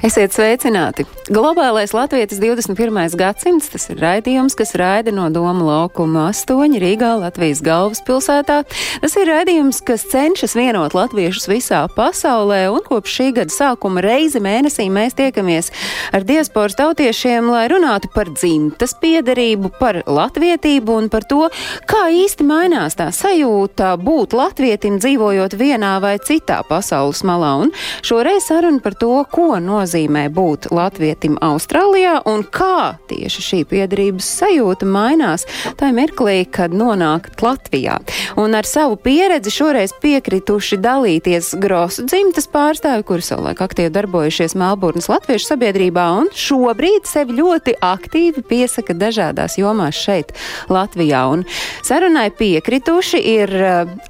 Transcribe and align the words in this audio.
Esiet 0.00 0.32
sveicināti! 0.32 1.04
Globālais 1.28 1.92
Latvijas 1.92 2.38
21. 2.40 3.12
gadsimts 3.20 3.66
tas 3.68 3.82
ir 3.92 3.98
raidījums, 4.00 4.54
kas 4.56 4.72
raida 4.80 5.12
no 5.12 5.26
Doma 5.28 5.60
laukuma 5.60 6.22
8 6.32 6.78
Rīgā, 6.80 7.10
Latvijas 7.20 7.60
galvaspilsētā. 7.60 8.62
Tas 9.02 9.16
ir 9.20 9.28
raidījums, 9.28 9.82
kas 9.84 10.06
cenšas 10.08 10.56
vienot 10.56 10.96
latviešus 10.96 11.50
visā 11.52 11.82
pasaulē, 11.92 12.62
un 12.72 12.80
kopš 12.86 13.18
šī 13.18 13.26
gada 13.42 13.52
sākuma 13.52 14.00
reizi 14.00 14.40
mēnesī 14.40 14.88
mēs 14.88 15.18
tiekamies 15.20 15.68
ar 16.16 16.24
diasporas 16.24 16.78
tautiešiem, 16.80 17.52
lai 17.52 17.66
runātu 17.68 18.08
par 18.16 18.32
dzimtas 18.32 18.96
piederību, 19.04 19.74
par 19.76 20.00
latvietību 20.08 20.96
un 20.96 21.12
par 21.12 21.28
to, 21.28 21.42
kā 21.84 22.06
īsti 22.22 22.48
mainās 22.48 22.96
tā 22.96 23.10
sajūta 23.12 23.92
būt 24.00 24.32
latvietim 24.40 24.96
dzīvojot 25.04 25.60
vienā 25.60 25.92
vai 26.00 26.16
citā 26.24 26.62
pasaules 26.64 27.20
malā. 27.28 27.52
Un 27.66 27.76
šoreiz 28.00 28.48
saruna 28.48 28.80
par 28.80 28.96
to, 28.96 29.12
ko 29.28 29.52
nozīmē 29.60 29.89
nozīmē 29.90 30.28
būt 30.30 30.70
latvietim 30.70 31.36
Austrālijā 31.42 32.20
un 32.30 32.44
kā 32.44 32.96
tieši 33.10 33.42
šī 33.42 33.58
piedarības 33.66 34.26
sajūta 34.38 34.86
mainās 34.86 35.46
tajā 35.80 35.94
mirklī, 35.96 36.44
kad 36.46 36.70
nonākat 36.70 37.42
Latvijā. 37.42 37.98
Un 38.38 38.54
ar 38.54 38.66
savu 38.68 38.96
pieredzi 38.96 39.50
šoreiz 39.50 39.92
piekrituši 40.00 40.78
dalīties 40.78 41.56
Grosu 41.60 42.06
dzimtas 42.06 42.46
pārstāvi, 42.50 43.04
kuri 43.08 43.24
savulaik 43.24 43.62
aktīvi 43.64 43.90
darbojušies 43.90 44.54
Melburnas 44.54 45.10
latviešu 45.10 45.50
sabiedrībā 45.50 46.06
un 46.20 46.30
šobrīd 46.30 47.08
sevi 47.10 47.40
ļoti 47.40 47.74
aktīvi 47.82 48.44
piesaka 48.46 48.94
dažādās 48.94 49.58
jomās 49.58 49.98
šeit 49.98 50.34
Latvijā. 50.70 51.26
Un 51.34 51.46
sarunai 51.82 52.28
piekrituši 52.30 53.22
ir 53.34 53.56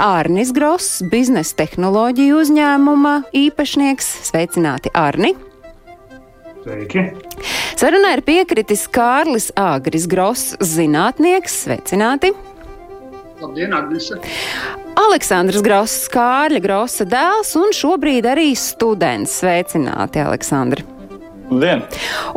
Ārnis 0.01 0.53
Gross, 0.53 1.01
biznesa 1.11 1.63
tehnoloģiju 1.65 2.43
uzņēmuma 2.45 3.21
īpašnieks. 3.47 4.19
Sveicināti, 4.29 4.93
Ārni! 4.93 5.50
Sveiki! 6.61 7.07
Sarunā 7.81 8.13
ir 8.19 8.21
piekritis 8.27 8.85
Kārlis 8.93 9.49
Āgris 9.57 10.05
Gross, 10.11 10.55
zinātnieks. 10.61 11.55
Sveicināti! 11.65 12.35
Labdien, 13.41 13.73
Agnese! 13.73 14.21
Aleksandrs 15.01 15.65
Gross, 15.65 16.05
Kārļa 16.13 16.61
Grossa 16.61 17.09
dēls 17.09 17.55
un 17.57 17.73
šobrīd 17.77 18.29
arī 18.29 18.51
students. 18.59 19.39
Sveicināti, 19.41 20.21
Aleksandri! 20.21 20.90
Labdien! 21.51 21.83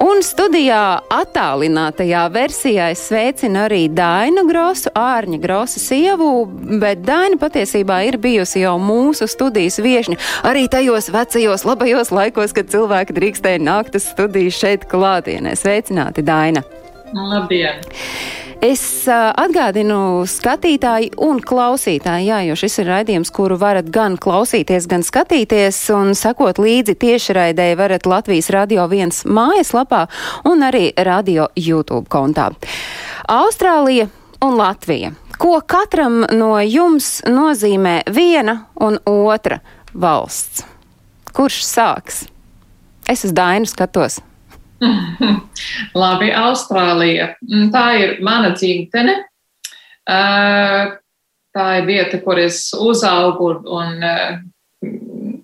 Un 0.02 0.24
studijā 0.26 1.04
attālinātajā 1.14 2.24
versijā 2.34 2.90
es 2.94 3.04
sveicinu 3.08 3.62
arī 3.68 3.86
Dainu 3.94 4.46
Grosu, 4.50 4.90
Ārņa 4.98 5.40
Grosa 5.44 5.82
sievu, 5.82 6.48
bet 6.82 7.04
Daina 7.06 7.38
patiesībā 7.38 8.02
ir 8.10 8.18
bijusi 8.18 8.64
jau 8.64 8.76
mūsu 8.82 9.30
studijas 9.30 9.78
viešņa 9.84 10.18
arī 10.50 10.66
tajos 10.72 11.12
vecajos 11.14 11.66
labajos 11.70 12.10
laikos, 12.14 12.56
kad 12.58 12.72
cilvēki 12.74 13.14
drīkstēja 13.20 13.62
nākt 13.62 14.00
uz 14.00 14.10
studiju 14.10 14.54
šeit 14.54 14.88
klātienē. 14.90 15.54
Sveicināti, 15.62 16.26
Daina! 16.26 16.66
Labdien! 17.14 17.86
Es 18.62 18.84
atgādinu 19.10 20.26
skatītāji 20.30 21.14
un 21.24 21.40
klausītāji, 21.44 22.28
jā, 22.30 22.42
jo 22.48 22.58
šis 22.60 22.80
ir 22.84 22.90
raidījums, 22.92 23.32
kuru 23.34 23.58
varat 23.62 23.90
gan 23.94 24.18
klausīties, 24.22 24.88
gan 24.92 25.06
skatīties 25.06 25.80
un 25.96 26.14
sekot 26.18 26.62
līdzi 26.62 26.96
tiešraidē 27.02 27.72
varat 27.80 28.06
Latvijas 28.06 28.52
Radio 28.54 28.86
1 28.86 29.24
mājaslapā 29.26 30.06
un 30.50 30.66
arī 30.68 30.92
radio 30.98 31.48
YouTube 31.56 32.06
kontā. 32.14 32.52
Austrālija 33.32 34.10
un 34.44 34.58
Latvija. 34.60 35.14
Ko 35.38 35.58
katram 35.66 36.22
no 36.32 36.54
jums 36.62 37.24
nozīmē 37.26 38.04
viena 38.14 38.68
un 38.76 39.00
otra 39.10 39.60
valsts? 39.94 40.64
Kurš 41.34 41.64
sāks? 41.66 42.28
Es 43.10 43.26
uz 43.26 43.34
Dainu 43.34 43.68
skatos. 43.68 44.22
Labi, 46.02 46.32
Austrālija. 46.36 47.34
Mm, 47.48 47.70
tā 47.74 47.86
ir 48.02 48.16
mana 48.26 48.54
dzimtene. 48.58 49.22
Tā 50.04 51.66
ir 51.80 51.86
vieta, 51.88 52.20
kur 52.24 52.42
es 52.42 52.66
uzaugu 52.76 53.54
un 53.72 54.02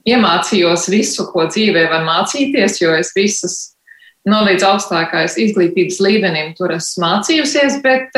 iemācījos 0.10 0.88
visu, 0.92 1.28
ko 1.32 1.46
dzīvē 1.48 1.86
var 1.92 2.04
mācīties, 2.08 2.80
jo 2.82 2.96
es 2.98 3.14
visas 3.16 3.60
no 4.28 4.42
līdz 4.44 4.66
augstākais 4.68 5.38
izglītības 5.40 6.00
līmenim 6.04 6.52
tur 6.58 6.74
esmu 6.76 7.06
mācījusies, 7.06 7.80
bet 7.86 8.18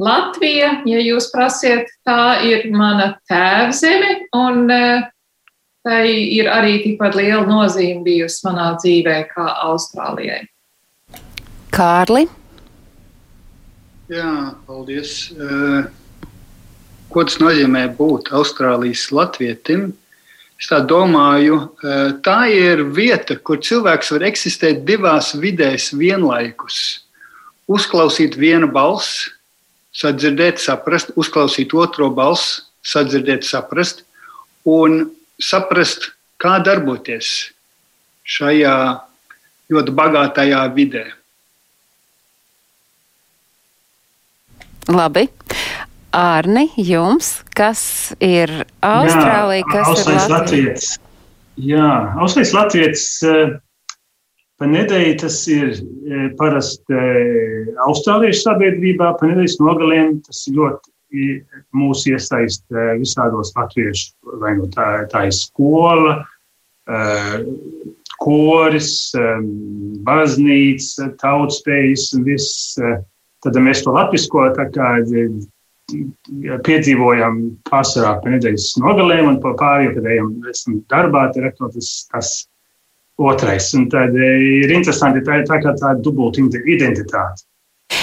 Latvija, 0.00 0.74
ja 0.88 1.00
jūs 1.04 1.30
prasiet, 1.32 1.88
tā 2.08 2.40
ir 2.48 2.68
mana 2.72 3.14
tēvzeme 3.28 4.16
un 4.36 4.68
tai 5.90 6.06
ir 6.38 6.46
arī 6.46 6.78
tikpat 6.84 7.16
liela 7.18 7.42
nozīme 7.48 8.04
bijusi 8.06 8.44
manā 8.46 8.72
dzīvē 8.78 9.16
kā 9.32 9.46
Austrālijai. 9.66 10.44
Kārli? 11.74 12.28
Jā, 14.10 14.54
paldies. 14.66 15.32
Ko 17.10 17.24
tas 17.26 17.40
nozīmē 17.42 17.88
būt 17.98 18.30
Austrālijas 18.38 19.08
latvietim? 19.14 19.90
Es 20.60 20.68
tā 20.70 20.82
domāju, 20.84 21.58
tā 22.22 22.38
ir 22.52 22.84
vieta, 22.94 23.38
kur 23.38 23.62
cilvēks 23.64 24.10
var 24.14 24.26
eksistēt 24.28 24.82
divās 24.86 25.32
vidēs 25.34 25.90
vienlaikus. 25.96 26.80
Uzklausīt 27.70 28.36
vienu 28.38 28.68
balsi, 28.70 29.30
sadzirdēt, 29.96 30.60
saprast, 30.62 31.14
uzklausīt 31.18 31.72
otro 31.74 32.10
balsi, 32.14 32.60
sadzirdēt, 32.86 33.46
saprast, 33.46 34.04
un 34.68 35.06
saprast, 35.42 36.10
kā 36.40 36.58
darboties 36.64 37.50
šajā 38.30 38.76
ļoti 39.70 39.94
bagātajā 39.96 40.62
vidē. 40.76 41.06
Labi. 44.90 45.28
Ārni, 46.10 46.64
jums, 46.74 47.44
kas 47.54 47.80
ir 48.18 48.50
Austrālija, 48.82 49.62
Jā, 49.62 49.66
kas 49.70 49.90
Austrālijas 49.92 50.24
ir 50.24 50.32
Latvija? 50.32 50.70
Latvijas? 50.70 50.86
Jā, 51.60 51.90
Austrālijas 52.18 52.54
Latvijas 52.56 53.04
eh, 53.30 53.52
pa 54.58 54.70
nedēļu 54.72 55.12
tas 55.22 55.36
ir 55.52 55.76
eh, 55.76 56.24
parasti 56.40 56.96
eh, 56.98 57.70
Austrāliešu 57.86 58.42
sabiedrībā, 58.48 59.12
pa 59.20 59.30
nedēļas 59.30 59.60
nogaliem 59.62 60.16
tas 60.26 60.42
ir 60.50 60.58
ļoti 60.58 60.90
mūs 61.10 62.06
iesaist 62.10 62.64
eh, 62.72 62.96
visādos 63.00 63.52
latviešu, 63.56 64.12
vai 64.42 64.56
nu 64.58 64.68
tā, 64.72 65.06
tā 65.10 65.26
ir 65.28 65.36
skola, 65.36 66.20
eh, 66.90 67.38
koris, 68.20 68.90
baznīca, 70.06 71.14
tautspējas 71.22 72.10
un 72.18 72.26
viss. 72.28 72.76
eh, 72.78 73.00
Tad 73.40 73.56
mēs 73.56 73.80
to 73.80 73.94
latvisko 73.96 74.50
tā 74.52 74.66
kā 74.68 74.88
piedzīvojam 76.66 77.38
pārsvarā 77.70 78.18
pa 78.20 78.34
nedēļas 78.34 78.66
nogalēm 78.82 79.30
un 79.30 79.38
pārējiem, 79.40 79.94
kad 79.94 80.08
ejam 80.12 80.34
esam 80.50 80.74
darbā, 80.92 81.22
tad 81.32 81.46
ir 81.48 81.54
tas, 81.56 81.88
tas 82.12 82.34
otrais. 83.16 83.70
Un 83.78 83.88
tad 83.88 84.12
ir 84.12 84.74
interesanti, 84.76 85.24
tā 85.24 85.40
ir 85.40 85.48
tā 85.48 85.56
kā 85.64 85.72
tā 85.80 85.94
dubulta 86.04 86.44
identitāte. 86.68 87.48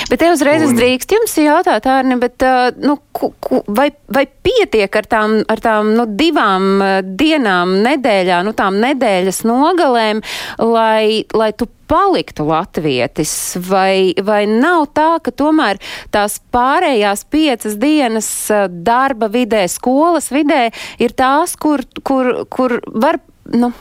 Bet 0.07 0.21
te 0.21 0.29
uzreiz 0.31 0.63
es 0.63 0.71
Un- 0.71 0.77
drīkst 0.79 1.11
jums 1.11 1.33
jautāt, 1.41 1.87
Ārni, 1.91 2.15
bet 2.21 2.43
uh, 2.45 2.69
nu, 2.79 2.95
ku, 3.11 3.33
ku, 3.43 3.61
vai, 3.67 3.89
vai 4.13 4.23
pietiek 4.27 4.93
ar 4.95 5.07
tām, 5.09 5.39
ar 5.51 5.61
tām 5.63 5.91
nu, 5.97 6.05
divām 6.19 6.67
uh, 6.79 6.99
dienām 7.03 7.75
nedēļā, 7.83 8.39
nu 8.47 8.53
tām 8.55 8.79
nedēļas 8.83 9.41
nogalēm, 9.47 10.23
lai, 10.63 11.25
lai 11.35 11.51
tu 11.59 11.67
paliktu 11.91 12.47
latvietis, 12.47 13.33
vai, 13.67 14.15
vai 14.23 14.45
nav 14.47 14.87
tā, 14.95 15.09
ka 15.23 15.31
tomēr 15.35 15.79
tās 16.15 16.39
pārējās 16.55 17.25
piecas 17.31 17.75
dienas 17.79 18.29
uh, 18.51 18.67
darba 18.71 19.27
vidē, 19.33 19.65
skolas 19.71 20.31
vidē 20.31 20.69
ir 21.03 21.15
tās, 21.19 21.55
kur, 21.59 21.83
kur, 22.07 22.45
kur 22.51 22.79
var, 22.95 23.19
nu, 23.51 23.73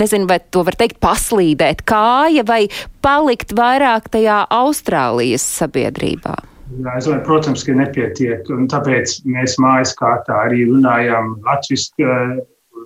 nezinu, 0.00 0.28
vai 0.30 0.40
to 0.50 0.64
var 0.66 0.76
teikt 0.78 1.00
paslīdēt 1.02 1.84
kāja 1.88 2.44
vai 2.46 2.66
palikt 3.04 3.54
vairāk 3.56 4.10
tajā 4.12 4.42
Austrālijas 4.52 5.46
sabiedrībā? 5.60 6.36
Jā, 6.66 6.96
es 6.98 7.06
domāju, 7.06 7.22
protams, 7.28 7.62
ka 7.62 7.74
nepietiek. 7.78 8.48
Tāpēc 8.72 9.20
mēs 9.30 9.54
mājas 9.62 9.94
kārtā 9.98 10.42
arī 10.48 10.66
runājam 10.66 11.36
latviešu. 11.46 12.12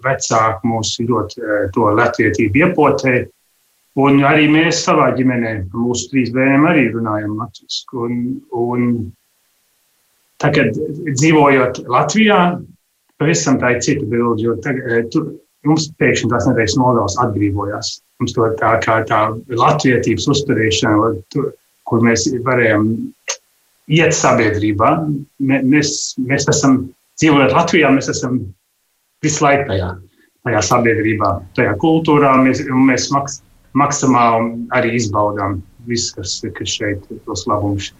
Vecāki 0.00 0.68
mūs 0.68 0.94
ļoti 1.04 1.42
eh, 1.44 1.64
to 1.74 1.90
latvietību 1.98 2.60
iepotē. 2.62 3.14
Un 4.00 4.22
arī 4.24 4.46
mēs 4.48 4.84
savā 4.86 5.10
ģimenē, 5.16 5.50
mūsu 5.74 6.08
trīs 6.12 6.30
bērniem, 6.32 6.64
arī 6.70 6.86
runājam 6.94 7.34
latviešu. 7.40 8.04
Un, 8.06 8.14
un 8.56 8.86
tagad 10.40 10.78
dzīvojot 11.10 11.82
Latvijā, 11.90 12.38
pavisam 13.20 13.58
tā 13.60 13.74
ir 13.74 13.82
cita 13.84 14.06
bilde. 14.08 14.46
Jo 14.46 14.56
tagad, 14.64 14.86
eh, 14.88 15.26
mums 15.68 15.88
pēkšņi 16.00 16.30
tās 16.32 16.46
nedēļas 16.48 16.76
nogals 16.80 17.16
atbrīvojās. 17.24 17.92
Mums 18.20 18.36
to 18.36 18.48
tā 18.60 18.74
kā 18.84 19.00
tā 19.08 19.20
latvietības 19.48 20.28
uzturēšana, 20.34 21.10
kur 21.88 22.04
mēs 22.04 22.26
varējām 22.46 22.88
iet 23.90 24.16
sabiedrībā. 24.16 24.92
Mēs, 25.40 25.94
mēs 26.20 26.48
esam 26.52 26.82
dzīvojot 27.20 27.56
Latvijā, 27.56 27.90
mēs 27.94 28.10
esam 28.12 28.40
visu 29.24 29.44
laiku 29.44 29.68
tajā, 29.72 29.90
tajā 30.48 30.62
sabiedrībā, 30.70 31.32
tajā 31.58 31.74
kultūrā. 31.82 32.36
Mēs, 32.44 32.62
mēs 32.90 33.08
maks, 33.14 33.40
maksimāli 33.76 34.54
arī 34.76 34.94
izbaudām 35.00 35.60
visu, 35.88 36.14
kas, 36.18 36.38
kas 36.56 36.76
šeit 36.78 37.04
ir 37.10 37.20
tos 37.26 37.46
labumus. 37.50 37.92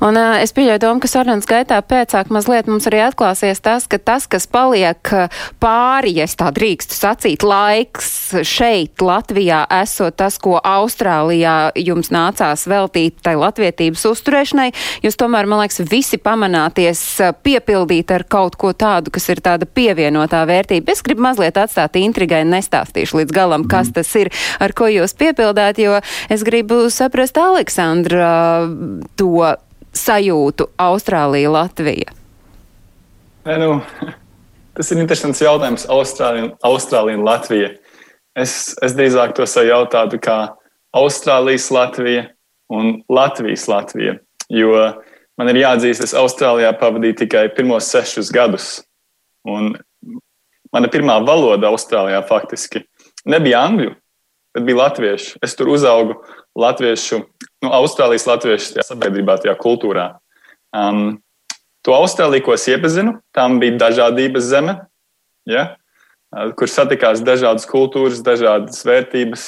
Un 0.00 0.16
uh, 0.16 0.38
es 0.40 0.54
pieļauju 0.56 0.80
domu, 0.82 1.02
ka 1.02 1.10
sarunas 1.10 1.48
gaitā 1.48 1.80
pēcāk 1.84 2.30
mazliet 2.32 2.68
mums 2.70 2.86
arī 2.88 3.02
atklāsies 3.04 3.60
tas, 3.64 3.86
ka 3.90 3.98
tas, 3.98 4.26
kas 4.30 4.46
paliek 4.50 5.12
pāri, 5.60 6.14
ja 6.18 6.26
es 6.28 6.36
tā 6.38 6.50
drīkstu 6.54 6.96
sacīt, 6.96 7.44
laiks 7.46 8.10
šeit, 8.46 9.02
Latvijā, 9.04 9.64
esot 9.80 10.16
tas, 10.20 10.38
ko 10.40 10.58
Austrālijā 10.58 11.72
jums 11.78 12.12
nācās 12.14 12.66
veltīt 12.70 13.20
tai 13.24 13.34
latvietības 13.40 14.06
uzturēšanai, 14.12 14.68
jūs 15.04 15.18
tomēr, 15.20 15.48
man 15.50 15.64
liekas, 15.64 15.82
visi 15.90 16.20
pamanāties 16.20 17.02
piepildīt 17.44 18.12
ar 18.14 18.24
kaut 18.30 18.56
ko 18.60 18.72
tādu, 18.76 19.12
kas 19.14 19.28
ir 19.32 19.42
tāda 19.44 19.68
pievienotā 19.68 20.42
vērtība. 20.48 20.94
Es 20.94 21.04
gribu 21.06 21.24
mazliet 21.26 21.58
atstāt 21.60 21.98
intrigai 22.00 22.42
nestāstīšu 22.48 23.20
līdz 23.22 23.36
galam, 23.36 23.66
kas 23.70 23.92
tas 23.94 24.10
ir, 24.20 24.32
ar 24.62 24.74
ko 24.76 24.88
jūs 24.90 25.16
piepildāt, 25.18 25.80
jo 25.82 25.98
es 26.30 26.44
gribu 26.46 26.82
saprast 26.92 27.38
Aleksandra 27.40 28.30
to 29.20 29.49
sajūtu 29.96 30.70
Austrālija, 30.80 31.50
Latvija? 31.52 32.14
Nē, 33.46 33.56
nu, 33.62 33.78
tas 34.76 34.90
ir 34.92 35.02
interesants 35.02 35.42
jautājums. 35.42 35.86
Austrālija, 35.90 36.52
Austrālija 36.66 37.20
un 37.20 37.26
Latvija. 37.26 37.70
Es, 38.38 38.74
es 38.84 38.94
drīzāk 38.96 39.34
to 39.36 39.46
sajautātu 39.48 40.20
kā 40.22 40.38
Austrālijas 40.96 41.70
Latvija 41.74 42.28
un 42.70 43.00
Latvijas 43.10 43.66
Latvija. 43.70 44.18
Jo 44.50 44.74
man 45.38 45.50
ir 45.50 45.62
jāatzīst, 45.62 46.04
es 46.06 46.16
Austrālijā 46.18 46.72
pavadīju 46.78 47.22
tikai 47.24 47.48
pirmos 47.54 47.90
sešus 47.90 48.30
gadus. 48.34 48.80
Un 49.48 49.72
mana 50.74 50.90
pirmā 50.90 51.18
valoda 51.26 51.70
Austrālijā 51.70 52.20
faktiski 52.28 52.84
nebija 53.28 53.64
angļu, 53.66 53.94
bet 54.54 54.66
bija 54.66 54.82
latviešu. 54.84 55.38
Es 55.44 55.56
tur 55.58 55.70
uzaugu 55.72 56.18
latviešu 56.58 57.22
nu, 57.62 57.70
Austrālijas 57.70 58.26
latviešu 58.28 58.74
tajā 58.74 58.86
sabiedrībā, 58.90 59.38
tajā 59.42 59.54
kultūrā. 59.60 60.06
Um, 60.74 61.20
to 61.86 61.94
Austrāliju, 61.96 62.46
ko 62.46 62.56
es 62.56 62.66
iepazinu, 62.70 63.18
tam 63.36 63.58
bija 63.62 63.78
dažādības 63.86 64.48
zeme, 64.50 64.76
ja? 65.48 65.74
Uh, 66.30 66.50
kur 66.58 66.70
satikās 66.70 67.22
dažādas 67.26 67.66
kultūras, 67.70 68.22
dažādas 68.26 68.84
vērtības 68.86 69.46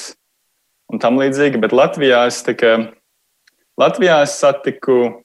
un 0.93 1.03
tam 1.03 1.19
līdzīgi. 1.21 1.61
Bet 1.63 1.75
Latvijā 1.77 2.25
es, 2.29 2.43
kā, 2.59 2.77
Latvijā 3.81 4.23
es 4.27 4.39
satiku. 4.41 5.19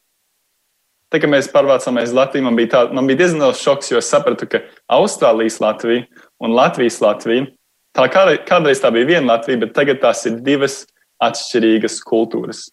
Tā 1.08 1.22
kā 1.24 1.28
mēs 1.32 1.48
pārvācāmies 1.54 2.10
uz 2.10 2.18
Latviju, 2.18 2.44
man 2.44 2.58
bija, 2.60 2.70
tā, 2.74 2.80
man 2.92 3.08
bija 3.08 3.22
diezgan 3.22 3.46
liels 3.46 3.62
šoks, 3.64 3.94
jo 3.94 4.00
es 4.02 4.10
sapratu, 4.12 4.44
ka 4.52 4.60
Austrālijas 4.92 5.62
Latvija 5.64 6.04
un 6.44 6.52
Latvijas 6.52 7.00
Latvija, 7.00 7.46
tā 7.96 8.10
kādreiz 8.12 8.82
tā 8.84 8.92
bija 8.92 9.08
viena 9.14 9.38
Latvija, 9.38 9.62
bet 9.62 9.72
tagad 9.78 10.02
tās 10.04 10.26
ir 10.28 10.42
divas 10.44 10.82
atšķirīgas 11.24 12.02
kultūras. 12.08 12.68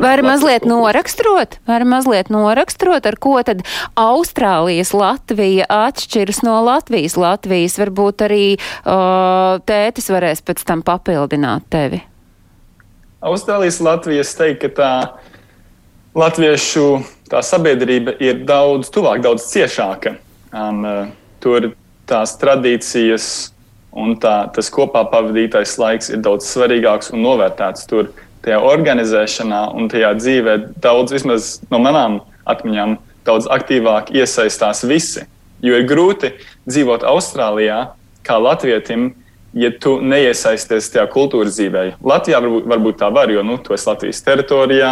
Var 0.00 0.22
mazliet 0.22 0.64
noraksturot, 0.64 1.58
var 1.66 1.84
mazliet 1.84 2.30
noraksturot, 2.30 3.06
ar 3.06 3.16
ko 3.20 3.34
tad 3.46 3.64
Austrālijas 3.98 4.94
Latvija 4.94 5.66
atšķiras 5.68 6.40
no 6.46 6.60
Latvijas 6.64 7.18
Latvijas. 7.18 7.76
Varbūt 7.82 8.24
arī 8.26 8.44
uh, 8.54 9.58
tētis 9.66 10.10
varēs 10.14 10.44
pēc 10.46 10.62
tam 10.66 10.84
papildināt 10.86 11.66
tevi. 11.74 12.00
Austrālijas 13.24 13.80
Latvijas 13.82 14.34
teikt, 14.38 14.62
ka 14.62 14.70
tā 14.78 14.92
latviešu 16.14 16.86
tā 17.32 17.42
sabiedrība 17.42 18.14
ir 18.22 18.44
daudz 18.46 18.92
tuvāk, 18.94 19.24
daudz 19.24 19.48
ciešāka. 19.50 20.16
Um, 20.54 20.84
tur 21.42 21.72
tās 22.06 22.36
tradīcijas 22.38 23.53
un 23.94 24.16
tā, 24.20 24.36
tas 24.54 24.70
kopā 24.74 25.04
pavadītais 25.10 25.76
laiks 25.78 26.10
ir 26.12 26.22
daudz 26.24 26.48
svarīgāks 26.50 27.12
un 27.14 27.22
novērtēts. 27.24 27.86
Tur 27.90 28.10
tajā 28.44 28.60
organizēšanā 28.60 29.64
un 29.78 29.88
tajā 29.92 30.12
dzīvē 30.18 30.56
daudz, 30.84 31.14
vismaz 31.14 31.58
no 31.70 31.80
manām 31.82 32.20
atmiņām, 32.50 32.98
daudz 33.24 33.48
aktīvāk 33.52 34.12
iesaistās 34.14 34.84
visi. 34.88 35.24
Jo 35.64 35.78
ir 35.80 35.86
grūti 35.88 36.34
dzīvot 36.68 37.06
Austrālijā 37.08 37.94
kā 38.26 38.36
latvietim, 38.40 39.12
ja 39.54 39.70
tu 39.80 39.96
neiesaisties 40.02 40.90
tajā 40.92 41.06
kultūras 41.12 41.54
dzīvē. 41.56 41.84
Latvijā 42.04 42.40
varbūt, 42.42 42.66
varbūt 42.74 42.98
tā 43.00 43.08
var, 43.14 43.30
jo 43.32 43.44
nu, 43.46 43.56
tu 43.62 43.76
esi 43.76 43.88
Latvijas 43.88 44.24
teritorijā 44.26 44.90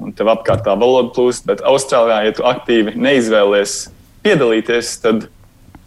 un 0.00 0.12
tev 0.16 0.30
apkārt 0.30 0.64
tā 0.66 0.76
valoda 0.78 1.10
plūst, 1.16 1.46
bet 1.48 1.64
Austrālijā, 1.66 2.20
ja 2.28 2.36
tu 2.36 2.46
aktīvi 2.46 2.94
neizvēlies 3.00 3.76
piedalīties, 4.24 4.92
tad, 5.02 5.26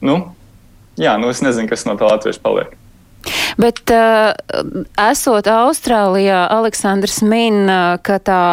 nu, 0.01 0.19
jā, 0.99 1.15
nu 1.21 1.31
es 1.31 1.41
nezinu, 1.45 1.69
kas 1.71 1.87
no 1.87 1.97
tā 1.99 2.11
latviešu 2.11 2.43
paliek. 2.43 2.77
Bet, 3.59 3.81
uh, 3.91 4.31
esot 5.11 5.47
Austrālijā, 5.51 6.45
Aleksandrs 6.55 7.19
min, 7.27 7.65
uh, 7.67 7.97
ka 7.99 8.15
tā 8.23 8.43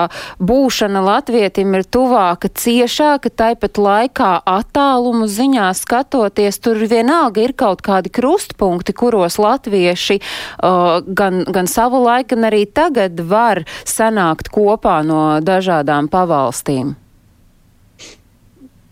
būšana 0.43 1.03
latvietim 1.07 1.77
ir 1.79 1.87
tuvāka, 1.87 2.51
ciešāka, 2.51 3.31
tāpat 3.31 3.79
laikā 3.79 4.33
attālumu 4.51 5.29
ziņā 5.31 5.69
skatoties, 5.79 6.59
tur 6.59 6.83
vienalga 6.91 7.45
ir 7.47 7.55
kaut 7.55 7.85
kādi 7.87 8.11
krustpunkti, 8.11 8.97
kuros 8.99 9.39
latvieši 9.39 10.19
uh, 10.19 10.99
gan, 11.07 11.45
gan 11.47 11.71
savu 11.71 12.03
laiku, 12.03 12.35
gan 12.35 12.51
arī 12.51 12.65
tagad 12.67 13.23
var 13.23 13.63
sanākt 13.87 14.51
kopā 14.51 14.99
no 15.07 15.39
dažādām 15.39 16.11
pavalstīm. 16.11 16.97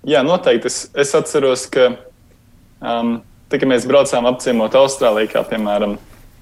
Jā, 0.07 0.23
noteikti. 0.23 0.69
Es, 0.71 0.83
es 0.95 1.15
atceros, 1.17 1.65
ka 1.73 1.97
um, 2.79 3.17
Tā 3.55 3.61
kā 3.63 3.69
mēs 3.71 3.85
braucām 3.87 4.27
apciemot 4.27 4.75
Austrāliju, 4.75 5.29
kā 5.31 5.45
piemēram 5.47 5.93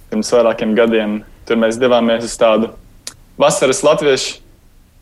pirms 0.08 0.30
vairākiem 0.32 0.70
gadiem, 0.72 1.18
tur 1.44 1.58
mēs 1.60 1.76
devāmies 1.76 2.24
uz 2.24 2.38
tādu 2.40 2.70
vasaras 3.36 3.82
latviešu. 3.84 4.38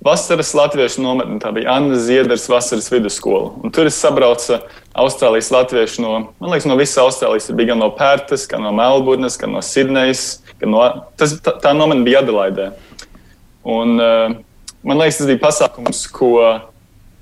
Vasaras 0.02 0.50
latviešu 0.58 1.04
nometni, 1.04 1.36
tā 1.38 1.52
bija 1.54 1.76
Anna 1.76 2.00
Ziedras 2.02 2.48
vasaras 2.50 2.88
vidusskola. 2.90 3.52
Un 3.62 3.70
tur 3.70 3.86
es 3.86 4.00
sabraucu 4.02 4.58
Austrālijas 4.98 5.52
latviešu 5.54 6.02
no, 6.02 6.12
man 6.40 6.50
liekas, 6.50 6.66
no 6.66 6.74
visas 6.80 6.98
Austrālijas. 7.04 7.46
Tur 7.46 7.60
bija 7.60 7.70
gan 7.70 7.82
no 7.84 7.92
Pērtas, 7.94 8.48
gan 8.50 8.66
no 8.66 8.74
Melburnas, 8.74 9.38
gan 9.38 9.54
no 9.54 9.62
Sidnejas. 9.62 10.40
Gan 10.58 10.74
no, 10.74 10.82
tas, 11.20 11.36
tā, 11.44 11.54
tā 11.62 11.76
nometne 11.78 12.08
bija 12.08 12.24
Adelaidē. 12.24 12.72
Un, 13.62 13.94
uh, 14.02 14.34
man 14.82 15.04
liekas, 15.04 15.22
tas 15.22 15.30
bija 15.30 15.44
pasākums, 15.46 16.02
ko 16.10 16.32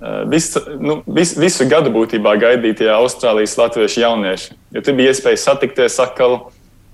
Eh, 0.00 0.22
visu, 0.30 0.60
nu, 0.78 1.00
vis, 1.10 1.32
visu 1.34 1.64
gadu 1.66 1.90
būtībā 1.90 2.36
gaidīja 2.38 2.76
tie 2.80 2.90
Austrālijas 2.94 3.56
latviešu 3.58 4.04
jaunieši. 4.04 4.54
Jo 4.76 4.82
tur 4.86 4.94
bija 4.94 5.10
iespēja 5.10 5.40
satikties 5.42 5.98
atkal, 6.04 6.36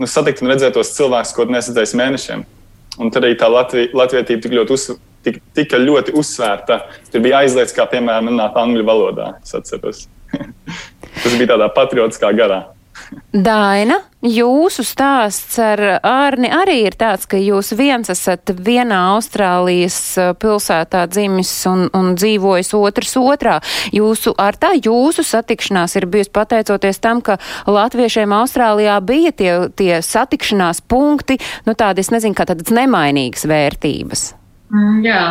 nu, 0.00 0.08
satikt 0.08 0.40
un 0.40 0.48
redzēt 0.48 0.72
tos 0.78 0.94
cilvēkus, 0.96 1.34
ko 1.36 1.44
nesadzējis 1.52 1.92
mēnešiem. 2.00 2.46
Un 3.04 3.10
tur 3.12 3.26
arī 3.26 3.36
tā 3.36 3.50
Latvija, 3.50 3.90
latvietība 3.92 4.46
tik 4.46 4.54
ļoti, 4.56 4.72
uz, 4.78 4.86
tik, 5.26 5.42
tika 5.52 5.80
ļoti 5.82 6.14
uzsvērta. 6.16 6.78
Tur 7.12 7.24
bija 7.26 7.42
aizliegts, 7.42 7.74
kā 7.76 7.84
piemēram, 7.90 8.30
runāt 8.32 8.56
angļu 8.56 8.86
valodā. 8.88 9.34
Tas 11.24 11.36
bija 11.36 11.50
tādā 11.52 11.68
patriotiskā 11.76 12.32
garā. 12.38 12.62
Daina, 13.34 13.96
jūsu 14.22 14.84
stāsts 14.86 15.58
ar 15.62 15.80
Ārni 16.06 16.48
arī 16.54 16.76
ir 16.86 16.96
tāds, 16.98 17.26
ka 17.26 17.38
jūs 17.40 17.72
viens 17.76 18.10
esat 18.12 18.52
vienā 18.54 19.00
Austrālijas 19.14 19.96
uh, 20.20 20.30
pilsētā 20.38 21.04
dzimis 21.10 21.50
un, 21.70 21.88
un 21.96 22.12
dzīvojis 22.18 22.70
otrs 22.78 23.16
otrā. 23.20 23.56
Jūsu, 23.94 24.36
ar 24.38 24.58
tā 24.60 24.74
jūsu 24.78 25.26
satikšanās 25.26 25.96
ir 25.98 26.06
bijusi 26.10 26.32
pateicoties 26.34 27.02
tam, 27.02 27.24
ka 27.26 27.38
latviešiem 27.66 28.34
Austrālijā 28.38 29.00
bija 29.04 29.34
tie, 29.34 29.52
tie 29.74 29.98
satikšanās 30.04 30.84
punkti, 30.86 31.40
nu 31.66 31.74
tādi, 31.78 32.06
es 32.06 32.14
nezinu, 32.14 32.38
kā 32.38 32.46
tādas 32.48 32.70
nemainīgas 32.74 33.48
vērtības. 33.50 34.28
Mm, 34.74 35.02
jā, 35.04 35.24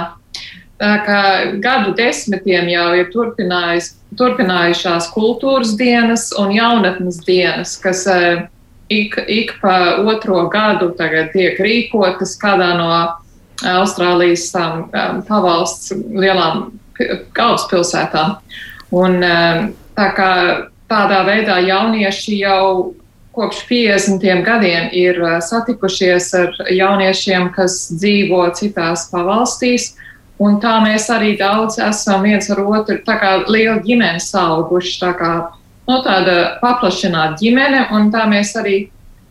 tā 0.83 0.93
kā 1.05 1.19
gadu 1.63 1.93
desmitiem 1.95 2.67
jau 2.73 2.87
ir 2.99 3.11
turpinājušās 3.13 5.09
kultūras 5.15 5.77
dienas 5.79 6.29
un 6.39 6.51
jaunatnes 6.51 7.21
dienas, 7.23 7.77
kas 7.79 8.05
eh, 8.11 8.45
ik, 8.91 9.15
ik 9.27 9.55
pa 9.61 10.03
otro 10.03 10.49
gadu 10.51 10.91
tiek 10.97 11.59
rīkotas 11.59 12.35
kādā 12.41 12.73
no 12.77 12.89
Austrālijas 13.63 14.49
um, 14.59 14.89
pavalsts 15.27 15.93
lielām 15.95 16.73
galvaspilsētām. 17.37 18.35
Un, 18.93 19.21
um, 19.23 19.69
tā 19.95 20.09
kā 20.17 20.31
tādā 20.91 21.21
veidā 21.29 21.61
jaunieši 21.63 22.41
jau 22.41 22.91
kopš 23.33 23.63
50 23.69 24.43
gadiem 24.45 24.89
ir 24.91 25.21
uh, 25.21 25.37
satikušies 25.41 26.27
ar 26.37 26.59
jauniešiem, 26.75 27.53
kas 27.55 27.87
dzīvo 27.93 28.43
citās 28.57 29.07
pavalstīs. 29.13 29.93
Un 30.43 30.57
tā 30.63 30.77
mēs 30.83 31.07
arī 31.13 31.35
daudz 31.39 31.77
esam 31.79 32.25
viens 32.27 32.49
ar 32.51 32.63
otru, 32.63 32.97
tā 33.05 33.15
kā 33.21 33.35
liela 33.47 33.77
ģimene 33.83 34.19
sauguši, 34.19 34.97
tā 34.99 35.13
kā 35.19 35.33
nu, 35.87 35.99
tāda 36.03 36.57
paplašināta 36.61 37.39
ģimene, 37.39 37.85
un 37.95 38.09
tā 38.13 38.25
mēs 38.29 38.51
arī 38.59 38.77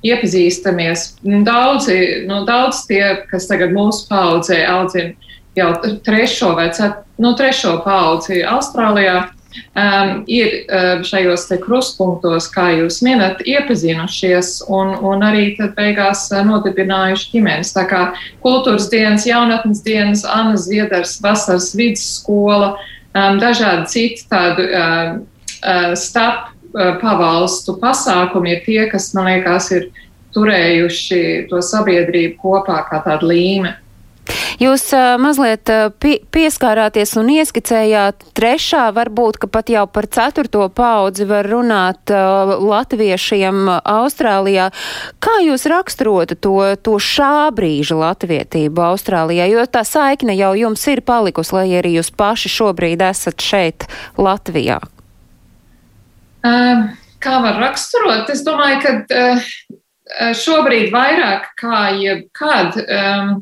iepazīstamies. 0.07 1.05
Daudzi, 1.47 1.99
nu, 2.29 2.43
daudz 2.49 2.85
tie, 2.89 3.03
kas 3.31 3.47
tagad 3.51 3.75
mūsu 3.75 4.07
paudzē 4.11 4.63
audzina 4.71 5.13
jau 5.59 5.71
trešo 6.05 6.55
vai 6.57 6.71
cet, 6.75 7.05
nu, 7.21 7.35
trešo 7.39 7.77
paudzi 7.85 8.41
Austrālijā, 8.49 9.29
um, 9.53 10.23
ir 10.27 10.63
uh, 10.63 11.03
šajos 11.07 11.49
krustpunktos, 11.63 12.49
kā 12.53 12.69
jūs 12.79 13.01
minat, 13.05 13.43
iepazinušies 13.47 14.63
un, 14.73 14.95
un 15.01 15.25
arī 15.27 15.53
beigās 15.77 16.29
uh, 16.33 16.43
nodibinājuši 16.47 17.31
ģimenes. 17.35 17.75
Tā 17.77 17.87
kā 17.91 18.03
kultūras 18.45 18.89
dienas, 18.93 19.27
jaunatnes 19.29 19.83
dienas, 19.85 20.25
Anna 20.25 20.57
Ziedars, 20.61 21.19
vasaras 21.25 21.73
vidusskola, 21.79 22.75
um, 23.15 23.43
dažādi 23.43 23.91
citi 23.93 24.27
tādi 24.31 24.69
uh, 24.71 25.19
uh, 25.63 25.93
starp 25.99 26.53
uh, 26.53 26.97
pavalstu 27.03 27.77
pasākumi 27.83 28.57
ir 28.57 28.65
tie, 28.67 28.81
kas, 28.93 29.13
man 29.17 29.31
liekas, 29.31 29.71
ir 29.77 29.91
turējuši 30.33 31.23
to 31.51 31.61
sabiedrību 31.65 32.39
kopā 32.41 32.83
kā 32.89 33.03
tādu 33.05 33.29
līmeni. 33.33 33.77
Jūs 34.63 34.85
mazliet 35.19 35.71
pie, 36.03 36.15
pieskārāties 36.31 37.17
un 37.19 37.31
ieskicējāt 37.33 38.23
trešā, 38.37 38.85
varbūt, 38.95 39.41
ka 39.43 39.49
pat 39.51 39.73
jau 39.73 39.85
par 39.91 40.07
ceturto 40.13 40.69
paudzi 40.71 41.27
var 41.27 41.49
runāt 41.51 42.13
uh, 42.15 42.55
latviešiem 42.63 43.67
Austrālijā. 43.81 44.69
Kā 45.23 45.37
jūs 45.43 45.67
raksturotu 45.71 46.39
to, 46.39 46.57
to 46.79 46.97
šā 47.03 47.51
brīža 47.57 47.99
latvietību 47.99 48.87
Austrālijā? 48.93 49.49
Jo 49.51 49.67
tā 49.67 49.83
saikne 49.89 50.37
jau 50.39 50.55
jums 50.59 50.87
ir 50.93 51.03
palikusi, 51.07 51.57
lai 51.59 51.69
arī 51.81 51.97
jūs 51.99 52.13
paši 52.15 52.53
šobrīd 52.53 53.03
esat 53.11 53.43
šeit 53.43 53.89
Latvijā. 54.21 54.79
Uh, 56.43 56.91
kā 57.23 57.39
var 57.43 57.59
raksturot? 57.63 58.31
Es 58.31 58.47
domāju, 58.47 58.83
ka 58.83 58.99
uh, 59.03 59.55
šobrīd 60.39 60.93
vairāk 60.95 61.55
kā 61.59 61.89
jebkad. 61.99 62.79
Um, 62.87 63.41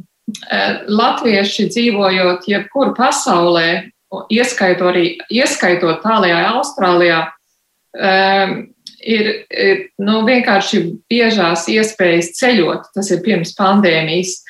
latvieši 0.89 1.69
dzīvojot 1.71 2.49
jebkur 2.51 2.95
pasaulē, 2.99 3.91
ieskaitot 4.31 4.91
arī 4.91 5.05
ieskaitot 5.31 6.03
tālajā 6.03 6.41
Austrālijā, 6.55 7.21
um, 7.95 8.55
ir, 9.01 9.31
ir 9.51 9.83
nu, 10.03 10.21
vienkārši 10.27 10.83
biežās 11.11 11.69
iespējas 11.71 12.35
ceļot. 12.41 12.91
Tas 12.95 13.11
ir 13.15 13.23
pirms 13.27 13.55
pandēmijas. 13.59 14.41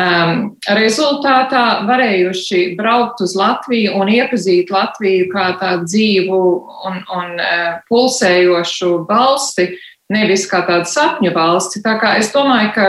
Um, 0.00 0.54
rezultātā 0.70 1.82
varējuši 1.84 2.60
braukt 2.78 3.20
uz 3.24 3.34
Latviju 3.36 3.98
un 3.98 4.08
iepazīt 4.08 4.70
Latviju 4.72 5.26
kā 5.32 5.50
tādu 5.60 5.88
dzīvu 5.90 6.40
un, 6.88 7.00
un 7.10 7.32
uh, 7.42 7.80
pulsējošu 7.90 8.92
valsti, 9.10 9.72
nevis 10.14 10.46
kā 10.48 10.62
tādu 10.68 10.88
sapņu 10.88 11.34
valsti. 11.34 11.82
Tā 11.84 11.98
kā 12.00 12.14
es 12.22 12.30
domāju, 12.32 12.70
ka 12.78 12.86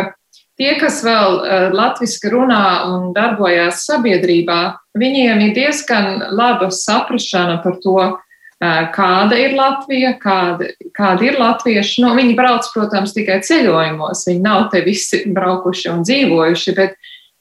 Tie, 0.62 0.76
kas 0.78 1.00
vēl 1.02 1.40
uh, 1.40 1.64
latviski 1.74 2.30
runā 2.30 2.86
un 2.86 3.08
darbojās 3.16 3.80
sabiedrībā, 3.88 4.60
viņiem 4.94 5.40
ir 5.48 5.54
diezgan 5.56 6.20
laba 6.38 6.68
saprašana 6.70 7.56
par 7.64 7.80
to, 7.82 7.96
uh, 8.06 8.84
kāda 8.94 9.40
ir 9.42 9.56
Latvija, 9.58 10.12
kāda, 10.22 10.68
kāda 10.94 11.26
ir 11.26 11.40
latvieši. 11.42 12.04
Nu, 12.04 12.12
viņi 12.14 12.36
brauc, 12.38 12.68
protams, 12.76 13.16
tikai 13.16 13.40
ceļojumos, 13.48 14.22
viņi 14.30 14.44
nav 14.44 14.68
te 14.70 14.84
visi 14.86 15.24
braukuši 15.34 15.90
un 15.96 16.04
dzīvojuši, 16.06 16.76
bet 16.78 16.94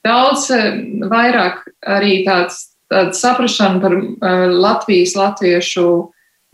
daudz 0.09 0.47
uh, 0.57 0.71
vairāk 1.13 1.59
arī 1.99 2.23
tāds, 2.25 2.71
tāds 2.89 3.21
saprašana 3.21 3.83
par 3.85 3.99
Latvijas, 4.49 5.13
latviešu 5.21 5.85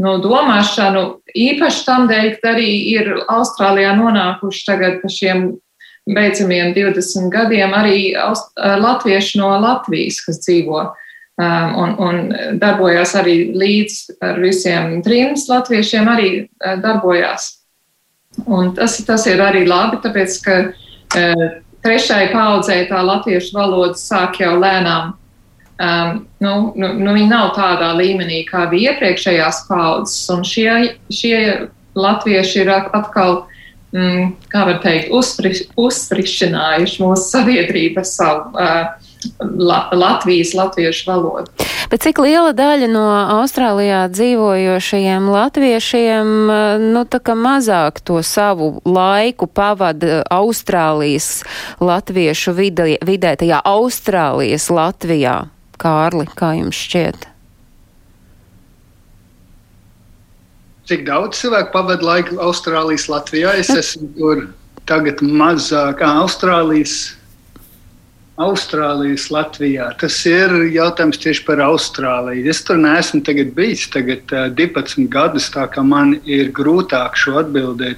nu, 0.03 0.17
domāšanu. 0.19 1.05
Īpaši 1.31 1.87
tam 1.87 2.11
dēļ, 2.11 2.27
ka 2.43 2.57
arī 2.57 2.75
ir 2.91 3.13
Austrālijā 3.23 3.95
nonākuši 4.03 4.67
tagad 4.67 4.99
pa 5.05 5.13
šiem 5.15 5.47
beidzamiem 6.07 6.73
20 6.75 7.31
gadiem 7.33 7.75
arī 7.75 7.99
latvieši 8.57 9.41
no 9.41 9.51
Latvijas, 9.61 10.21
kas 10.23 10.41
dzīvo 10.45 10.79
um, 10.85 11.77
un, 11.83 11.95
un 11.99 12.23
darbojās 12.61 13.17
arī 13.19 13.37
līdz 13.59 13.99
ar 14.25 14.41
visiem 14.43 15.01
trims 15.07 15.49
latviešiem, 15.51 16.09
arī 16.09 16.31
darbojās. 16.83 17.53
Un 18.47 18.75
tas, 18.77 18.99
tas 19.07 19.27
ir 19.27 19.41
arī 19.43 19.65
labi, 19.67 19.99
tāpēc, 20.05 20.41
ka 20.45 20.57
trešai 21.83 22.27
paudzei 22.33 22.85
tā 22.91 23.01
latviešu 23.03 23.57
valoda 23.57 23.97
sāk 23.99 24.43
jau 24.43 24.57
lēnām. 24.61 25.15
Um, 25.77 26.23
nu, 26.41 26.53
nu, 26.73 26.89
nu, 26.97 27.11
viņi 27.13 27.29
nav 27.29 27.51
tādā 27.57 27.91
līmenī, 27.99 28.47
kā 28.49 28.63
bija 28.71 28.95
iepriekšējās 28.95 29.67
paudzes, 29.69 30.23
un 30.33 30.41
šie, 30.47 30.71
šie 31.13 31.41
latvieši 31.97 32.63
ir 32.63 32.71
atkal 32.73 33.43
uh, 33.43 33.56
mm, 33.95 34.31
kā 34.53 34.65
var 34.71 34.81
teikt, 34.85 35.13
uzfriš, 35.15 35.67
uzfrišinājuši 35.79 37.03
mūsu 37.05 37.29
sabiedrības 37.31 38.17
savu. 38.19 38.55
Uh, 38.55 39.13
La, 39.59 39.89
Latvijas 39.93 40.55
latviešu 40.55 41.11
valodu. 41.11 41.51
Bet 41.91 42.03
cik 42.03 42.19
liela 42.23 42.53
daļa 42.57 42.89
no 42.91 43.05
Austrālijā 43.41 44.05
dzīvojošajiem 44.13 45.29
latviešiem, 45.33 46.33
nu, 46.95 47.05
tā 47.11 47.21
kā 47.23 47.37
mazāk 47.39 48.01
to 48.07 48.21
savu 48.27 48.77
laiku 48.87 49.49
pavada 49.51 50.23
Austrālijas 50.31 51.43
latviešu 51.83 52.55
vidē, 52.57 52.91
vidē 53.07 53.37
tajā 53.41 53.63
Austrālijas 53.67 54.69
Latvijā? 54.71 55.39
Kārli, 55.81 56.29
kā 56.39 56.55
jums 56.61 56.79
šķiet? 56.87 57.29
Cik 60.87 61.05
daudz 61.07 61.41
cilvēku 61.41 61.75
pavada 61.75 62.07
laiku 62.07 62.39
Austrālijas, 62.43 63.09
Latvijā. 63.11 63.55
Es 63.59 63.71
esmu 63.75 64.09
tur 64.17 64.43
tagad 64.87 65.23
mazāk, 65.23 66.01
kā 66.01 66.11
Austrālijas. 66.23 67.17
Austrālijas, 68.37 69.31
Latvijā. 69.33 69.89
Tas 69.97 70.19
ir 70.29 70.53
jautājums 70.75 71.19
tieši 71.23 71.43
par 71.47 71.63
Austrāliju. 71.65 72.45
Es 72.53 72.61
tur 72.69 72.77
neesmu 72.77 73.23
bijis 73.57 73.87
tagad 73.89 74.35
uh, 74.37 74.51
12 74.53 75.09
gadus, 75.09 75.49
tā 75.55 75.65
kā 75.73 75.83
man 75.83 76.19
ir 76.25 76.53
grūtāk 76.53 77.17
šo 77.17 77.39
atbildēt. 77.41 77.97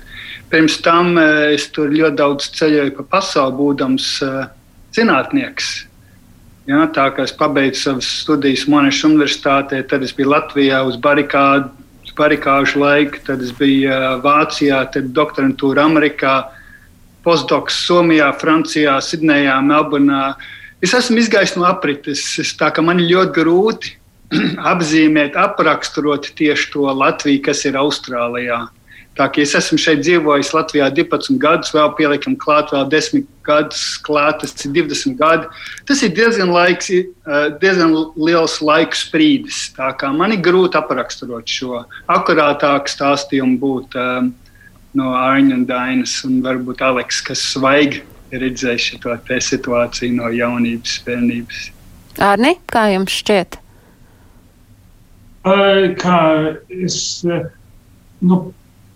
Pirms 0.48 0.78
tam 0.80 1.18
uh, 1.18 1.50
es 1.50 1.66
tur 1.74 1.90
ļoti 1.90 2.16
daudz 2.16 2.52
ceļoju 2.54 2.94
pa 3.00 3.08
pasauli, 3.18 3.58
būdams 3.58 4.06
uh, 4.22 4.46
zinātnieks. 4.94 5.88
Ja, 6.70 6.86
tā 6.86 7.08
kā 7.16 7.26
es 7.26 7.34
pabeidzu 7.34 7.80
savas 7.80 8.08
studijas 8.22 8.68
Monašas 8.68 9.08
Universitātē, 9.10 9.82
tad 9.90 10.06
es 10.06 10.14
biju 10.14 10.36
Latvijā 10.36 10.84
uz 10.86 11.00
barikādu 11.00 11.72
barikāžu 12.18 12.82
laiku, 12.82 13.22
tad 13.26 13.42
es 13.44 13.52
biju 13.56 13.94
Vācijā, 14.24 14.82
tad 14.92 15.12
doktorantūra 15.16 15.86
Amerikā, 15.88 16.34
postdoks 17.24 17.78
Somijā, 17.86 18.30
Francijā, 18.40 18.98
Sidnejā, 19.04 19.58
Melburnā. 19.64 20.34
Es 20.84 20.94
esmu 20.94 21.22
izgājis 21.22 21.56
no 21.58 21.66
aprites, 21.68 22.22
es, 22.42 22.54
tā 22.58 22.70
kā 22.74 22.84
man 22.84 23.02
ļoti 23.02 23.34
grūti 23.40 23.94
apzīmēt, 24.72 25.38
apraksturot 25.38 26.30
tieši 26.38 26.72
to 26.74 26.86
Latviju, 26.92 27.42
kas 27.48 27.64
ir 27.68 27.78
Austrālijā. 27.80 28.66
Tā 29.18 29.26
kā 29.34 29.42
es 29.42 29.52
esmu 29.58 29.80
šeit 29.82 30.04
dzīvojis 30.04 30.52
Latvijā 30.54 30.86
12 30.94 31.40
gadus, 31.42 31.72
vēl 31.74 31.88
pielikam 31.98 32.36
klāt 32.38 32.70
vēl 32.70 32.84
10 32.92 33.24
gadus, 33.46 33.80
klāt 34.06 34.44
tas 34.44 34.52
ir 34.62 34.74
20 34.76 35.16
gadi. 35.18 35.48
Tas 35.88 36.04
ir 36.06 36.12
diezgan, 36.14 36.52
laiks, 36.54 36.92
diezgan 37.58 37.96
liels 38.14 38.60
laika 38.62 38.94
sprīdis. 38.94 39.72
Tā 39.74 39.90
kā 39.98 40.12
man 40.14 40.36
ir 40.36 40.44
grūti 40.44 40.78
apraksturot 40.78 41.50
šo 41.50 41.82
akurātāku 42.14 42.94
stāstījumu 42.94 43.58
būt 43.58 43.98
um, 43.98 44.30
no 44.98 45.10
Arņa 45.18 45.56
un 45.56 45.66
Dainas 45.66 46.14
un 46.28 46.38
varbūt 46.44 46.84
Aleks, 46.86 47.18
kas 47.26 47.42
svaigi 47.56 48.04
ir 48.30 48.44
redzējis 48.44 48.92
šo 48.92 49.16
situāciju 49.48 50.14
no 50.20 50.30
jaunības, 50.34 51.00
bērnības. 51.06 51.64
Arni, 52.22 52.54
kā 52.70 52.88
jums 52.92 53.18
šķiet? 53.18 53.58
Kā 55.98 56.20
es, 56.84 56.96
nu, 58.20 58.40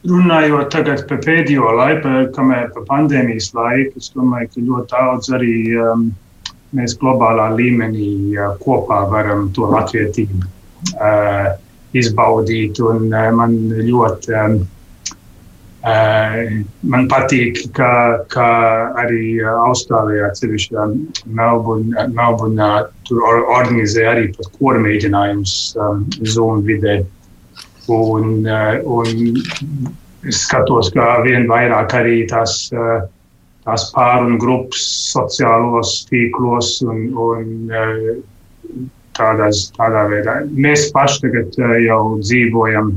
runājot 0.08 0.70
tagad 0.72 1.04
par 1.08 1.20
pēdējo 1.22 1.72
laiku, 1.78 2.12
kamēr 2.34 2.70
par 2.74 2.86
pandēmijas 2.88 3.52
laiku, 3.54 4.00
es 4.00 4.10
domāju, 4.16 4.50
ka 4.54 4.66
ļoti 4.66 4.90
daudz 4.90 5.32
arī 5.36 5.54
um, 5.78 6.08
mēs 6.76 6.96
globālā 6.98 7.52
līmenī 7.54 8.34
uh, 8.36 8.54
kopā 8.62 9.04
varam 9.12 9.50
to 9.54 9.68
latvietību 9.70 10.42
uh, 10.42 11.52
izbaudīt. 11.94 12.80
Un 12.82 13.08
uh, 13.12 13.30
man 13.36 13.56
ļoti 13.78 14.36
um, 14.40 14.58
uh, 15.86 16.42
man 16.82 17.08
patīk, 17.12 17.62
ka, 17.78 17.92
ka 18.32 18.50
arī 19.04 19.38
Austrālijā, 19.54 20.32
ceļšā 20.40 20.90
Melburnā, 21.30 22.08
Melburnā 22.10 22.74
tur 23.06 23.22
organizē 23.38 24.10
arī 24.16 24.30
pat 24.34 24.50
koru 24.58 24.82
mēģinājumus 24.88 25.58
um, 25.78 26.06
Zoom 26.26 26.66
vidē. 26.66 27.02
Uh, 27.02 27.18
un 27.90 28.46
es 30.22 30.44
skatos, 30.46 30.92
ka 30.94 31.22
vien 31.26 31.48
vairāk 31.50 31.94
arī 31.98 32.22
tās, 32.30 32.68
uh, 32.76 33.02
tās 33.66 33.88
pārunu 33.94 34.38
grupas 34.42 34.84
sociālos 35.12 36.02
tīklos 36.10 36.76
un, 36.86 37.08
un 37.14 37.72
uh, 37.72 38.12
tādās, 39.18 39.66
tādā 39.76 40.06
veidā. 40.10 40.36
Mēs 40.52 40.90
paši 40.94 41.26
tagad 41.26 41.58
jau 41.82 42.02
dzīvojam 42.22 42.94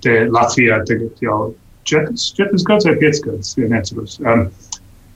te 0.00 0.12
Latvijā 0.32 0.78
tagad 0.88 1.18
jau 1.20 1.38
četrus, 1.84 2.30
četrus 2.36 2.62
gadus 2.64 2.86
vai 2.88 2.94
piecus 2.96 3.20
gadus, 3.26 3.50
ja 3.58 3.68
neatceros. 3.68 4.14
Um, 4.24 4.46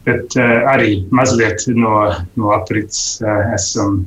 bet 0.05 0.37
arī 0.69 0.97
mazliet 1.15 1.65
no, 1.79 1.95
no 2.37 2.51
aprits 2.53 3.23
esam 3.55 4.03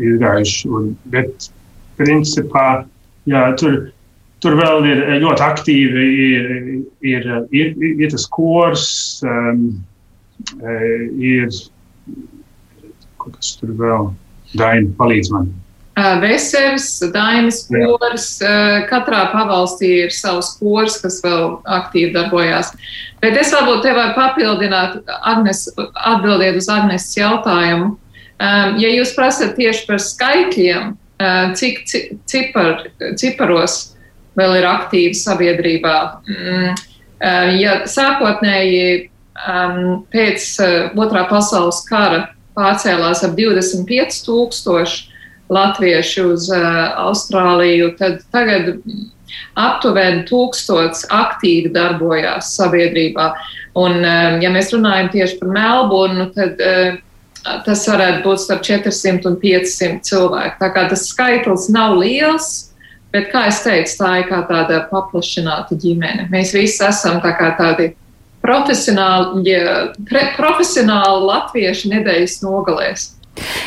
izgājuši. 0.00 0.70
Un, 0.74 0.88
bet 1.12 1.50
principā, 1.98 2.84
jā, 3.30 3.44
tur, 3.60 3.78
tur 4.44 4.56
vēl 4.60 4.88
ir 4.90 5.02
ļoti 5.24 5.46
aktīvi, 5.46 6.06
ir, 6.28 6.48
ir, 7.14 7.28
ir, 7.54 7.74
ir 7.94 8.14
tas 8.14 8.26
kurs, 8.32 8.86
um, 9.26 9.66
ir 11.18 11.50
kaut 13.18 13.36
kas 13.38 13.54
tur 13.60 13.76
vēl, 13.78 14.10
Daina, 14.54 14.90
palīdz 14.98 15.30
man. 15.34 15.52
Vesels, 15.94 16.88
Dainis 17.14 17.60
kors, 17.70 18.26
katrā 18.90 19.28
pavalstī 19.30 19.92
ir 20.04 20.14
savs 20.14 20.56
kors, 20.58 20.98
kas 20.98 21.20
vēl 21.22 21.60
aktīvi 21.70 22.10
darbojās. 22.16 22.72
Bet 23.22 23.38
es 23.38 23.52
varbūt 23.54 23.84
te 23.86 23.92
varu 23.94 24.16
papildināt, 24.16 24.98
Agnes, 25.22 25.68
atbildiet 25.78 26.58
uz 26.58 26.68
Agnes 26.68 27.06
jautājumu. 27.14 27.94
Ja 28.82 28.90
jūs 28.90 29.14
prasat 29.14 29.54
tieši 29.54 29.86
par 29.86 30.02
skaitļiem, 30.02 30.96
cik 31.58 31.84
cipar, 32.26 32.88
ciparos 33.20 33.94
vēl 34.34 34.58
ir 34.58 34.66
aktīvi 34.66 35.14
sabiedrībā, 35.14 35.96
mm, 36.26 36.84
ja 37.60 37.80
sākotnēji 37.86 39.10
pēc 40.14 40.46
otrā 40.98 41.24
pasaules 41.30 41.82
kara 41.88 42.28
pārcēlās 42.54 43.24
ap 43.26 43.34
25 43.38 44.22
tūkstoši 44.26 45.10
latvieši 45.54 46.22
uz 46.24 46.48
Austrāliju, 46.50 47.90
tad 47.98 48.22
tagad 48.32 48.78
aptuveni 49.58 50.24
tūkstots 50.28 51.04
aktīvi 51.12 51.72
darbojās 51.74 52.54
sabiedrībā. 52.56 53.32
Un, 53.78 54.00
ja 54.42 54.52
mēs 54.54 54.72
runājam 54.74 55.10
tieši 55.12 55.40
par 55.40 55.50
Melburnu, 55.56 56.28
tad 56.36 56.62
tas 57.64 57.82
varētu 57.88 58.22
būt 58.24 58.44
starp 58.44 58.62
400 58.66 59.28
un 59.30 59.36
500 59.40 60.04
cilvēku. 60.08 60.56
Tā 60.60 60.70
kā 60.74 60.86
tas 60.90 61.08
skaitlis 61.10 61.68
nav 61.72 61.98
liels, 62.00 62.52
bet, 63.14 63.28
kā 63.32 63.46
es 63.50 63.60
teicu, 63.64 63.98
tā 64.00 64.14
ir 64.22 64.30
kā 64.30 64.40
tāda 64.48 64.84
paplašināta 64.90 65.76
ģimene. 65.80 66.28
Mēs 66.32 66.54
visi 66.56 66.82
esam 66.86 67.20
tā 67.24 67.34
tādi 67.58 67.92
profesionāli, 68.44 69.44
ja, 69.48 69.76
pre, 70.08 70.26
profesionāli 70.36 71.28
latvieši 71.30 71.92
nedēļas 71.94 72.40
nogalēs. 72.44 73.13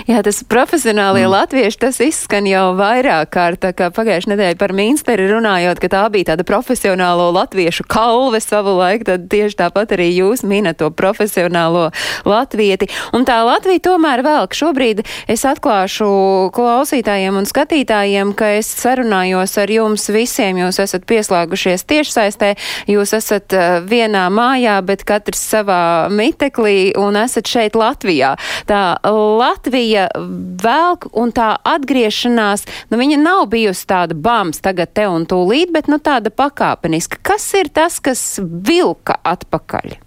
Jā, 0.07 0.21
tas 0.23 0.39
profesionālie 0.47 1.25
mm. 1.25 1.31
latvieši, 1.33 1.79
tas 1.81 1.99
izskan 2.03 2.47
jau 2.47 2.71
vairāk 2.77 3.31
kārt, 3.33 3.65
kā 3.75 3.89
pagājušajā 3.93 4.31
nedēļā 4.31 4.57
par 4.59 4.73
Minsteri 4.77 5.27
runājot, 5.29 5.81
ka 5.83 5.89
tā 5.91 6.03
bija 6.13 6.31
tāda 6.31 6.45
profesionālo 6.47 7.27
latviešu 7.35 7.83
kalve 7.91 8.39
savu 8.43 8.77
laiku, 8.77 9.09
tad 9.09 9.27
tieši 9.31 9.59
tāpat 9.59 9.95
arī 9.97 10.09
jūs 10.13 10.45
minat 10.47 10.79
to 10.79 10.89
profesionālo 10.93 11.89
latvieti. 12.27 12.87
Un 13.17 13.27
tā 13.27 13.39
Latvija 13.47 13.83
tomēr 13.89 14.23
vēl, 14.25 14.47
ka 14.47 14.59
šobrīd 14.61 15.03
es 15.27 15.43
atklāšu 15.47 16.07
klausītājiem 16.55 17.41
un 17.41 17.49
skatītājiem, 17.49 18.33
ka 18.37 18.53
es 18.61 18.69
sarunājos 18.79 19.57
ar 19.59 19.71
jums 19.73 20.07
visiem, 20.13 20.61
jūs 20.63 20.79
esat 20.83 21.07
pieslēgušies 21.09 21.83
tiešsaistē, 21.89 22.53
jūs 22.91 23.15
esat 23.17 23.57
uh, 23.57 23.67
vienā 23.83 24.27
mājā, 24.33 24.79
bet 24.87 25.03
katrs 25.07 25.43
savā 25.51 26.07
miteklī 26.13 26.93
un 26.99 27.19
esat 27.19 27.49
šeit 27.49 27.75
Latvijā. 27.77 28.35
Tā 28.69 28.83
Latvija 29.03 29.56
velk 29.65 31.07
un 31.17 31.33
tā 31.33 31.57
atgriešanās, 31.65 32.65
nu 32.91 33.01
viņa 33.01 33.17
nav 33.21 33.47
bijusi 33.49 33.87
tāda 33.89 34.13
bams 34.13 34.61
tagad 34.61 34.93
te 34.93 35.07
un 35.09 35.25
tūlīt, 35.25 35.73
bet 35.73 35.89
nu 35.89 35.97
tāda 35.97 36.29
pakāpeniska. 36.29 37.17
Kas 37.25 37.49
ir 37.57 37.69
tas, 37.73 37.99
kas 37.99 38.39
vilka 38.41 39.17
atpakaļ? 39.23 39.97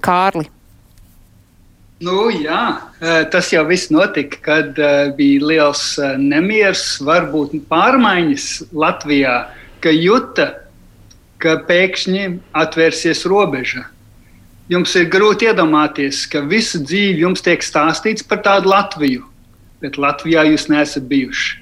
Kārli. 0.00 0.48
Nu, 2.00 2.30
jā, 2.32 2.80
tas 3.28 3.50
jau 3.52 3.66
viss 3.68 3.90
notika, 3.92 4.38
kad 4.40 4.78
bija 5.18 5.44
liels 5.44 5.82
nemieris, 6.16 6.96
varbūt 7.04 7.58
pārmaiņas 7.68 8.72
Latvijā, 8.72 9.34
ka 9.84 9.92
juta, 9.92 10.46
ka 11.40 11.58
pēkšņi 11.68 12.24
atvērsies 12.56 13.26
robeža 13.28 13.84
jums 14.70 14.94
ir 14.98 15.08
grūti 15.10 15.48
iedomāties, 15.50 16.24
ka 16.30 16.44
visu 16.46 16.80
dzīvi 16.84 17.24
jums 17.24 17.42
tiek 17.44 17.62
stāstīts 17.64 18.26
par 18.26 18.42
tādu 18.44 18.70
Latviju, 18.70 19.26
bet 19.82 19.98
Latvijā 19.98 20.46
jūs 20.50 20.68
neesat 20.70 21.08
bijuši. 21.10 21.58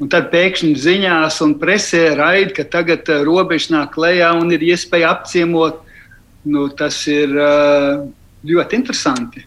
Un 0.00 0.10
tad 0.12 0.28
pēkšņi 0.32 0.74
ziņās 0.76 1.38
un 1.44 1.54
presē 1.60 2.10
raida, 2.18 2.52
ka 2.58 2.66
tagad 2.68 3.08
uh, 3.08 3.22
robeža 3.24 3.72
nāk 3.72 3.94
klajā 3.94 4.34
un 4.36 4.52
ir 4.52 4.64
iespēja 4.64 5.14
apciemot. 5.14 5.80
Nu, 6.46 6.66
tas 6.68 6.98
ir 7.10 7.32
uh, 7.32 8.04
ļoti 8.46 8.76
interesanti. 8.76 9.46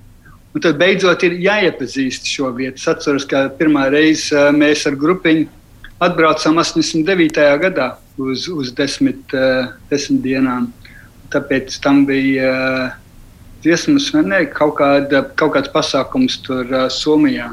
Un 0.50 0.64
tad 0.66 0.80
beidzot 0.82 1.22
ir 1.28 1.38
jāiepazīst 1.46 2.26
šo 2.28 2.50
vietu. 2.58 2.82
Es 2.82 2.90
atceros, 2.90 3.28
ka 3.30 3.46
pirmā 3.60 3.86
reize 3.94 4.34
uh, 4.34 4.50
mēs 4.50 4.88
ar 4.90 4.98
grupiņu 4.98 5.46
atbraucām 6.02 6.58
89. 6.58 7.46
gadā 7.62 7.92
uz, 8.18 8.48
uz 8.50 8.74
desmit, 8.74 9.34
desmit 9.92 10.22
dienām. 10.24 10.70
Tāpēc 11.34 11.76
tam 11.84 12.06
bija 12.10 12.50
uh, 12.50 12.94
dziesmu 13.64 14.00
svinēja 14.02 14.50
kaut, 14.56 14.78
kāda, 14.80 15.24
kaut 15.38 15.54
kāds 15.58 15.72
pasākums 15.74 16.40
tur 16.46 16.66
uh, 16.74 16.88
Somijā. 16.94 17.52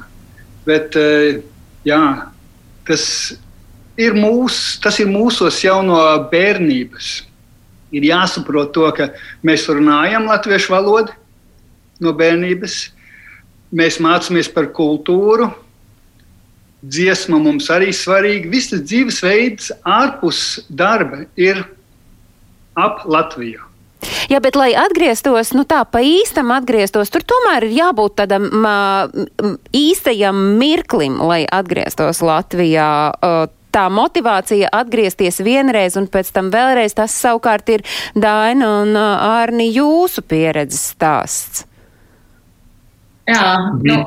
Bet 0.67 0.97
uh, 0.99 1.43
jā, 1.87 2.03
tas 2.89 3.05
ir, 4.01 4.17
mūs, 4.17 4.79
tas 4.83 5.01
ir 5.03 5.11
mūsos 5.11 5.61
jau 5.65 5.81
no 5.85 6.01
bērnības. 6.33 7.13
Ir 7.95 8.09
jāsaprot 8.09 8.73
to, 8.75 8.89
ka 8.97 9.11
mēs 9.47 9.69
runājam 9.71 10.27
latviešu 10.29 10.73
valodu 10.75 11.15
no 12.03 12.13
bērnības, 12.17 12.81
mēs 13.77 14.01
mācāmies 14.03 14.51
par 14.53 14.69
kultūru, 14.77 15.49
dziesma 16.85 17.39
mums 17.43 17.71
arī 17.73 17.93
svarīga. 17.95 18.51
Viss 18.53 18.75
dzīvesveids 18.75 19.71
ārpus 19.87 20.43
darba 20.69 21.25
ir 21.41 21.63
ap 22.77 23.07
Latviju. 23.09 23.66
Jā, 24.31 24.41
bet 24.43 24.57
lai 24.59 24.73
atgrieztos, 24.79 25.53
nu 25.57 25.67
tā 25.69 25.83
pa 25.89 26.03
īstam 26.05 26.53
atgrieztos, 26.55 27.13
tur 27.13 27.25
tomēr 27.27 27.69
ir 27.69 27.77
jābūt 27.79 28.17
tādam 28.23 28.49
īstajam 29.77 30.41
mirklim, 30.61 31.21
lai 31.23 31.45
atgrieztos 31.47 32.23
Latvijā. 32.27 32.89
Tā 33.77 33.87
motivācija 33.93 34.71
atgriezties 34.73 35.43
vienreiz 35.45 35.99
un 36.01 36.07
pēc 36.09 36.31
tam 36.33 36.49
vēlreiz, 36.55 36.95
tas 36.97 37.13
savukārt 37.13 37.69
ir 37.75 37.85
Daina 38.17 38.71
un 38.83 38.97
Ārni 38.97 39.69
jūsu 39.69 40.25
pieredzes 40.25 40.95
stāsts. 40.95 41.67
Jā, 43.29 43.43
nu, 43.83 43.99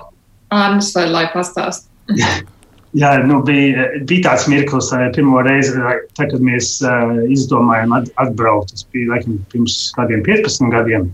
Ārnis, 0.55 0.95
lai 0.95 1.27
pastāst. 1.35 1.91
Jā, 2.97 3.11
nu, 3.21 3.43
bija, 3.45 3.85
bija 4.09 4.31
tāds 4.31 4.47
mirklis, 4.49 4.87
pirmo 5.13 5.43
reizi, 5.45 5.75
tā, 6.17 6.25
kad 6.25 6.39
mēs 6.41 6.79
uh, 6.81 7.19
izdomājām 7.29 7.93
at, 7.99 8.07
atbraukt. 8.23 8.73
Tas 8.73 8.87
bija 8.89 9.11
laikam, 9.11 9.35
pirms 9.51 9.75
kādiem 9.93 10.23
15 10.25 10.73
gadiem. 10.73 11.05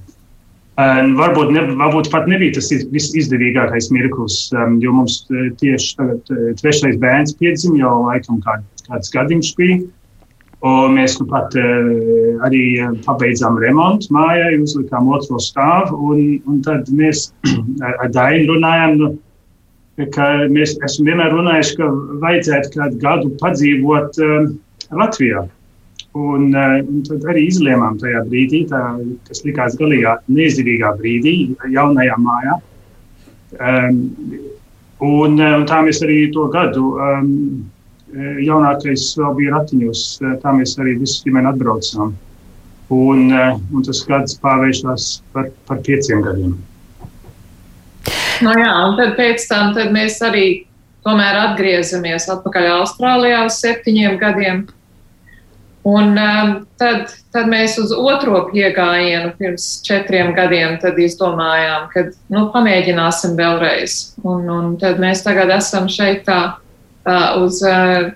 Uh, 0.80 1.02
varbūt, 1.20 1.52
ne, 1.56 1.66
varbūt 1.76 2.08
pat 2.14 2.30
nebija 2.32 2.56
tas 2.56 2.72
visizdevīgākais 2.72 3.90
mirklis, 3.96 4.38
um, 4.56 4.80
jo 4.84 4.96
mums 4.96 5.22
tieši 5.60 5.92
tagad 6.00 6.32
trešais 6.62 6.96
bērns 7.04 7.36
piedzima 7.40 7.82
jau 7.82 7.94
laikam 8.06 8.40
kād, 8.44 8.64
kāds 8.88 9.12
gadiņš 9.12 9.52
bija. 9.60 9.84
Un 10.66 10.96
mēs 10.96 11.20
nu 11.20 11.28
pat 11.28 11.60
uh, 11.60 11.92
arī 12.48 12.64
pabeidzām 13.04 13.60
remontu 13.60 14.16
mājai, 14.16 14.56
uzlikām 14.64 15.12
otro 15.12 15.44
stāvu, 15.44 16.00
un, 16.08 16.24
un 16.48 16.64
tad 16.64 16.88
mēs 16.88 17.28
ar, 17.86 18.00
ar 18.08 18.16
Dainu 18.16 18.56
runājām. 18.56 19.00
Nu, 19.04 19.12
mēs 19.98 20.76
esam 20.84 21.08
vienmēr 21.08 21.32
runājuši, 21.32 21.76
ka 21.80 21.90
vajadzētu 22.24 22.72
kādu 22.74 22.98
gadu 23.00 23.30
padzīvot 23.40 24.18
uh, 24.20 24.50
Latvijā. 24.92 25.46
Un, 26.16 26.52
uh, 26.56 26.80
un 26.84 27.04
tad 27.08 27.24
arī 27.32 27.48
izlēmām 27.48 27.98
tajā 28.00 28.24
brīdī, 28.28 28.66
tā, 28.68 28.82
kas 29.28 29.44
likās 29.46 29.76
galīgā 29.80 30.18
neizdevīgā 30.28 30.96
brīdī, 31.00 31.56
jaunajā 31.72 32.18
mājā. 32.20 32.60
Um, 33.56 34.02
un, 35.00 35.40
uh, 35.40 35.56
un 35.62 35.66
tā 35.66 35.82
mēs 35.84 36.04
arī 36.04 36.32
to 36.36 36.48
gadu, 36.52 36.96
um, 37.00 37.32
jaunākais 38.16 39.10
vēl 39.20 39.34
bija 39.36 39.58
ratiņos, 39.58 40.06
tā 40.44 40.56
mēs 40.56 40.78
arī 40.80 40.96
visu 41.00 41.24
ģimeni 41.26 41.52
atbraucām. 41.52 42.16
Un, 42.96 43.28
uh, 43.32 43.60
un 43.74 43.84
tas 43.84 44.04
gads 44.08 44.40
pārvēršas 44.44 45.10
par, 45.34 45.52
par 45.68 45.84
pieciem 45.88 46.24
gadiem. 46.24 46.56
Nu, 48.44 48.52
jā, 48.60 48.72
un 48.88 48.96
tad 49.00 49.14
pēc 49.20 49.46
tam 49.48 49.76
tad 49.76 49.94
mēs 49.96 50.18
arī 50.26 50.48
tomēr 51.06 51.38
atgriezamies 51.52 52.28
atpakaļ 52.34 52.72
Austrālijā 52.80 53.46
uz 53.48 53.60
septiņiem 53.62 54.18
gadiem. 54.22 54.66
Un 55.86 56.18
um, 56.18 56.52
tad, 56.82 57.12
tad 57.30 57.50
mēs 57.52 57.76
uz 57.78 57.92
otro 57.94 58.40
piegājienu 58.50 59.36
pirms 59.38 59.68
četriem 59.86 60.32
gadiem 60.34 60.80
izdomājām, 60.82 61.86
ka 61.94 62.08
nu, 62.34 62.48
pamēģināsim 62.56 63.36
vēlreiz. 63.38 64.00
Un, 64.26 64.50
un 64.50 64.72
tad 64.82 64.98
mēs 65.04 65.22
tagad 65.28 65.54
esam 65.54 65.86
šeit 65.86 66.24
tā, 66.26 66.40
tā 67.06 67.20
uz 67.38 67.62
uh, 67.62 68.10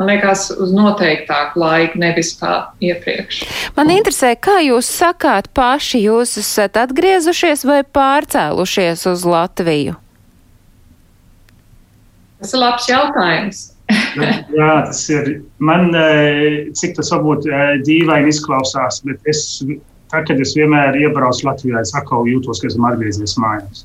man 0.00 0.08
liekas, 0.08 0.46
uz 0.56 0.70
noteiktāku 0.72 1.60
laiku, 1.60 2.00
nevis 2.00 2.32
kā 2.40 2.54
iepriekš. 2.80 3.42
Man 3.76 3.92
interesē, 3.92 4.32
kā 4.40 4.58
jūs 4.64 4.88
sakāt 4.88 5.50
paši, 5.56 6.06
jūs 6.08 6.38
esat 6.40 6.78
atgriezušies 6.80 7.66
vai 7.68 7.82
pārcēlušies 7.84 9.04
uz 9.12 9.26
Latviju? 9.28 9.98
Tas 12.40 12.56
ir 12.56 12.62
labs 12.62 12.88
jautājums. 12.88 13.60
Jā, 14.16 14.72
tas 14.86 15.02
ir. 15.12 15.30
Man, 15.58 15.90
eh, 15.98 16.70
cik 16.78 16.96
tas 16.96 17.10
varbūt 17.12 17.48
eh, 17.50 17.72
dīvaini 17.84 18.30
izklausās, 18.32 19.02
bet 19.04 19.28
es, 19.28 19.42
tā, 20.12 20.22
kad 20.24 20.40
es 20.40 20.54
vienmēr 20.56 20.96
iebraucu 21.02 21.48
Latvijā, 21.48 21.82
es 21.82 21.92
atkal 21.98 22.28
jūtos, 22.30 22.62
ka 22.62 22.70
esmu 22.70 22.88
atgriezies 22.88 23.36
mājās. 23.42 23.84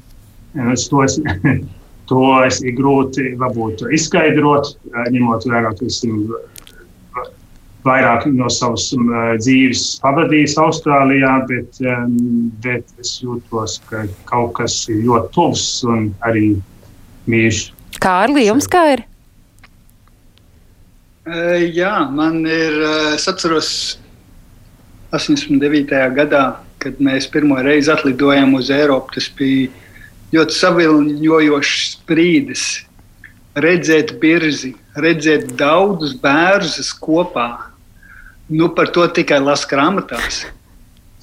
Es 0.72 0.88
to, 0.88 1.02
es, 1.04 1.20
to 2.10 2.26
es 2.46 2.62
ir 2.64 2.76
grūti 2.78 3.32
varbūt 3.40 3.86
izskaidrot, 3.96 4.76
eh, 4.92 5.08
ņemot 5.16 5.48
vērā, 5.50 5.74
ka 5.78 5.88
esmu 5.90 6.38
vairāk 7.86 8.26
no 8.34 8.50
savas 8.50 8.88
dzīves 9.44 9.84
pavadījis 10.02 10.56
Austrālijā, 10.58 11.34
bet, 11.50 11.78
bet 12.64 12.86
es 13.02 13.20
jūtos, 13.22 13.78
ka 13.90 14.08
kaut 14.26 14.56
kas 14.58 14.80
ir 14.90 15.04
ļoti 15.06 15.30
tuvs 15.36 15.66
un 15.86 16.08
arī 16.26 16.56
mīļš. 17.30 17.60
Kārli, 18.02 18.48
jums 18.50 18.66
kā 18.72 18.82
ir? 18.96 19.06
Jā, 21.74 21.94
man 22.14 22.42
ir, 22.46 22.82
es 23.16 23.30
atceros 23.30 23.70
89. 25.14 26.02
gadā, 26.18 26.44
kad 26.82 27.00
mēs 27.02 27.26
pirmo 27.32 27.58
reizi 27.66 27.90
atlidojām 27.94 28.54
uz 28.58 28.70
Eiropu. 28.74 29.16
Tas 29.18 29.30
bija 29.38 29.72
ļoti 30.36 30.58
saviņojošs 30.60 31.94
brīdis. 32.10 32.66
Redzēt 33.56 34.18
birzi, 34.20 34.74
redzēt 35.00 35.54
daudzus 35.60 36.16
bērnus 36.20 36.92
kopā. 37.00 37.50
Nu, 38.52 38.70
par 38.78 38.92
to 38.94 39.06
tikai 39.08 39.40
lasu 39.42 39.70
grāmatās. 39.72 40.44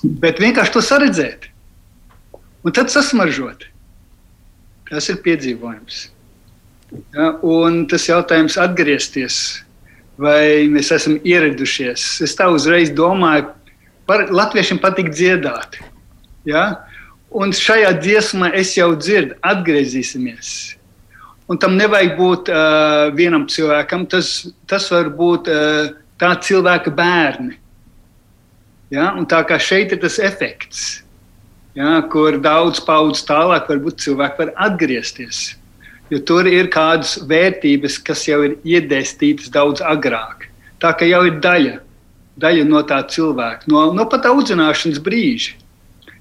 Bet 0.02 0.40
vienkārši 0.42 0.74
to 0.74 0.82
saredzēt. 0.82 1.50
Un 2.64 2.74
tad 2.74 2.90
sasmaržot. 2.90 3.68
Tas 4.90 5.08
ir 5.12 5.20
piedzīvojums. 5.24 6.06
Ja, 7.14 7.28
un 7.40 7.84
tas 7.88 8.08
jautājums 8.08 8.58
atgriezties 8.60 9.36
vai 10.20 10.68
mēs 10.70 10.92
esam 10.94 11.18
ieradušies. 11.24 12.04
Es 12.24 12.36
tā 12.38 12.48
uzreiz 12.52 12.92
domāju, 12.94 13.48
par 14.08 14.26
latviešiem 14.30 14.80
patīk 14.82 15.12
dziedāt. 15.14 15.78
Ja? 16.48 16.84
Un 17.32 17.54
šajā 17.56 17.94
dziesmā 18.00 18.50
es 18.58 18.74
jau 18.76 18.90
dzirdu, 18.96 19.38
atgriezīsimies. 19.40 20.76
Un 21.50 21.58
tam 21.60 21.76
nevajag 21.76 22.12
būt 22.18 22.50
uh, 22.52 23.08
vienam 23.16 23.46
cilvēkam, 23.50 24.04
tas, 24.08 24.34
tas 24.68 24.88
var 24.92 25.08
būt 25.16 25.48
uh, 25.52 25.94
tā 26.20 26.34
cilvēka 26.44 26.92
bērni. 26.96 27.56
Ja? 28.92 29.10
Un 29.16 29.26
tā 29.28 29.40
kā 29.48 29.58
šeit 29.60 29.94
ir 29.96 30.02
tas 30.04 30.20
efekts, 30.20 31.02
ja? 31.76 31.98
kur 32.12 32.38
daudz 32.40 32.80
paudzes 32.84 33.26
tālāk 33.28 33.68
varbūt 33.72 34.04
cilvēki 34.04 34.44
var 34.44 34.54
atgriezties 34.68 35.50
jo 36.12 36.20
tur 36.28 36.48
ir 36.48 36.68
kādas 36.72 37.16
vērtības, 37.28 37.96
kas 38.04 38.26
jau 38.28 38.42
ir 38.44 38.58
iedēstītas 38.68 39.52
daudz 39.52 39.82
agrāk. 39.86 40.48
Tā 40.82 40.92
kā 40.98 41.08
jau 41.08 41.22
ir 41.28 41.38
daļa, 41.44 41.78
daļa 42.42 42.68
no 42.68 42.82
tā 42.88 43.00
cilvēka, 43.14 43.70
no, 43.72 43.86
no 43.96 44.06
pat 44.10 44.28
audzināšanas 44.28 45.00
brīža. 45.04 45.56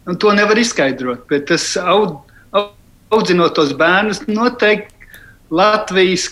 Un 0.10 0.18
to 0.18 0.32
nevar 0.34 0.58
izskaidrot, 0.58 1.28
bet 1.30 1.46
tas 1.52 1.66
aud, 1.78 2.18
audzinot 3.14 3.54
tos 3.58 3.74
bērnus, 3.78 4.24
noteikti 4.28 4.98
Latvijas 5.52 6.30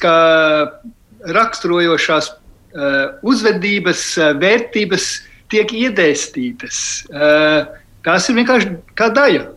raksturojošās 1.36 2.30
uh, 2.32 3.20
uzvedības, 3.28 4.04
uh, 4.18 4.30
vērtības 4.40 5.08
tiek 5.52 5.74
iedēstītas. 5.76 6.78
Uh, 7.12 7.68
tās 8.08 8.30
ir 8.32 8.40
vienkārši 8.40 8.78
kā 8.96 9.10
daļa. 9.14 9.48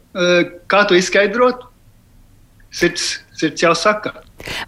Kā 0.69 0.83
to 0.85 0.97
izskaidrot? 0.99 1.63
Sirds 2.75 3.23
sirds 3.39 3.65
jau 3.65 3.73
saka. 3.79 4.13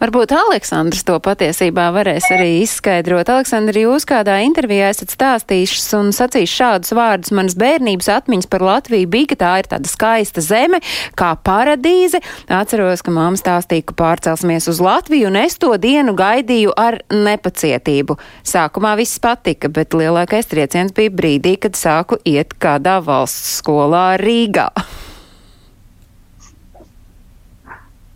Varbūt 0.00 0.34
Aleksandrs 0.36 1.04
to 1.06 1.16
patiesībā 1.22 1.88
varēs 1.94 2.26
arī 2.34 2.60
izskaidrot. 2.62 3.30
Aleksandri, 3.32 3.84
jūs 3.86 4.06
kādā 4.08 4.38
intervijā 4.44 4.90
esat 4.92 5.14
stāstījušas 5.14 5.88
un 5.98 6.10
sacījis 6.16 6.56
šādus 6.58 6.94
vārdus. 6.96 7.32
Manas 7.36 7.56
bērnības 7.60 8.10
atmiņas 8.16 8.50
par 8.52 8.64
Latviju 8.64 9.10
bija, 9.10 9.30
ka 9.32 9.40
tā 9.44 9.52
ir 9.62 9.70
tāda 9.72 9.90
skaista 9.90 10.44
zeme, 10.44 10.80
kā 11.18 11.32
paradīze. 11.46 12.20
Atceros, 12.52 13.04
ka 13.04 13.14
mamma 13.14 13.40
stāstīja, 13.40 13.88
ka 13.90 13.98
pārcelsimies 13.98 14.68
uz 14.72 14.82
Latviju, 14.84 15.30
un 15.30 15.40
es 15.44 15.58
to 15.60 15.72
dienu 15.80 16.16
gaidīju 16.18 16.74
ar 16.78 17.00
nepacietību. 17.12 18.18
Sākumā 18.46 18.94
viss 19.00 19.22
patika, 19.22 19.70
bet 19.72 19.96
lielākais 19.96 20.50
trieciens 20.50 20.94
bija 20.96 21.12
brīdī, 21.14 21.56
kad 21.60 21.78
sāku 21.78 22.20
iet 22.28 22.56
kādā 22.60 23.00
valsts 23.04 23.58
skolā 23.60 24.14
Rīgā. 24.20 24.70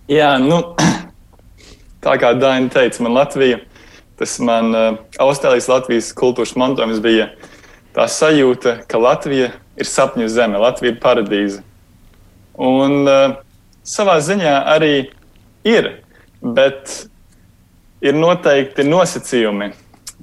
Jā, 0.09 0.39
nu, 0.41 0.57
tā 2.09 2.17
kā 2.21 2.33
Daina 2.39 2.73
teica, 2.73 3.03
man 3.05 3.17
Latvija, 3.19 3.61
tas 4.19 4.39
man 4.41 4.73
uh, 4.75 4.87
Austrālijas 5.21 5.69
Latvijas 5.69 6.13
kultūras 6.17 6.57
mantojums 6.59 7.03
bija 7.05 7.29
tā 7.97 8.09
sajūta, 8.09 8.79
ka 8.89 9.01
Latvija 9.03 9.53
ir 9.79 9.89
sapņu 9.89 10.29
zeme, 10.33 10.61
Latvija 10.63 10.95
ir 10.95 11.03
paradīze. 11.03 11.63
Un 12.59 13.05
uh, 13.05 13.37
savā 13.87 14.19
ziņā 14.25 14.57
arī 14.73 15.11
ir, 15.69 15.93
bet 16.43 16.97
ir 18.03 18.17
noteikti 18.17 18.87
nosacījumi, 18.89 19.71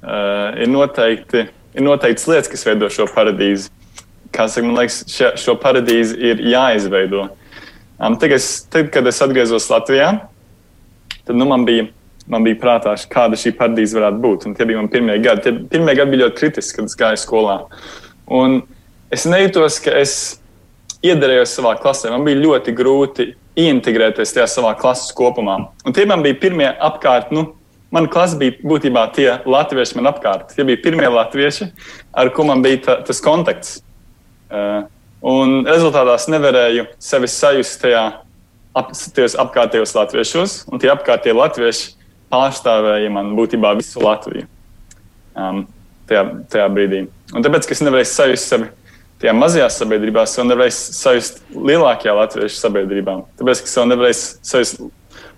uh, 0.02 0.58
ir, 0.58 0.68
noteikti, 0.72 1.46
ir 1.76 1.86
noteikts 1.86 2.26
lietas, 2.28 2.50
kas 2.52 2.66
veido 2.66 2.90
šo 2.92 3.08
paradīzi. 3.14 3.70
Kā 4.34 4.48
saka, 4.50 4.66
man 4.66 4.82
liekas, 4.82 5.04
šo, 5.12 5.32
šo 5.40 5.54
paradīzi 5.62 6.18
ir 6.32 6.42
jāizveido. 6.50 7.28
Um, 7.96 8.18
tad, 8.20 8.34
es, 8.36 8.66
tad, 8.72 8.90
kad 8.92 9.06
es 9.08 9.22
atgriezos 9.24 9.70
Latvijā, 9.72 10.10
tad 11.26 11.38
nu, 11.38 11.46
man, 11.48 11.64
bija, 11.66 11.88
man 12.30 12.46
bija 12.46 12.58
prātā, 12.62 12.94
kāda 13.10 13.38
šī 13.40 13.52
paradīze 13.58 13.98
varētu 13.98 14.22
būt. 14.22 14.46
Un 14.48 14.56
tie 14.56 14.66
bija 14.68 14.80
mani 14.80 14.92
pirmie 14.92 15.18
gadi. 15.24 15.44
Tie 15.46 15.68
pirmie 15.72 15.96
gadi 15.98 16.14
bija 16.14 16.26
ļoti 16.26 16.40
kritiski, 16.40 16.78
kad 16.78 16.90
es 16.90 16.98
gāju 16.98 17.22
skolā. 17.22 17.58
Un 18.38 18.60
es 19.14 19.26
nejūtos, 19.28 19.80
ka 19.84 19.94
es 20.00 20.16
iederējos 21.06 21.54
savā 21.58 21.76
klasē. 21.82 22.10
Man 22.14 22.26
bija 22.26 22.42
ļoti 22.42 22.74
grūti 22.76 23.30
integrēties 23.66 24.34
tajā 24.36 24.48
savā 24.50 24.74
klases 24.78 25.14
kopumā. 25.16 25.60
Un 25.86 25.96
tie 25.96 26.08
man 26.08 26.24
bija 26.26 26.40
pirmie 26.46 26.72
apkārt. 26.72 27.32
Nu, 27.34 27.52
Mana 27.94 28.10
klase 28.10 28.34
bija 28.34 28.56
būtībā 28.66 29.04
tie 29.14 29.28
latvieši 29.46 29.94
man 29.96 30.08
apkārt. 30.10 30.50
Tie 30.56 30.64
bija 30.66 30.80
pirmie 30.82 31.06
latvieši, 31.06 31.68
ar 32.18 32.32
kuriem 32.34 32.50
man 32.50 32.64
bija 32.64 32.80
ta, 32.82 32.96
tas 33.06 33.22
kontakts. 33.22 33.76
Uh, 34.50 34.88
Un 35.26 35.64
rezultātā 35.66 36.14
es 36.14 36.28
nevarēju 36.30 36.84
sevi 37.02 37.28
sajust 37.30 37.80
tajā 37.82 38.02
ap, 38.76 38.92
apkārtējos 39.46 39.94
latviešos, 39.96 40.56
un 40.70 40.82
tie 40.82 40.90
apkārtējie 40.92 41.36
latvieši 41.36 41.94
pārstāvēja 42.32 43.12
man 43.14 43.34
būtībā 43.38 43.72
visu 43.78 44.02
Latviju 44.02 44.46
um, 45.36 45.62
tajā, 46.10 46.24
tajā 46.52 46.66
brīdī. 46.74 47.06
Un 47.34 47.46
tāpēc, 47.46 47.66
ka 47.68 47.76
es 47.76 47.82
nevarēju 47.84 48.10
sajust 48.10 48.52
sevi 48.52 48.70
tajā 49.22 49.32
mazajā 49.36 49.68
sabiedrībā, 49.72 50.26
es 50.26 50.36
vēl 50.36 50.50
nevarēju 50.50 50.76
sajust 50.76 51.42
lielākajā 51.54 52.14
latviešu 52.18 52.60
sabiedrībā. 52.60 53.16
Tāpēc, 53.40 53.62
ka 53.62 53.70
es 53.70 53.76
vēl 53.80 53.90
nevarēju 53.92 54.18
sajust 54.50 54.82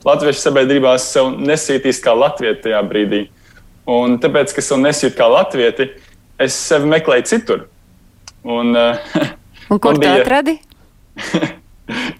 latviešu 0.08 0.44
sabiedrībā, 0.44 0.94
es 0.98 1.08
sev 1.14 1.32
nesītīju 1.38 2.02
kā 2.04 2.14
latvieti 2.18 2.64
tajā 2.68 2.82
brīdī. 2.90 3.24
Un 3.88 4.18
tāpēc, 4.20 4.52
ka 4.52 4.64
es 4.64 4.70
vēl 4.72 4.82
nesīju 4.84 5.14
kā 5.16 5.28
latvieti, 5.32 5.92
es 6.42 6.56
sevi 6.58 6.90
meklēju 6.90 7.28
citur. 7.30 7.68
Un, 8.44 8.74
uh, 8.76 9.20
Un 9.72 9.80
kur 9.82 10.00
tā 10.00 10.18
atradi? 10.22 10.58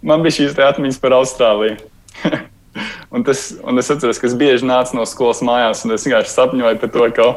Man 0.03 0.25
bija 0.25 0.41
šīs 0.41 0.59
atmiņas 0.69 1.01
par 1.03 1.17
Austrāliju. 1.19 1.79
un, 3.15 3.25
tas, 3.27 3.51
un 3.63 3.81
es 3.81 3.91
atceros, 3.93 4.21
ka 4.21 4.29
es 4.29 4.37
bieži 4.39 4.69
nācu 4.69 4.99
no 4.99 5.07
skolas 5.09 5.43
mājās, 5.45 5.85
un 5.87 5.97
es 5.97 6.07
vienkārši 6.07 6.35
sapņoju 6.35 6.81
par 6.83 6.95
to, 6.95 7.09
ka 7.17 7.29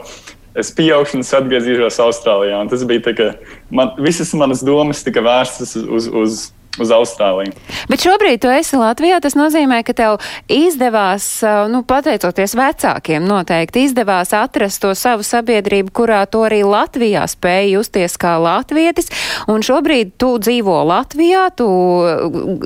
es 0.62 0.72
pieaugšu 0.76 1.20
un 1.20 1.28
atgriezīšos 1.42 2.00
Austrālijā. 2.04 2.60
Un 2.62 2.72
tas 2.72 2.84
bija 2.88 3.06
tā, 3.08 3.16
ka 3.18 3.30
man, 3.74 3.94
visas 4.02 4.34
manas 4.38 4.64
domas 4.66 5.04
tika 5.06 5.24
vērstas 5.26 5.78
uz, 5.80 5.88
uz, 5.88 6.10
uz 6.24 6.40
uz 6.80 6.92
Austrāliju. 6.92 7.52
Bet 7.92 8.04
šobrīd 8.06 8.40
tu 8.44 8.52
esi 8.52 8.78
Latvijā. 8.80 9.20
Tas 9.24 9.36
nozīmē, 9.36 9.82
ka 9.84 9.96
tev 9.98 10.20
izdevās, 10.52 11.26
nu, 11.72 11.82
pateicoties 11.88 12.56
vecākiem, 12.56 13.26
noteikti 13.28 13.84
izdevās 13.90 14.32
atrast 14.38 14.82
to 14.84 14.94
savu 14.96 15.26
sabiedrību, 15.28 15.92
kurā 15.92 16.24
tu 16.32 16.46
arī 16.48 16.62
Latvijā 16.64 17.26
spēji 17.28 17.76
justies 17.76 18.16
kā 18.22 18.38
latvietis. 18.42 19.12
Un 19.52 19.66
šobrīd 19.66 20.16
tu 20.22 20.34
dzīvo 20.40 20.78
Latvijā, 20.88 21.50
tu 21.60 21.68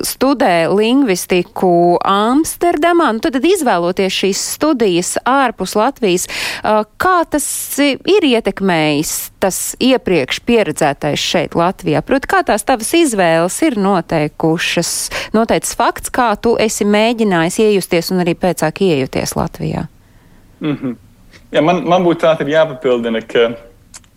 studē 0.06 0.68
lingvistiku 0.70 1.98
Amsterdamā. 2.06 3.10
Nu, 3.16 3.24
tad 3.24 3.42
izvēloties 3.42 4.20
šīs 4.22 4.44
studijas 4.54 5.16
ārpus 5.26 5.74
Latvijas, 5.78 6.28
kā 6.62 7.16
tas 7.30 7.48
ir 7.82 8.30
ietekmējis 8.30 9.16
tas 9.42 9.60
iepriekš 9.82 10.40
pieredzētais 10.46 11.20
šeit 11.20 11.58
Latvijā? 11.58 12.02
Proti, 12.06 12.30
kā 12.30 12.42
tās 12.46 12.64
tavas 12.66 12.92
izvēles 12.96 13.58
ir 13.66 13.76
no 13.80 13.95
noteikušas, 13.96 14.92
noteicis 15.34 15.76
fakts, 15.78 16.12
kā 16.12 16.30
tu 16.40 16.54
esi 16.60 16.86
mēģinājis 16.88 17.60
iejusties 17.64 18.12
un 18.14 18.22
arī 18.24 18.36
pēcāk 18.38 18.84
iejuties 18.86 19.36
Latvijā? 19.36 19.86
Mm 20.60 20.76
-hmm. 20.76 20.96
jā, 21.52 21.62
man, 21.62 21.84
man 21.88 22.04
būtu 22.04 22.20
tā 22.24 22.48
jāpapildina, 22.48 23.20
ka, 23.20 23.50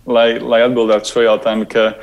lai, 0.06 0.40
lai 0.40 0.62
atbildētu 0.62 1.14
šo 1.14 1.22
jautājumu, 1.22 1.66
ka 1.66 1.94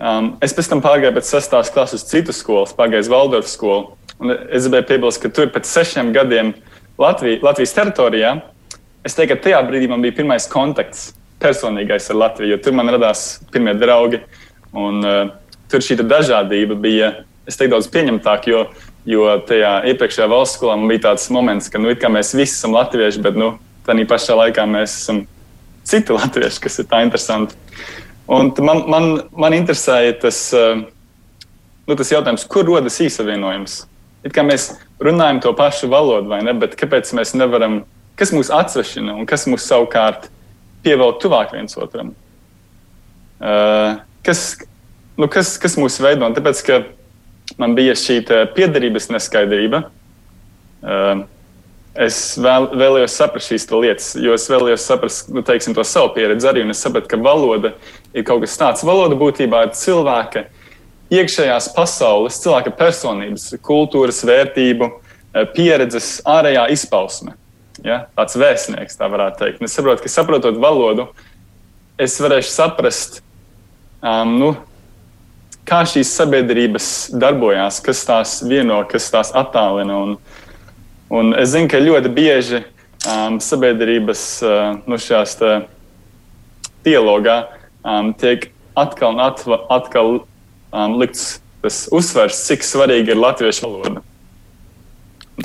um, 0.00 0.36
es 0.40 0.54
pēc 0.54 0.68
tam 0.68 0.82
pārgāju 0.82 1.14
pēc 1.16 1.24
sestās 1.24 1.70
klases 1.70 2.04
citu 2.04 2.32
skolu, 2.32 2.66
pārgāju 2.76 3.00
uz 3.00 3.08
Valdorfu 3.08 3.48
skolu. 3.48 3.96
Un 4.20 4.30
es 4.30 4.66
gribēju 4.66 4.86
piebilst, 4.86 5.22
ka 5.22 5.28
tur 5.28 5.46
pēc 5.46 5.66
sešiem 5.66 6.12
gadiem 6.12 6.54
Latvijas, 6.98 7.42
Latvijas 7.42 7.74
teritorijā 7.74 8.40
es 9.04 9.14
teiktu, 9.14 9.34
ka 9.34 9.42
tajā 9.42 9.62
brīdī 9.66 9.88
man 9.88 10.02
bija 10.02 10.14
pirmais 10.20 10.46
kontakts 10.46 11.12
personīgais 11.42 12.10
ar 12.10 12.16
Latviju, 12.16 12.50
jo 12.54 12.58
tur 12.62 12.72
man 12.72 12.88
radās 12.88 13.40
pirmie 13.52 13.74
draugi. 13.74 14.20
Un, 14.72 15.04
uh, 15.04 15.30
tur 15.72 15.84
šī 15.84 15.98
dažādība 16.04 16.76
bija, 16.78 17.12
teiktu, 17.48 17.72
daudz 17.74 17.88
pieņemtāka, 17.92 18.52
jo, 18.52 18.62
jo 19.08 19.26
tajā 19.48 19.74
iepriekšējā 19.92 20.28
valsts 20.30 20.58
skolā 20.60 20.76
bija 20.88 21.08
tāds 21.08 21.28
moments, 21.34 21.70
ka 21.72 21.80
nu, 21.82 21.92
mēs 21.92 22.34
visi 22.36 22.54
esam 22.54 22.76
latvieši, 22.76 23.22
bet 23.24 23.38
nu, 23.40 23.54
tā 23.86 23.96
pašā 24.08 24.36
laikā 24.38 24.66
mēs 24.68 24.96
esam 25.02 25.24
citi 25.88 26.14
latvieši, 26.18 26.62
kas 26.62 26.80
ir 26.82 26.90
tā 26.90 27.02
interesanti. 27.06 27.58
Un 28.32 28.52
man, 28.64 28.84
man, 28.88 29.08
man 29.34 29.56
interesēja 29.56 30.14
tas, 30.22 30.44
uh, 30.54 30.84
nu, 31.88 31.96
tas 31.98 32.12
jautājums, 32.12 32.46
kur 32.48 32.68
rodas 32.68 33.00
īsavienojums. 33.02 33.82
It 34.22 34.34
kā 34.36 34.44
mēs 34.46 34.70
runājam 35.02 35.40
to 35.42 35.50
pašu 35.58 35.90
valodu, 35.90 36.30
vai 36.30 36.38
ne? 36.46 36.54
Bet 36.54 36.76
kāpēc 36.78 37.10
mēs 37.18 37.34
nevaram, 37.34 37.80
kas 38.18 38.30
mūs 38.34 38.52
atsvešina 38.54 39.16
un 39.18 39.26
kas 39.26 39.48
mūs 39.50 39.66
savukārt 39.66 40.28
pievelk 40.86 41.18
tuvāk 41.22 41.56
viens 41.56 41.74
otram? 41.78 42.12
Uh, 43.42 43.98
kas, 44.22 44.62
nu, 45.18 45.28
kas, 45.28 45.56
kas 45.60 45.76
mūs 45.80 46.00
veido? 46.02 46.26
Un 46.26 46.36
tāpēc, 46.36 46.62
ka 46.66 46.80
man 47.60 47.76
bija 47.76 47.94
šī 47.98 48.22
piederības 48.56 49.10
neskaidrība, 49.12 49.84
uh, 50.82 51.24
es 51.92 52.18
vēl, 52.40 52.70
vēlējos 52.78 53.16
saprast 53.18 53.52
šīs 53.52 53.68
lietas, 53.72 54.08
jo 54.16 54.32
es 54.36 54.48
vēlējos 54.50 54.86
saprast 54.88 55.30
nu, 55.32 55.42
teiksim, 55.44 55.74
to 55.76 55.84
savu 55.84 56.12
pieredzi 56.16 56.48
arī. 56.48 56.64
Es 56.72 56.80
sapratu, 56.84 57.10
ka 57.10 57.20
valoda 57.20 57.74
ir 58.14 58.24
kaut 58.28 58.44
kas 58.44 58.56
tāds. 58.60 58.84
Valoda 58.86 59.18
būtībā 59.18 59.66
ir 59.66 59.74
cilvēka 59.76 60.46
iekšējās 61.12 61.68
pasaules, 61.76 62.40
cilvēka 62.40 62.72
personības, 62.78 63.50
kultūras, 63.64 64.22
vērtību, 64.24 64.88
eh, 64.88 65.46
pieredzes 65.56 66.20
ārējā 66.24 66.70
izpausme. 66.72 67.36
Ja? 67.84 68.06
Tāds 68.16 68.38
vēstnieks, 68.40 68.96
tā 68.96 69.10
varētu 69.12 69.44
teikt. 69.44 69.60
Un 69.60 69.68
es 69.68 69.76
saprotu, 69.76 70.02
ka 70.02 70.08
saprotot 70.08 70.60
valodu, 70.60 71.08
es 72.00 72.16
varēšu 72.20 72.52
saprast, 72.52 73.20
um, 74.00 74.38
nu, 74.38 74.56
kā 75.68 75.82
šīs 75.88 76.10
sabiedrības 76.16 76.86
darbojas, 77.14 77.80
kas 77.84 78.02
tās 78.06 78.38
vieno, 78.46 78.80
kas 78.90 79.10
tās 79.12 79.32
attālina. 79.36 79.98
Un, 80.04 80.16
un 81.12 81.34
es 81.38 81.52
zinu, 81.54 81.70
ka 81.70 81.82
ļoti 81.82 82.12
bieži 82.12 82.62
um, 82.62 83.38
sabiedrības 83.42 84.24
uh, 84.46 84.80
nu, 84.86 84.98
šajās 84.98 85.38
dialogā 86.86 87.38
um, 87.84 88.12
tiek 88.18 88.50
atkal 88.78 89.14
un 89.14 89.22
atkal, 89.22 89.60
atkal 89.70 90.12
um, 90.18 90.98
likts 90.98 91.38
tas 91.62 91.84
uzsvers, 91.94 92.40
cik 92.48 92.64
svarīga 92.66 93.14
ir 93.14 93.20
latviešu 93.22 93.68
valoda. 93.68 94.02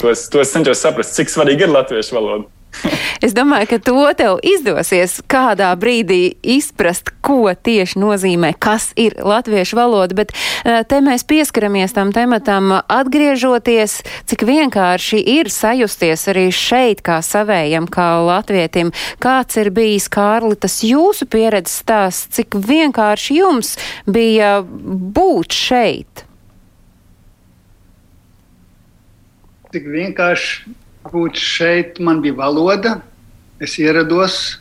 To 0.02 0.10
es, 0.12 0.26
to 0.34 0.42
es 0.42 0.52
cenšos 0.54 0.82
saprast, 0.82 1.14
cik 1.18 1.30
svarīga 1.32 1.68
ir 1.68 1.74
latviešu 1.74 2.18
valoda. 2.18 2.50
es 3.26 3.34
domāju, 3.34 3.70
ka 3.72 3.80
to 3.84 4.04
tev 4.18 4.40
izdosies 4.46 5.18
kādā 5.30 5.70
brīdī 5.80 6.38
izprast, 6.42 7.12
ko 7.26 7.50
tieši 7.52 8.00
nozīmē, 8.02 8.54
kas 8.60 8.92
ir 9.00 9.18
latviešu 9.24 9.80
valoda, 9.80 10.18
bet 10.18 10.34
eh, 10.34 10.84
te 10.88 11.02
mēs 11.04 11.26
pieskaramies 11.28 11.96
tam 11.98 12.14
tematam, 12.16 12.78
atgriežoties, 12.82 14.00
cik 14.30 14.46
vienkārši 14.48 15.22
ir 15.38 15.52
sajusties 15.54 16.28
arī 16.32 16.48
šeit 16.56 17.04
kā 17.06 17.20
savējam, 17.26 17.90
kā 17.92 18.10
latvietim. 18.28 18.94
Kāds 19.24 19.60
ir 19.60 19.72
bijis, 19.76 20.10
Kārli, 20.12 20.56
tas 20.60 20.80
jūsu 20.86 21.28
pieredzes 21.30 21.82
stāsts, 21.84 22.32
cik 22.38 22.58
vienkārši 22.68 23.42
jums 23.42 23.76
bija 24.08 24.60
būt 24.64 25.56
šeit? 25.56 26.26
Cik 29.74 29.88
vienkārši 29.92 30.76
būt 31.12 31.40
šeit. 31.42 32.00
Man 32.04 32.22
bija 32.24 32.38
valoda, 32.38 32.98
es 33.64 33.78
ierados. 33.82 34.58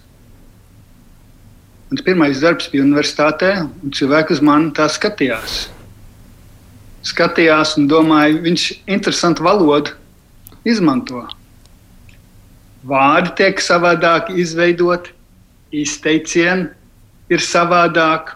Mans 1.91 2.03
pirmais 2.03 2.41
darbs 2.43 2.67
bija 2.73 2.83
universitātē, 2.83 3.53
un 3.63 3.95
cilvēki 3.95 4.35
uz 4.35 4.43
mani 4.43 4.73
tā 4.75 4.89
skatījās. 4.91 5.67
Skatījās 7.07 7.77
un 7.79 7.87
domāja, 7.91 8.41
viņš 8.43 8.65
interesantu 8.91 9.47
valodu 9.47 9.95
izmanto. 10.67 11.23
Vārdi 12.87 13.35
tiek 13.39 13.63
savādāk 13.63 14.33
izveidoti, 14.35 15.15
izteicieni 15.75 16.69
ir 17.31 17.43
savādāk. 17.43 18.35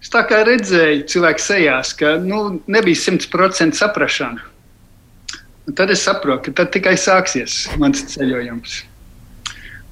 Es 0.00 0.12
tā 0.12 0.22
kā 0.28 0.42
redzēju, 0.46 1.06
cilvēku 1.10 1.42
sejās, 1.42 1.94
ka 1.96 2.16
nu, 2.22 2.60
nebija 2.68 3.00
simtprocentīgi 3.00 3.80
saprašana. 3.80 4.44
Tad 5.74 5.90
es 5.90 6.04
saprotu, 6.06 6.46
ka 6.46 6.62
tad 6.62 6.70
tikai 6.76 6.94
sāksies 6.94 7.64
mans 7.80 8.04
ceļojums. 8.12 8.76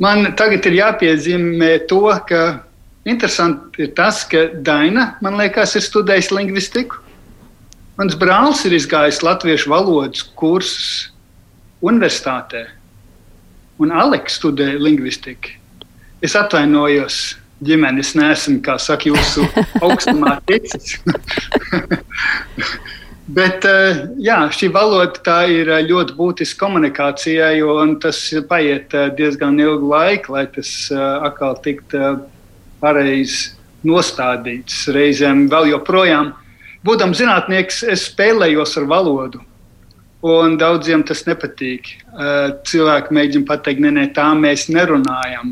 Man 0.02 0.28
tagad 0.38 0.66
ir 0.68 0.78
jāpiezīmē 0.78 1.72
to, 1.90 2.04
ka 2.28 2.42
interesanti 3.06 3.86
ir 3.86 3.94
tas, 3.98 4.22
ka 4.30 4.46
Daina, 4.54 5.14
man 5.22 5.38
liekas, 5.38 5.74
ir 5.74 5.86
studējusi 5.86 6.34
lingvistiku. 6.34 7.02
Mans 7.98 8.16
brālis 8.18 8.64
ir 8.66 8.74
izgājis 8.74 9.22
latviešu 9.22 9.70
valodas 9.70 10.22
kursus 10.38 11.10
universitātē, 11.84 12.66
un 13.82 13.94
Aleks 13.94 14.40
studēja 14.40 14.80
lingvistiku. 14.82 15.58
Es 16.24 16.34
atvainojos, 16.38 17.36
ģimenes 17.64 18.14
nesmu, 18.18 18.60
kā 18.64 18.78
saka, 18.82 19.10
jūsu 19.10 19.46
augstumā 19.82 20.38
ticis. 20.48 20.98
Bet 23.24 23.64
eh, 23.64 24.02
jā, 24.20 24.36
šī 24.52 24.68
valoda 24.74 25.38
ir 25.48 25.70
eh, 25.72 25.86
ļoti 25.88 26.12
būtiska 26.18 26.60
komunikācijai, 26.60 27.62
un 27.64 27.96
tas 28.00 28.18
paiet 28.50 28.92
eh, 28.92 29.08
diezgan 29.16 29.56
ilgu 29.56 29.88
laiku, 29.88 30.34
lai 30.36 30.44
tas 30.52 30.92
atkal 30.92 31.56
tiktu 31.64 32.18
pareizi 32.82 33.54
nostādīts. 33.88 34.84
Reizēm 34.92 35.46
vēl 35.48 35.70
joprojām, 35.72 36.34
būdams 36.84 37.22
zinātnieks, 37.22 37.80
es 37.88 38.04
spēlējos 38.10 38.76
ar 38.82 38.90
valodu. 38.92 39.40
Un 40.24 40.56
daudziem 40.56 41.02
tas 41.04 41.20
nepatīk. 41.28 41.90
Cilvēki 42.64 43.12
mēģina 43.12 43.44
pateikt, 43.44 43.82
nē, 43.84 43.90
ne, 43.92 44.04
tā 44.16 44.30
mēs 44.36 44.70
nerunājam. 44.72 45.50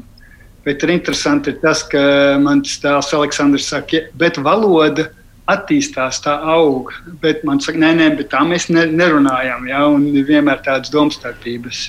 Bet 0.65 0.85
ir 0.85 0.95
interesanti 0.95 1.53
tas, 1.61 1.83
ka 1.85 2.01
mans 2.41 2.79
tēls 2.81 3.13
Aleksandrs 3.13 3.69
saka, 3.69 4.07
bet 4.17 4.41
valoda 4.41 5.05
ir 5.05 5.11
attīstās, 5.55 6.23
tā 6.25 6.37
aug. 6.55 6.93
Bet 7.23 7.45
man 7.49 7.61
saka, 7.63 7.81
nē, 7.83 7.95
nē, 8.01 8.09
bet 8.21 8.33
tā 8.35 8.43
mēs 8.49 8.69
ne, 8.73 8.87
nerunājam. 8.91 9.69
Ja, 9.71 9.85
un 9.93 10.09
vienmēr 10.13 10.63
tādas 10.67 10.93
domstarpības. 10.95 11.85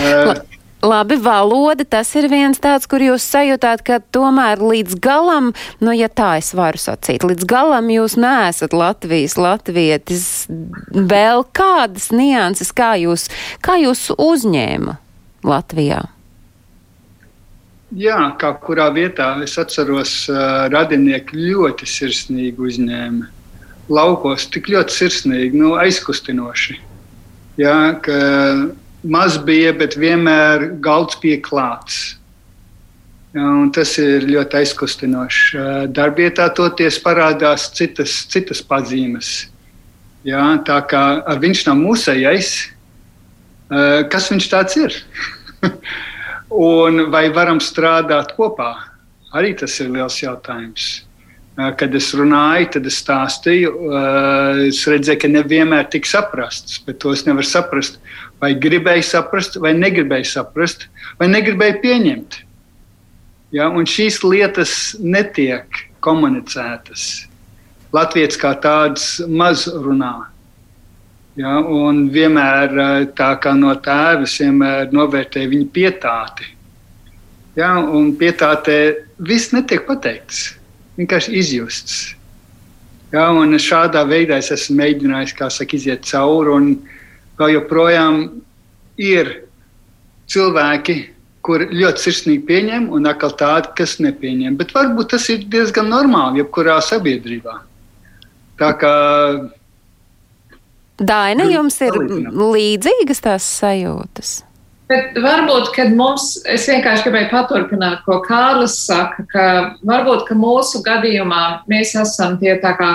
Uh, 0.00 0.34
Labi, 0.82 1.16
valoda 1.20 1.84
tas 1.84 2.08
ir 2.16 2.24
viens 2.32 2.56
tāds, 2.56 2.86
kur 2.88 3.02
jūs 3.04 3.24
sajūtāt, 3.28 3.82
ka 3.84 3.98
tomēr 4.16 4.62
līdz 4.64 4.96
galam, 5.04 5.50
nu, 5.84 5.92
ja 5.92 6.08
tā 6.08 6.38
es 6.40 6.54
varu 6.56 6.80
sacīt, 6.80 7.26
līdz 7.26 7.44
galam 7.48 7.90
jūs 7.92 8.16
neesat 8.16 8.72
Latvijas 8.72 9.36
latvietis. 9.36 10.24
Vēl 10.88 11.44
kādas 11.52 12.08
nianses, 12.16 12.72
kā 12.72 12.94
jūs, 12.96 13.28
kā 13.60 13.76
jūs 13.82 14.08
uzņēma 14.16 14.96
Latvijā? 15.44 16.00
Jā, 17.90 18.18
kā 18.38 18.52
kurā 18.62 18.86
vietā 18.94 19.32
es 19.42 19.56
atceros, 19.58 20.28
radinieki 20.70 21.34
ļoti 21.50 21.88
sirsnīgi 21.90 22.62
uzņēma. 22.62 23.26
Laukos 23.90 24.44
tik 24.54 24.68
ļoti 24.70 24.94
sirsnīgi, 24.94 25.58
nu, 25.58 25.72
aizkustinoši. 25.74 26.76
Jā, 27.58 27.98
ka 28.04 28.18
maz 29.02 29.40
bija, 29.42 29.72
bet 29.74 29.96
vienmēr 29.98 30.68
galds 30.84 31.18
bija 31.18 31.40
klāts. 31.42 31.98
Jā, 33.34 33.48
tas 33.74 33.96
ir 33.98 34.28
ļoti 34.28 34.60
aizkustinoši. 34.60 35.64
Darbietā 35.90 36.46
toties 36.54 37.00
parādās 37.02 37.72
citas, 37.74 38.14
citas 38.30 38.62
pazīmes. 38.62 39.48
Jā, 40.26 40.44
tā 40.66 40.78
kā 40.86 41.02
viņš 41.42 41.64
nav 41.66 41.78
mūsējais, 41.80 42.54
uh, 43.72 44.06
kas 44.12 44.30
viņš 44.30 44.48
tāds 44.54 44.78
ir? 44.78 45.02
Un 46.50 47.06
vai 47.12 47.28
varam 47.30 47.60
strādāt 47.62 48.34
kopā? 48.34 48.72
Arī 49.36 49.54
tas 49.54 49.76
ir 49.78 49.92
liels 49.94 50.18
jautājums. 50.18 51.04
Kad 51.54 51.94
es 51.94 52.08
runāju, 52.16 52.70
tad 52.74 52.86
es 52.88 52.96
stāstīju, 53.02 53.70
es 54.70 54.80
redzēju, 54.88 55.20
ka 55.20 55.28
nevienmēr 55.30 55.90
tik 55.92 56.08
saprasts, 56.08 56.78
bet 56.86 56.98
to 57.02 57.12
es 57.12 57.26
nevaru 57.26 57.46
saprast. 57.46 57.98
Vai 58.40 58.54
gribēju 58.56 59.04
saprast, 59.04 59.58
vai 59.60 59.74
negribēju 59.76 60.30
saprast, 60.30 60.86
vai 61.20 61.28
negribēju 61.28 61.82
pieņemt. 61.82 62.38
Ja, 63.52 63.68
un 63.68 63.84
šīs 63.84 64.22
lietas 64.24 64.96
netiek 65.02 65.84
komunicētas. 66.00 67.26
Latvijas 67.92 68.38
kā 68.40 68.54
tāds 68.62 69.18
maz 69.28 69.66
runā. 69.68 70.29
Ja, 71.38 71.58
un 71.62 72.08
vienmēr 72.10 72.72
tā 73.14 73.34
kā 73.42 73.52
no 73.54 73.70
tēva 73.78 74.26
vienmēr 74.26 74.90
novērtēja 74.92 75.50
viņa 75.52 75.68
pietāti. 75.72 76.48
Ja, 77.58 77.76
un 77.78 78.14
pie 78.18 78.32
tā 78.34 78.54
viss 79.18 79.52
netiek 79.54 79.86
pateikts, 79.86 80.56
vienkārši 80.98 81.36
izjusts. 81.38 82.00
Ja, 83.12 83.30
un 83.34 83.54
šādā 83.58 84.04
veidā 84.06 84.38
es 84.38 84.50
esmu 84.54 84.78
mēģinājis, 84.82 85.34
saka, 85.34 85.76
iziet 85.76 86.06
cauri. 86.06 86.50
Un 86.50 86.68
vēl 87.38 87.56
joprojām 87.56 88.20
ir 88.98 89.32
cilvēki, 90.30 90.98
kur 91.42 91.64
ļoti 91.72 92.04
sirsnīgi 92.04 92.44
pieņem, 92.46 92.90
un 92.94 93.08
atkal 93.10 93.34
tādi, 93.38 93.72
kas 93.78 93.96
nepieņem. 94.02 94.58
Bet 94.60 94.74
varbūt 94.76 95.14
tas 95.14 95.26
ir 95.32 95.46
diezgan 95.50 95.90
normāli 95.90 96.42
jebkurā 96.42 96.78
sabiedrībā. 96.84 97.56
Tā 98.60 98.70
kā 98.78 98.94
Daina, 101.00 101.48
jums 101.48 101.80
ir 101.80 101.96
līdzīgas 102.36 103.24
tās 103.24 103.48
sajūtas. 103.60 104.36
Bet 104.90 105.14
varbūt, 105.22 105.68
kad 105.76 105.92
mums, 105.94 106.32
es 106.50 106.64
vienkārši 106.66 107.06
gribēju 107.06 107.28
paturpināt, 107.30 108.00
ko 108.02 108.18
Kārlis 108.24 108.74
saka, 108.88 109.22
ka 109.30 109.44
varbūt, 109.86 110.24
ka 110.26 110.34
mūsu 110.34 110.80
gadījumā 110.82 111.42
mēs 111.70 111.94
esam 111.98 112.34
tie 112.40 112.56
tā 112.62 112.74
kā 112.78 112.90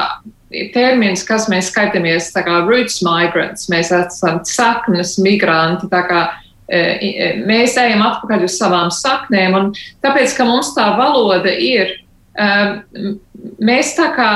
termins, 0.75 1.23
kas 1.25 1.47
mēs 1.51 1.69
skaitamies, 1.71 2.33
tā 2.35 2.43
kā 2.45 2.59
roots 2.67 2.99
migrants, 3.05 3.69
mēs 3.71 3.93
esam 3.95 4.41
saknes 4.47 5.15
migranti, 5.23 5.87
tā 5.91 6.03
kā 6.09 6.25
e, 6.67 6.81
e, 6.81 7.29
mēs 7.47 7.77
ejam 7.79 8.03
atpakaļ 8.09 8.43
uz 8.49 8.59
savām 8.59 8.91
saknēm, 8.93 9.55
un 9.55 9.71
tāpēc, 10.03 10.35
ka 10.35 10.47
mums 10.51 10.73
tā 10.75 10.91
valoda 10.99 11.55
ir, 11.55 11.95
e, 12.35 12.51
mēs 13.63 13.95
tā 13.95 14.11
kā 14.19 14.31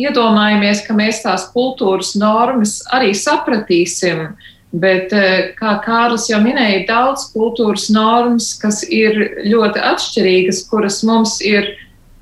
iedomājamies, 0.00 0.82
ka 0.86 0.96
mēs 0.96 1.22
tās 1.24 1.48
kultūras 1.54 2.14
normas 2.18 2.80
arī 2.94 3.14
sapratīsim. 3.16 4.34
Bet, 4.74 5.12
eh, 5.12 5.52
kā 5.54 5.76
Kārlis 5.84 6.26
jau 6.28 6.40
minēja, 6.42 6.80
ir 6.80 6.86
daudz 6.88 7.28
kultūras 7.32 7.90
normas, 7.94 8.58
kas 8.58 8.82
ir 8.90 9.44
ļoti 9.46 9.78
atšķirīgas, 9.78 10.64
kuras 10.68 11.04
mums 11.06 11.38
ir 11.46 11.76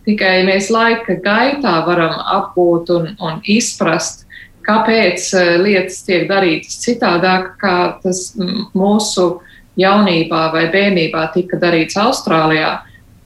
tikai 0.05 0.45
mēs 0.45 0.69
laika 0.69 1.17
gaitā 1.17 1.87
varam 1.87 2.13
apgūt 2.13 2.91
un, 2.91 3.17
un 3.21 3.41
izprast, 3.49 4.27
kāpēc 4.69 5.33
eh, 5.33 5.57
lietas 5.65 6.03
tiek 6.05 6.29
darītas 6.29 6.77
citādāk, 6.85 7.57
kā 7.63 7.97
tas 8.03 8.37
mūsu 8.77 9.41
jaunībā 9.81 10.53
vai 10.53 10.67
bērnībā 10.69 11.33
tika 11.33 11.57
darīts 11.57 11.97
Austrālijā. 11.97 12.83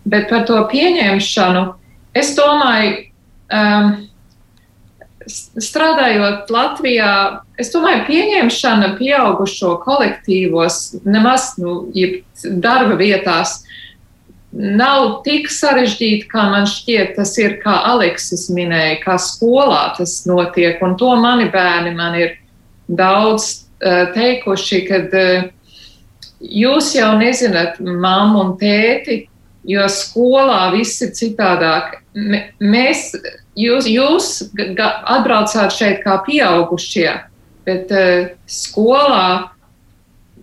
Bet 0.07 0.29
par 0.31 0.47
to 0.47 0.61
pieņemšanu 0.71 1.65
es 2.15 2.37
domāju, 2.39 3.09
um, 3.51 4.07
strādājot 5.27 6.51
Latvijā, 6.53 7.13
es 7.59 7.73
domāju, 7.75 8.05
pieņemšana 8.07 8.93
pieaugušo 8.99 9.77
kolektīvos, 9.83 11.01
nemaz 11.07 11.55
nu, 11.61 11.81
darba 12.63 12.99
vietās, 13.01 13.61
nav 14.57 15.21
tik 15.27 15.51
sarežģīta, 15.53 16.29
kā 16.31 16.47
man 16.53 16.69
šķiet, 16.71 17.17
tas 17.19 17.35
ir, 17.43 17.59
kā 17.63 17.75
Aleksis 17.91 18.47
minēja, 18.55 19.01
kā 19.03 19.19
skolā 19.21 19.91
tas 19.99 20.23
notiek. 20.29 20.81
Un 20.85 20.97
to 21.01 21.13
mani 21.21 21.51
bērni 21.53 21.93
man 21.97 22.17
ir 22.19 22.37
daudz 22.89 23.51
uh, 23.53 24.07
teikuši, 24.15 24.83
kad 24.89 25.17
uh, 25.17 25.49
jūs 26.41 26.95
jau 26.97 27.13
nezināt, 27.21 27.81
mamma 27.81 28.45
un 28.45 28.55
tēti, 28.61 29.27
jo 29.67 29.87
skolā 29.91 30.71
viss 30.75 31.03
ir 31.05 31.13
citādāk. 31.17 32.01
Mēs 32.63 33.11
jūs, 33.59 33.89
jūs 33.91 34.31
atbraucāt 34.55 35.75
šeit 35.75 36.01
kā 36.05 36.21
pieaugušie, 36.27 37.11
bet 37.67 37.93
uh, 37.93 38.31
skolā 38.47 39.51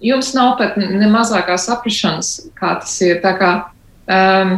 jums 0.03 0.33
nav 0.35 0.57
pat 0.59 0.77
ne 0.77 1.07
mazākā 1.11 1.55
saprašanas, 1.61 2.35
kā 2.59 2.75
tas 2.83 2.93
ir. 3.05 3.21
Tā 3.23 3.33
kā, 3.39 3.51
um, 4.11 4.55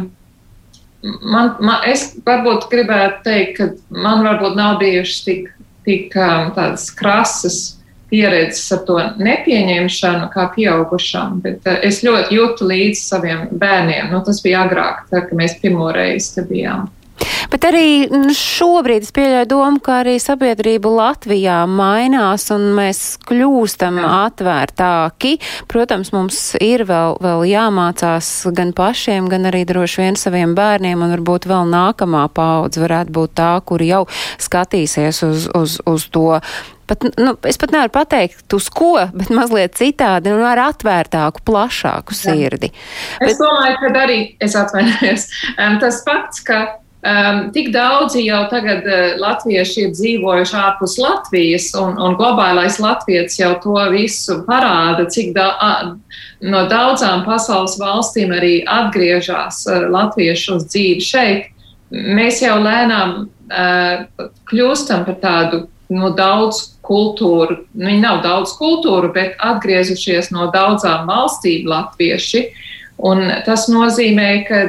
man, 1.22 1.54
man, 1.60 1.86
es 1.86 2.10
varbūt 2.26 2.68
gribētu 2.72 3.22
teikt, 3.26 3.60
ka 3.60 3.70
man 3.94 4.26
varbūt 4.26 4.58
nav 4.58 4.80
bijušas 4.82 5.22
tik, 5.28 5.50
tik 5.86 6.18
um, 6.18 6.50
tādas 6.58 6.90
krasas 6.94 7.60
pieredzes 8.16 8.72
ar 8.72 8.84
to 8.88 8.98
nepieņemšanu 9.20 10.30
kā 10.32 10.48
pieaugušam, 10.56 11.40
bet 11.44 11.68
uh, 11.68 11.76
es 11.84 12.00
ļoti 12.06 12.40
jūtu 12.40 12.72
līdzi 12.72 13.02
saviem 13.02 13.48
bērniem. 13.52 14.08
Nu, 14.12 14.24
tas 14.24 14.40
bija 14.44 14.64
agrāk, 14.64 15.04
tā, 15.12 15.26
kad 15.28 15.36
mēs 15.36 15.58
pirmo 15.60 15.92
reizi 15.92 16.38
te 16.38 16.46
bijām. 16.48 16.88
Bet 17.50 17.64
arī 17.68 18.06
nu, 18.10 18.34
šobrīd 18.36 19.06
es 19.06 19.12
pieļauju 19.14 19.48
domu, 19.48 19.80
ka 19.84 20.00
arī 20.02 20.16
sabiedrība 20.20 20.90
Latvijā 20.92 21.62
mainās 21.70 22.48
un 22.54 22.68
mēs 22.76 23.00
kļūstam 23.28 24.00
atvērtāki. 24.02 25.36
Protams, 25.70 26.12
mums 26.12 26.40
ir 26.60 26.86
vēl, 26.88 27.16
vēl 27.22 27.46
jāmācās 27.48 28.30
gan 28.56 28.74
pašiem, 28.76 29.30
gan 29.32 29.48
arī 29.50 29.64
droši 29.68 30.04
vien 30.04 30.20
saviem 30.20 30.56
bērniem, 30.58 31.00
un 31.00 31.16
varbūt 31.16 31.48
vēl 31.50 31.68
nākamā 31.72 32.26
paudze 32.36 32.82
varētu 32.84 33.16
būt 33.16 33.36
tā, 33.38 33.52
kur 33.64 33.84
jau 33.84 34.04
skatīsies 34.42 35.22
uz, 35.26 35.50
uz, 35.56 35.80
uz 35.86 36.08
to 36.12 36.28
pat, 36.88 37.04
nu, 37.18 37.34
es 37.46 37.60
pat 37.60 37.74
nevaru 37.74 37.92
pateikt, 37.94 38.46
uz 38.56 38.70
ko, 38.72 38.94
bet 39.16 39.30
mazliet 39.34 39.76
citādi, 39.78 40.32
nu, 40.32 40.44
ar 40.46 40.62
atvērtāku, 40.68 41.44
plašāku 41.46 42.16
sirdi. 42.16 42.72
Es 43.20 43.36
bet... 43.36 43.42
domāju, 43.42 43.78
ka 43.82 43.92
arī 44.06 44.18
es 44.42 44.58
atvainojos. 44.58 45.30
Um, 45.56 45.78
tas 45.82 46.02
fakts, 46.06 46.42
ka 46.46 46.64
Um, 47.06 47.50
tik 47.54 47.68
daudzi 47.70 48.24
jau 48.24 48.40
tagad 48.50 48.86
uh, 48.88 49.12
latvieši 49.20 49.82
ir 49.84 49.90
dzīvojuši 49.94 50.54
ārpus 50.58 50.96
Latvijas, 50.98 51.68
un, 51.78 51.92
un 52.02 52.16
globālais 52.18 52.80
latviečs 52.82 53.36
jau 53.38 53.52
to 53.62 53.76
visu 53.92 54.40
parāda, 54.48 55.04
cik 55.12 55.30
da, 55.36 55.44
a, 55.60 55.70
no 56.42 56.64
daudzām 56.66 57.22
pasaules 57.28 57.76
valstīm 57.78 58.32
arī 58.34 58.54
atgriežas 58.64 59.60
uh, 59.68 59.84
latviešu 59.92 60.56
uz 60.56 60.66
dzīvi 60.72 61.04
šeit. 61.04 61.52
Mēs 61.92 62.40
jau 62.42 62.56
lēnām 62.64 63.14
uh, 63.22 64.26
kļūstam 64.50 65.06
par 65.06 65.20
tādu 65.22 65.66
no 65.92 66.10
daudz 66.16 66.75
kultūru, 66.86 67.60
nu, 67.74 67.88
viņi 67.90 68.02
nav 68.02 68.22
daudz 68.24 68.54
kultūru, 68.58 69.12
bet 69.14 69.36
atgriezušies 69.42 70.32
no 70.34 70.48
daudzām 70.54 71.06
valstīm 71.10 71.68
latvieši. 71.70 72.46
Un 73.06 73.26
tas 73.44 73.66
nozīmē, 73.68 74.30
ka 74.48 74.60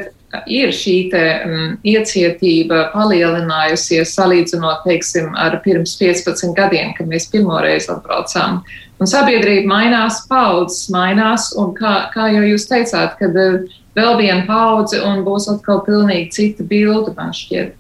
ir 0.51 0.73
šī 0.75 0.95
te, 1.11 1.23
um, 1.47 1.77
iecietība 1.87 2.89
palielinājusies 2.91 4.11
salīdzinot, 4.17 4.83
teiksim, 4.85 5.31
ar 5.39 5.59
pirms 5.63 5.95
15 5.99 6.53
gadiem, 6.57 6.93
kad 6.97 7.07
mēs 7.09 7.29
pirmoreiz 7.31 7.87
atbraucām. 7.91 8.61
Un 8.97 9.09
sabiedrība 9.09 9.69
mainās, 9.69 10.23
paudzes 10.29 10.89
mainās, 10.93 11.51
un 11.57 11.73
kā, 11.77 12.09
kā 12.13 12.31
jau 12.33 12.43
jūs 12.49 12.67
teicāt, 12.69 13.15
kad 13.21 13.37
uh, 13.39 13.59
vēl 13.97 14.19
viena 14.19 14.43
paudze 14.49 15.01
un 15.05 15.23
būs 15.25 15.49
atkal 15.53 15.83
pilnīgi 15.87 16.31
cita 16.35 16.67
bilde, 16.67 17.15
man 17.17 17.33
šķiet. 17.35 17.75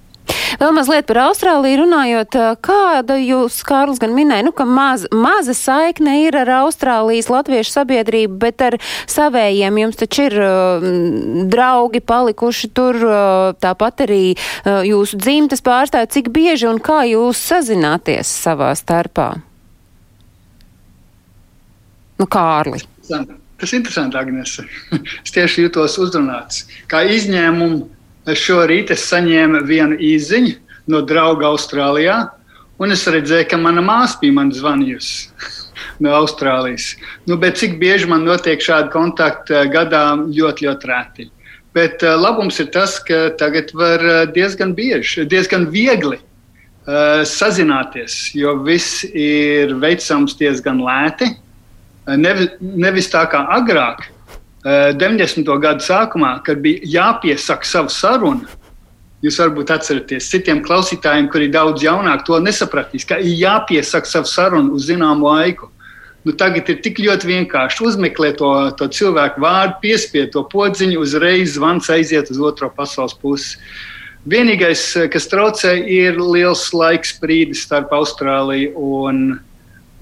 Vēl 0.57 0.73
mazliet 0.73 1.05
par 1.09 1.19
Austrāliju 1.27 1.83
runājot, 1.83 2.37
kāda 2.65 3.17
jūs, 3.21 3.59
Kārls, 3.67 3.99
gan 4.01 4.15
minēja, 4.17 4.47
nu, 4.47 4.53
ka 4.55 4.65
maz, 4.65 5.05
maza 5.13 5.53
saikne 5.57 6.15
ir 6.23 6.37
ar 6.39 6.49
Austrālijas 6.63 7.29
latviešu 7.29 7.75
sabiedrību, 7.75 8.39
bet 8.41 8.63
ar 8.65 8.77
savējiem 9.09 9.81
jums 9.83 9.99
taču 9.99 10.27
ir 10.27 10.37
uh, 10.41 10.87
draugi 11.51 12.01
palikuši 12.01 12.71
tur, 12.73 13.01
uh, 13.05 13.51
tāpat 13.61 14.07
arī 14.07 14.21
uh, 14.33 14.81
jūsu 14.87 15.19
dzimtas 15.21 15.61
pārstāvji, 15.65 16.13
cik 16.17 16.31
bieži 16.33 16.69
un 16.71 16.81
kā 16.83 17.03
jūs 17.09 17.41
sazināties 17.51 18.31
savā 18.47 18.71
starpā? 18.77 19.33
Nu, 22.17 22.25
Kārli. 22.25 22.81
Tas 23.57 23.71
ir 23.73 23.79
interesanti, 23.79 24.17
Agnese. 24.17 24.65
es 25.23 25.33
tieši 25.33 25.67
jūtos 25.67 25.97
uzrunāts. 26.01 26.65
Kā 26.89 27.03
izņēmumu 27.13 27.85
Šorīt 28.35 28.91
es 28.91 29.05
saņēmu 29.07 29.61
vienu 29.67 29.95
īziņu 30.03 30.55
no 30.91 31.01
drauga 31.07 31.47
Austrālijā, 31.51 32.17
un 32.79 32.91
es 32.91 33.05
redzēju, 33.07 33.47
ka 33.51 33.59
mana 33.61 33.83
māsa 33.83 34.19
bija 34.21 34.35
man 34.35 34.51
zvanījusi 34.51 35.29
no 36.03 36.13
Austrālijas. 36.17 36.93
Nu, 37.27 37.39
cik 37.39 37.77
bieži 37.79 38.09
man 38.09 38.25
notiek 38.27 38.63
šādi 38.63 38.91
kontakti 38.91 39.55
eh, 39.55 39.67
gadā, 39.71 40.03
ļoti, 40.19 40.67
ļoti 40.67 40.91
reti. 40.91 41.29
Bet 41.77 42.01
uh, 42.01 42.15
labums 42.17 42.57
ir 42.59 42.71
tas, 42.73 42.97
ka 43.05 43.27
tagad 43.37 43.71
var 43.77 44.01
eh, 44.03 44.25
diezgan 44.33 44.73
bieži, 44.75 45.27
diezgan 45.29 45.69
viegli 45.71 46.19
sazināties, 47.27 48.13
jo 48.31 48.53
viss 48.63 49.01
ir 49.11 49.73
veicams 49.75 50.37
diezgan 50.39 50.77
lēti. 50.79 51.25
Nevis, 52.15 52.53
nevis 52.63 53.09
tā 53.11 53.25
kā 53.27 53.41
agrāk, 53.51 54.05
90. 54.67 55.47
Eh, 55.47 55.59
gadu 55.63 55.83
sākumā, 55.83 56.37
kad 56.43 56.59
bija 56.59 56.83
jāpiesaka 56.97 57.65
savu 57.65 57.93
sarunu, 57.93 58.47
jūs 59.23 59.39
varbūt 59.39 59.71
atceraties, 59.73 60.29
citiem 60.29 60.61
klausītājiem, 60.65 61.29
kuri 61.31 61.47
ir 61.47 61.55
daudz 61.55 61.85
jaunāki, 61.85 62.25
to 62.27 62.39
nesapratīs, 62.43 63.07
ka 63.07 63.17
ir 63.21 63.37
jāpiesaka 63.39 64.09
savu 64.09 64.29
sarunu 64.29 64.75
uz 64.75 64.89
zināmu 64.89 65.29
laiku. 65.31 65.71
Nu, 66.25 66.33
tagad 66.35 66.67
ir 66.67 66.81
tik 66.83 66.99
ļoti 66.99 67.29
vienkārši 67.29 67.85
uzmeklēt 67.87 68.41
to, 68.41 68.51
to 68.75 68.89
cilvēku 68.91 69.39
vārdu, 69.39 69.77
piespiest 69.85 70.33
to 70.35 70.43
podziņu, 70.51 70.99
uzreiz 70.99 71.55
zvans 71.55 71.87
aiziet 71.93 72.27
uz 72.33 72.41
otro 72.43 72.67
pasaules 72.67 73.15
pusi. 73.15 73.55
Vienīgais, 74.27 74.81
eh, 74.99 75.07
kas 75.07 75.29
traucē, 75.31 75.77
ir 75.87 76.19
liels 76.19 76.73
laiks 76.75 77.15
brīdis 77.21 77.63
starp 77.63 77.93
Austrāliju 77.95 78.73
un, 78.75 79.39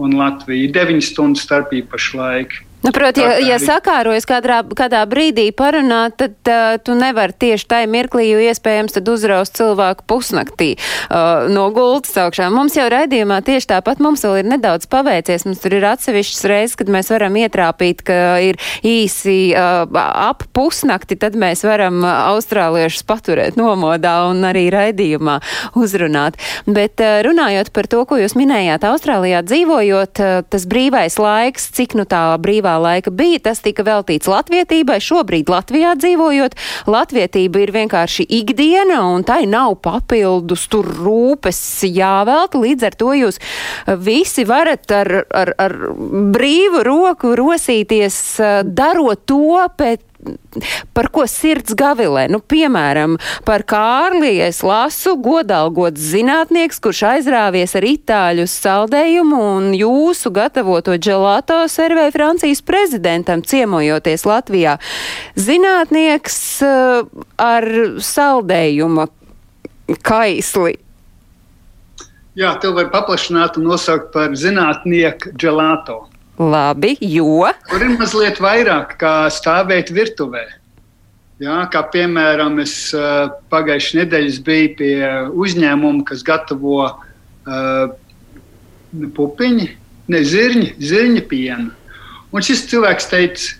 un 0.01 0.17
Latviju. 0.17 0.71
Deviņas 0.73 1.11
stundu 1.13 1.43
starpība 1.43 1.93
pašlaik. 1.93 2.63
Nu, 2.85 2.91
proti, 2.93 3.23
ja, 3.23 3.39
ja 3.41 3.55
sakārojas 3.57 4.27
kādā, 4.29 4.59
kādā 4.77 4.99
brīdī 5.09 5.47
parunāt, 5.57 6.19
tad 6.21 6.49
uh, 6.51 6.75
tu 6.85 6.93
nevari 6.93 7.33
tieši 7.33 7.65
tajā 7.71 7.87
mirklī, 7.89 8.27
jo 8.29 8.43
iespējams 8.45 8.93
tad 8.93 9.07
uzraust 9.09 9.55
cilvēku 9.57 10.05
pusnaktī 10.05 10.67
uh, 10.77 11.47
no 11.49 11.63
gultas 11.73 12.13
augšā. 12.21 12.51
Mums 12.53 12.77
jau 12.77 12.85
raidījumā 12.93 13.39
tieši 13.47 13.71
tāpat 13.71 14.03
mums 14.05 14.21
vēl 14.21 14.43
ir 14.43 14.49
nedaudz 14.51 14.85
paveicies. 14.91 15.47
Mums 15.49 15.63
tur 15.63 15.73
ir 15.79 15.87
atsevišķas 15.89 16.45
reizes, 16.51 16.75
kad 16.77 16.91
mēs 16.93 17.09
varam 17.09 17.39
ietrāpīt, 17.41 18.03
ka 18.05 18.19
ir 18.45 18.61
īsi 18.85 19.55
uh, 19.57 19.89
ap 19.89 20.45
pusnakti, 20.53 21.17
tad 21.17 21.39
mēs 21.41 21.65
varam 21.65 22.05
austrāliešus 22.05 23.07
paturēt 23.09 23.57
nomodā 23.57 24.13
un 24.29 24.45
arī 24.45 24.67
raidījumā 24.75 25.39
uzrunāt. 25.73 26.37
Bet 26.69 27.01
uh, 27.01 27.23
runājot 27.25 27.73
par 27.73 27.89
to, 27.89 28.05
ko 28.05 28.21
jūs 28.21 28.37
minējāt, 28.37 28.85
Austrālijā 28.85 29.41
dzīvojot, 29.49 30.21
uh, 30.21 30.45
tas 30.53 30.69
brīvais 30.69 31.17
laiks, 31.17 31.71
cik 31.73 31.97
nu 31.97 32.05
tā 32.05 32.27
brīvā 32.37 32.74
laika 32.81 33.11
bija, 33.11 33.41
tas 33.49 33.61
tika 33.65 33.85
veltīts 33.85 34.29
latvietībai. 34.31 34.99
Šobrīd 35.03 35.49
Latvijā 35.51 35.95
dzīvojot, 35.99 36.57
latvietība 36.91 37.63
ir 37.63 37.73
vienkārši 37.75 38.27
ikdiena 38.39 39.01
un 39.09 39.25
tai 39.27 39.43
nav 39.49 39.77
papildus 39.85 40.67
tur 40.71 40.87
rūpes 40.87 41.59
jāvelta. 41.89 42.61
Līdz 42.61 42.89
ar 42.89 42.97
to 42.99 43.11
jūs 43.17 43.41
visi 44.05 44.45
varat 44.47 44.91
ar, 44.95 45.11
ar, 45.29 45.53
ar 45.61 45.77
brīvu 46.35 46.83
roku 46.85 47.35
rosīties, 47.37 48.19
darot 48.65 49.25
to 49.29 49.61
pēc 49.77 50.04
par 50.95 51.09
ko 51.13 51.25
sirds 51.29 51.75
gavilē. 51.77 52.25
Nu, 52.31 52.39
piemēram, 52.39 53.17
par 53.47 53.65
Kārli 53.67 54.37
es 54.45 54.61
lasu 54.65 55.15
godalgots 55.21 56.01
zinātnieks, 56.13 56.79
kurš 56.83 57.03
aizrāvies 57.15 57.75
ar 57.77 57.87
itāļu 57.87 58.47
saldējumu 58.49 59.41
un 59.57 59.69
jūsu 59.77 60.31
gatavoto 60.35 60.97
dželato 60.97 61.61
servēja 61.71 62.13
Francijas 62.15 62.63
prezidentam 62.65 63.43
ciemojoties 63.45 64.25
Latvijā. 64.27 64.77
Zinātnieks 65.35 66.39
uh, 66.65 67.05
ar 67.41 67.69
saldējuma 67.99 69.09
kaisli. 70.05 70.79
Jā, 72.35 72.51
to 72.59 72.73
var 72.75 72.89
paplašināt 72.91 73.55
un 73.59 73.69
nosaukt 73.69 74.11
par 74.11 74.33
zinātnieku 74.35 75.31
dželato. 75.39 76.01
Labi, 76.39 76.97
jo. 76.99 77.47
Tur 77.69 77.83
ir 77.85 77.95
mazliet 77.95 78.41
vairāk 78.43 78.97
kā 78.99 79.15
stāvēt 79.31 79.91
virtuvē. 79.95 80.43
Jā, 81.39 81.61
kā 81.71 81.81
piemēram, 81.91 82.59
es 82.63 82.93
uh, 82.95 83.27
pagājušajā 83.51 84.03
nedēļā 84.03 84.43
biju 84.47 84.69
pie 84.79 84.93
uzņēmuma, 85.35 86.03
kas 86.07 86.23
gatavo 86.27 86.85
uh, 86.87 87.95
pupiņu, 89.15 89.67
ne 90.11 90.21
zirņu, 90.23 90.69
zirņu 90.79 91.23
pienu. 91.31 91.71
Un 92.31 92.43
šis 92.43 92.65
cilvēks 92.71 93.09
teica, 93.11 93.55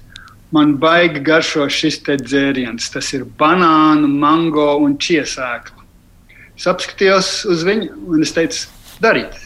man 0.56 0.76
baigi 0.80 1.24
garšo 1.24 1.68
šis 1.72 2.02
dzēriens. 2.08 2.92
Tas 2.92 3.12
ir 3.16 3.28
banānu, 3.40 4.08
mango 4.08 4.74
un 4.84 4.96
čiesēkla. 5.00 5.84
Es 6.56 6.68
apskatījos 6.72 7.42
uz 7.52 7.68
viņu 7.68 7.92
un 8.08 8.24
es 8.24 8.32
teicu, 8.36 8.68
dariet! 9.04 9.45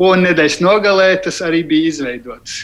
Un 0.00 0.24
nedēļas 0.24 0.60
nogalē 0.64 1.12
tas 1.24 1.40
arī 1.44 1.62
bija 1.68 1.92
izveidots. 1.92 2.60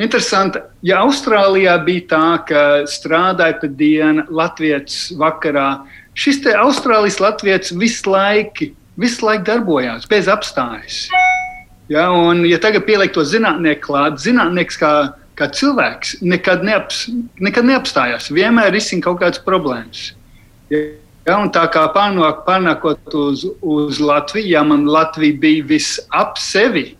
Interesanti, 0.00 0.62
ja 0.86 1.02
Austrālijā 1.04 1.74
bija 1.84 2.06
tā, 2.08 2.26
ka 2.48 2.60
strādāja 2.88 3.58
pa 3.60 3.68
dienu, 3.68 4.24
Latvijas 4.32 5.10
vakarā, 5.20 5.82
šis 6.16 6.40
te 6.46 6.54
Austrālijas 6.56 7.18
latviečs 7.20 7.74
visu 7.76 8.14
laiku, 8.14 8.70
visu 9.00 9.26
laiku 9.26 9.44
darbojās, 9.50 10.06
bez 10.08 10.30
apstājas. 10.32 11.02
Ja, 11.90 12.06
un, 12.14 12.44
ja 12.48 12.60
tagad 12.62 12.86
pielikt 12.86 13.16
to 13.18 13.26
zinātnieku 13.26 13.90
klāt, 13.90 14.20
zinātnieks 14.22 14.78
kā, 14.80 14.92
kā 15.36 15.50
cilvēks 15.58 16.20
nekad, 16.22 16.64
neaps, 16.64 17.04
nekad 17.42 17.68
neapstājās, 17.68 18.30
vienmēr 18.32 18.72
risina 18.72 19.04
kaut 19.04 19.20
kādas 19.20 19.42
problēmas. 19.44 20.12
Ja, 20.70 20.86
Ja, 21.28 21.36
tā 21.52 21.66
kā 21.72 21.84
pārnāk, 21.92 22.44
pārnākot 22.46 23.14
uz, 23.18 23.44
uz 23.60 24.00
Latviju, 24.00 24.54
ja 24.54 24.62
man 24.64 24.86
Latvija 24.88 25.36
bija 25.42 25.66
viss 25.68 26.00
ap 26.16 26.38
sevi, 26.40 26.94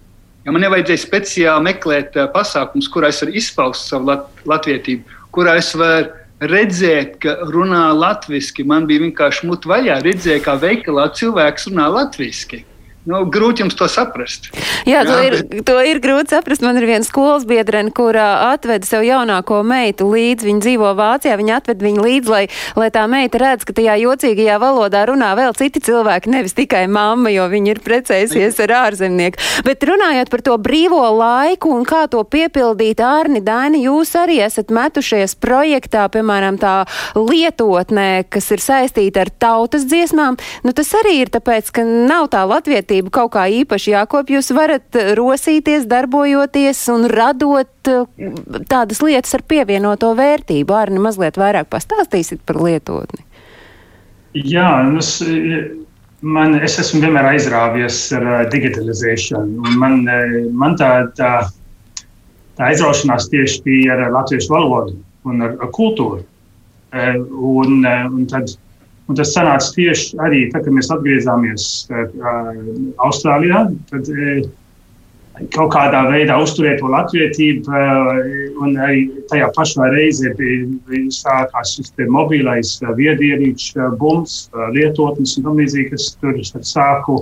ja 0.44 0.52
man 0.52 0.64
nevajadzēja 0.66 1.02
speciāli 1.06 1.66
meklēt 1.70 2.18
uh, 2.18 2.28
pasākumus, 2.34 2.90
kurā 2.92 3.08
es 3.10 3.22
varu 3.24 3.36
izpaust 3.40 3.88
savu 3.88 4.10
lat, 4.10 4.28
latvietību, 4.50 5.18
kurā 5.32 5.56
es 5.60 5.72
varu 5.78 6.12
redzēt, 6.52 7.16
ka 7.20 7.36
runā 7.52 7.90
latviešu. 7.96 8.64
Man 8.68 8.86
bija 8.88 9.06
vienkārši 9.06 9.48
mut 9.48 9.66
vaļā, 9.68 10.00
redzēja, 10.04 10.44
kā 10.44 10.56
veikalā 10.60 11.08
cilvēks 11.16 11.68
runā 11.70 11.88
latviešu. 11.96 12.62
Nu, 13.08 13.22
grūti 13.32 13.62
jums 13.64 13.76
to 13.78 13.86
saprast. 13.88 14.50
Jā, 14.84 15.00
Jā, 15.00 15.04
to 15.08 15.16
ir, 15.24 15.62
to 15.64 15.76
ir 15.88 16.02
grūti 16.04 16.34
saprast. 16.34 16.60
Man 16.60 16.76
ir 16.76 16.84
viena 16.84 17.06
skolas 17.06 17.46
biedrene, 17.48 17.88
kurā 17.96 18.50
atveda 18.50 18.84
sev 18.84 19.06
jaunāko 19.06 19.62
meitu 19.64 20.10
līdzi. 20.10 20.44
Viņa 20.50 20.60
dzīvo 20.66 20.90
Vācijā, 20.98 21.38
viņa 21.40 21.54
atveda 21.56 21.86
viņu 21.86 22.04
līdzi, 22.04 22.32
lai, 22.32 22.42
lai 22.76 22.88
tā 22.92 23.06
meita 23.08 23.40
redz, 23.40 23.64
ka 23.64 23.72
tajā 23.78 23.94
jocīgajā 24.02 24.58
valodā 24.60 25.06
runā 25.08 25.30
vēl 25.38 25.56
citi 25.56 25.80
cilvēki, 25.86 26.32
nevis 26.34 26.56
tikai 26.58 26.82
mamma, 26.92 27.32
jo 27.32 27.46
viņa 27.48 27.72
ir 27.72 27.80
precējusies 27.86 28.60
ar 28.66 28.74
ārzemnieku. 28.82 29.40
Bet 29.64 29.88
runājot 29.88 30.32
par 30.34 30.44
to 30.44 30.58
brīvo 30.60 31.00
laiku 31.16 31.72
un 31.78 31.88
kā 31.88 32.04
to 32.12 32.20
piepildīt, 32.20 33.00
Ārni, 33.00 33.40
Daini, 33.40 33.80
jūs 33.86 34.12
arī 34.20 34.42
esat 34.44 34.68
metušies 34.76 35.38
projektā, 35.40 36.04
piemēram, 36.12 36.60
tā 36.60 36.76
lietotnē, 37.16 38.26
kas 38.28 38.52
ir 38.52 38.60
saistīta 38.60 39.24
ar 39.24 39.32
tautas 39.40 39.88
dziesmām. 39.88 40.36
Nu, 40.68 40.76
tas 40.76 40.92
arī 41.00 41.22
ir 41.24 41.32
tāpēc, 41.32 41.72
ka 41.72 41.88
nav 41.88 42.28
tā 42.36 42.44
Latvija 42.44 42.84
vērtību 42.90 43.10
kaut 43.10 43.32
kā 43.34 43.46
īpaši 43.48 43.92
jākop. 43.94 44.30
Jūs 44.30 44.50
varat 44.54 44.96
rosīties, 45.16 45.86
darbojoties 45.86 46.88
un 46.90 47.06
radot 47.08 47.88
eh, 47.88 48.06
tādas 48.68 49.00
lietas 49.02 49.34
ar 49.34 49.42
pievienoto 49.46 50.14
vērtību. 50.14 50.74
Arī 50.74 50.98
mazliet 50.98 51.38
vairāk 51.38 51.70
pastāstīsit 51.70 52.42
par 52.44 52.60
lietotni. 52.60 53.24
Jā, 54.34 54.86
es, 54.98 55.22
man, 56.22 56.58
es 56.62 56.78
esmu 56.78 57.02
vienmēr 57.02 57.32
aizrāvies 57.32 58.12
ar 58.14 58.46
digitalizēšanu. 58.50 59.76
Man, 59.78 60.04
man 60.52 60.76
tā, 60.78 61.10
tā, 61.18 61.46
tā 62.56 62.70
aizraušanās 62.70 63.30
tieši 63.30 63.62
bija 63.64 63.96
ar 63.96 64.12
latviešu 64.14 64.52
valodu 64.52 64.98
un 65.26 65.42
ar, 65.42 65.56
ar 65.58 65.72
kultūru. 65.74 66.22
Un, 66.90 67.84
un 67.86 68.26
tad, 68.30 68.54
Un 69.10 69.16
tas 69.18 69.32
sanāca 69.34 69.72
tieši 69.74 70.18
arī 70.22 70.44
tad, 70.52 70.62
kad 70.62 70.74
mēs 70.76 70.88
atgriezāmies 70.94 71.64
uh, 71.90 72.58
Austrālijā. 73.02 73.66
Tad, 73.90 74.10
uh, 74.14 74.48
Kaut 75.54 75.70
kādā 75.72 76.02
veidā 76.10 76.34
uzturēt 76.36 76.82
to 76.82 76.90
latvietību, 76.92 77.72
uh, 77.72 78.18
un 78.60 78.74
arī 78.84 79.06
tajā 79.30 79.46
pašā 79.56 79.86
reizē 79.94 80.34
bija 80.36 81.00
sākās 81.16 81.72
šis 81.78 81.94
mobilais 82.12 82.74
viedierīčs, 82.98 83.70
bums, 84.02 84.34
lietotnes 84.76 85.38
un 85.38 85.46
tam 85.48 85.62
līdzīgi, 85.62 85.88
kas 85.94 86.10
tur 86.20 86.36
sāku 86.44 87.16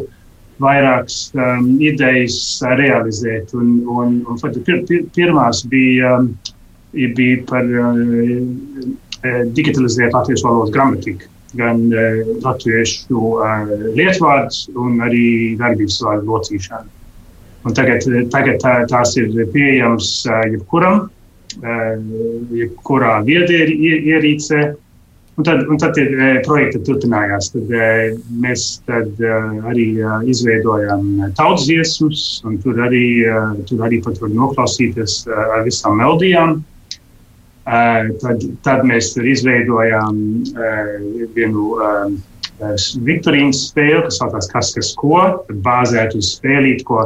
vairākas 0.58 1.20
um, 1.38 1.70
idejas 1.78 2.40
realizēt. 2.80 3.54
Un, 3.54 3.72
un, 3.86 4.20
un, 4.26 4.42
pir, 4.66 4.82
pir, 4.90 5.06
pirmās 5.14 5.62
bija, 5.70 6.16
um, 6.18 6.32
bija 6.90 7.40
par 7.48 7.70
uh, 7.70 9.48
digitalizēt 9.54 10.16
latviešu 10.16 10.50
valodas 10.50 10.74
gramatiku 10.74 11.30
gan 11.56 11.84
uh, 11.92 12.22
latviešu 12.44 13.18
uh, 13.18 13.70
lietvārdus, 13.96 14.66
gan 14.74 14.98
arī 15.06 15.26
darbības 15.60 16.00
vārdu 16.04 16.34
locīšanu. 16.34 16.90
Un 17.66 17.76
tagad, 17.76 18.04
tagad 18.32 18.60
tā, 18.62 18.74
tās 18.90 19.16
ir 19.20 19.32
pieejamas 19.52 20.10
uh, 20.28 20.42
jebkuram, 20.52 21.08
uh, 21.62 21.94
jebkurā 22.54 23.18
viedierīcē. 23.26 24.68
Un 25.38 25.46
tad, 25.46 25.60
un 25.70 25.78
tad 25.78 25.98
ir 26.02 26.14
uh, 26.16 26.38
projekta 26.46 26.80
turpinājās. 26.86 27.52
Tad, 27.54 27.74
uh, 27.74 28.16
mēs 28.44 28.68
tad, 28.88 29.12
uh, 29.22 29.68
arī 29.70 29.90
uh, 30.02 30.18
izveidojām 30.28 31.32
tautas 31.38 31.68
dziesmas, 31.68 32.24
un 32.48 32.58
tur 32.64 32.80
arī, 32.88 33.04
uh, 33.26 33.54
tur 33.68 33.86
arī 33.86 34.02
pat 34.04 34.20
var 34.22 34.34
noklausīties 34.34 35.22
uh, 35.30 35.38
ar 35.58 35.64
visām 35.68 36.00
melodijām. 36.02 36.58
Uh, 36.58 36.77
Tad, 37.68 38.44
tad 38.64 38.84
mēs 38.88 39.10
izveidojām 39.20 40.20
vienu 41.34 41.64
Viktorīnas 43.04 43.66
spēli, 43.68 44.00
kas 44.06 44.18
saucās 44.22 44.48
Kas 44.48 44.70
kas 44.74 44.92
ko, 44.96 45.20
bāzēt 45.66 46.16
uz 46.16 46.32
spēlīt, 46.38 46.84
ko 46.88 47.02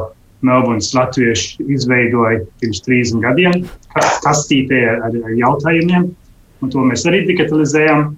Melburnas 0.47 0.93
latvieši 0.95 1.67
izveidoja 1.71 2.45
pirms 2.63 2.83
30 2.87 3.23
gadiem, 3.25 3.67
kastītē 4.25 4.81
ar, 5.09 5.19
jautājumiem, 5.39 6.09
un 6.63 6.73
to 6.73 6.87
mēs 6.87 7.07
arī 7.11 7.25
digitalizējām. 7.31 8.11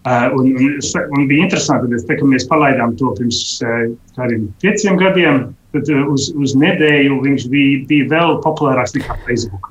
Uh, 0.00 0.30
un, 0.32 0.46
un, 0.56 0.76
un 1.12 1.26
bija 1.28 1.44
interesanti, 1.44 1.98
ka, 2.08 2.14
kad 2.16 2.28
mēs 2.30 2.46
palaidām 2.48 2.94
to 2.96 3.10
pirms 3.18 3.40
uh, 3.60 3.82
kādiem 4.16 4.46
pieciem 4.64 4.96
gadiem, 4.96 5.42
tad 5.76 5.90
uh, 5.92 6.06
uz, 6.08 6.30
uz 6.32 6.54
nedēļu 6.56 7.18
viņš 7.26 7.44
bija, 7.52 7.82
bija 7.90 8.06
vēl 8.14 8.38
populārāks 8.40 8.96
nekā 8.96 9.18
Facebook 9.26 9.68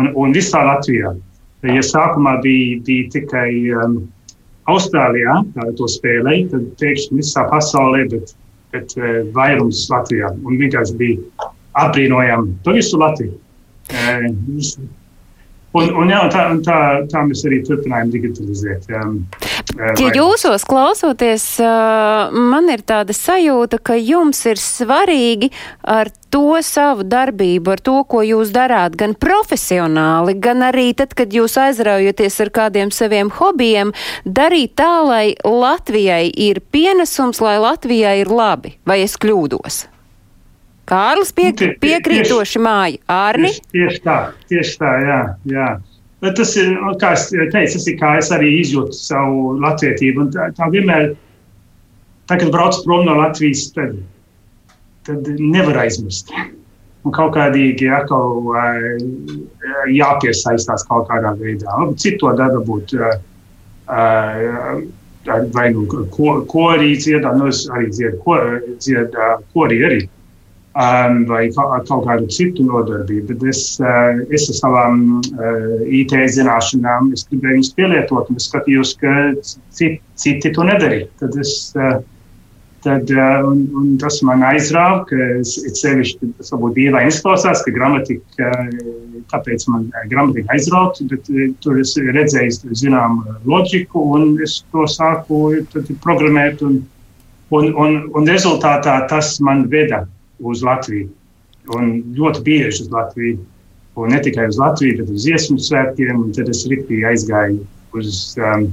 un, 0.00 0.10
un 0.14 0.34
visā 0.36 0.64
Latvijā. 0.66 1.14
Ja 1.64 1.82
sākumā 1.84 2.36
bija, 2.44 2.80
bija 2.84 3.10
tikai 3.14 3.48
um, 3.72 4.00
Austrālijā, 4.68 5.38
tā 5.54 5.88
spēlēja, 5.92 6.50
tad 6.52 6.66
pēkšņi 6.80 7.20
visā 7.20 7.46
pasaulē, 7.48 8.04
bet, 8.12 8.34
bet 8.74 8.92
uh, 9.00 9.22
vairums 9.36 9.86
Latvijā. 9.92 10.34
Un 10.44 10.60
vienkārši 10.60 10.98
bija 11.00 11.48
apbrīnojami 11.84 12.58
to 12.66 12.76
visu 12.76 13.00
Latviju. 13.00 13.38
Un, 15.74 15.88
un, 15.90 16.10
jā, 16.12 16.20
tā, 16.30 16.44
tā, 16.62 16.78
tā 17.10 17.24
mēs 17.26 17.42
arī 17.48 17.58
turpinājām 17.66 18.12
digitalizēt. 18.12 18.86
Um, 18.94 19.24
ja 19.78 20.10
jūsos 20.14 20.64
klausoties, 20.68 21.44
man 21.60 22.68
ir 22.72 22.84
tāda 22.86 23.14
sajūta, 23.16 23.80
ka 23.82 23.96
jums 23.98 24.40
ir 24.48 24.60
svarīgi 24.60 25.50
ar 25.82 26.10
to 26.34 26.58
savu 26.66 27.06
darbību, 27.06 27.74
ar 27.74 27.82
to, 27.84 27.96
ko 28.10 28.22
jūs 28.26 28.52
darāt, 28.54 28.96
gan 28.98 29.14
profesionāli, 29.14 30.36
gan 30.42 30.64
arī 30.66 30.90
tad, 30.98 31.14
kad 31.18 31.34
jūs 31.34 31.56
aizraujaties 31.60 32.40
ar 32.44 32.52
kādiem 32.54 32.92
saviem 32.94 33.32
hobijiem, 33.38 33.94
darīt 34.24 34.76
tā, 34.80 34.92
lai 35.06 35.24
Latvijai 35.44 36.28
ir 36.30 36.62
pienesums, 36.74 37.42
lai 37.44 37.58
Latvijai 37.62 38.20
ir 38.22 38.30
labi. 38.30 38.76
Vai 38.86 39.02
es 39.06 39.18
kļūdos? 39.20 39.84
Kārlis 40.84 41.32
piek, 41.32 41.56
nu, 41.64 41.74
piekrītoši 41.80 42.60
māja. 42.60 43.00
Ārni? 43.08 43.54
Tieši, 43.54 43.70
tieši 43.72 44.02
tā, 44.04 44.18
tieši 44.52 44.78
tā, 44.82 44.92
jā. 45.00 45.20
jā. 45.48 45.68
Bet 46.24 46.38
tas 46.40 46.54
ir, 46.56 46.72
kā 47.02 47.12
es 47.12 47.26
teicu, 47.28 47.74
tas 47.76 47.86
ir 47.90 47.96
kā 48.00 48.14
es 48.16 48.30
arī 48.32 48.54
izjūtu 48.62 48.96
savu 48.96 49.54
latvietību. 49.60 50.24
Un 50.24 50.32
tā, 50.32 50.48
tā 50.56 50.70
vienmēr, 50.72 51.10
tā, 52.30 52.38
kad 52.40 52.48
brauc 52.54 52.78
prom 52.86 53.04
no 53.04 53.18
Latvijas, 53.18 53.66
tad, 53.76 53.98
tad 55.04 55.28
nevar 55.36 55.82
aizmirst. 55.84 56.32
Un 57.04 57.12
kaut 57.12 57.34
kādīgi 57.36 57.90
atkal 57.92 58.40
jāpiesaistās 59.92 60.86
kaut 60.88 61.10
kādā 61.10 61.34
veidā. 61.36 61.76
Citu 62.00 62.22
to 62.22 62.32
dara 62.40 62.62
būt 62.64 62.96
vai 65.52 65.66
nu 65.74 65.84
korī 66.48 66.94
dziedā, 66.96 67.34
nu 67.36 67.52
es 67.52 67.66
arī 67.68 67.90
dziedu, 67.92 69.28
korī 69.52 69.82
arī 69.90 70.00
um, 70.74 71.24
vai 71.28 71.48
kaut 71.54 72.06
kādu 72.06 72.28
citu 72.32 72.66
nodarbību. 72.66 73.34
Bet 73.34 73.44
es, 73.54 73.62
uh, 73.82 74.22
es 74.34 74.48
ar 74.50 74.58
savām 74.60 75.04
uh, 75.20 75.84
IT 75.86 76.14
zināšanām 76.36 77.12
gribēju 77.14 77.60
viņus 77.60 77.74
pielietot, 77.78 78.30
un 78.30 78.40
es 78.40 78.48
skatījos, 78.50 78.96
ka 79.00 79.14
citi, 79.44 80.00
citi 80.20 80.52
to 80.54 80.66
nedarīja. 80.66 81.08
Tad 81.22 81.38
es, 81.40 81.54
uh, 81.78 81.98
tad, 82.84 83.10
uh, 83.14 83.46
un, 83.48 83.64
un 83.80 83.92
tas 84.02 84.18
man 84.26 84.42
aizrāva, 84.46 85.04
ka 85.08 85.18
es, 85.40 85.56
es 85.62 85.78
sevišķi 85.84 86.32
tas 86.38 86.50
varbūt 86.54 86.74
dīvaini 86.80 87.12
izklausās, 87.14 87.62
ka 87.64 87.74
gramatika, 87.74 88.50
kāpēc 89.30 89.68
man 89.70 89.86
gramatika 90.10 90.56
aizrauta, 90.56 91.06
bet 91.10 91.30
tur 91.64 91.78
es 91.80 91.94
redzēju, 91.96 92.74
zinām, 92.76 93.22
loģiku, 93.48 94.02
un 94.18 94.34
es 94.44 94.58
to 94.74 94.88
sāku 94.90 95.46
programmēt, 96.04 96.66
un, 96.66 96.82
un, 97.54 97.70
un, 97.72 97.96
un 98.12 98.28
rezultātā 98.28 98.98
tas 99.08 99.38
man 99.44 99.64
veda 99.72 100.02
uz 100.38 100.62
Latviju. 100.64 101.10
Un 101.74 101.90
ļoti 102.16 102.42
bieži 102.44 102.84
uz 102.84 102.92
Latviju. 102.92 103.40
Un 103.94 104.10
ne 104.10 104.18
tikai 104.22 104.48
uz 104.50 104.58
Latviju, 104.58 104.98
bet 105.00 105.12
uz 105.14 105.26
dziesmu 105.26 105.60
svētkiem. 105.62 106.24
Tad 106.36 106.50
es 106.50 106.64
rīktīgi 106.70 107.06
aizgāju 107.12 107.62
uz, 107.94 108.34
um, 108.42 108.68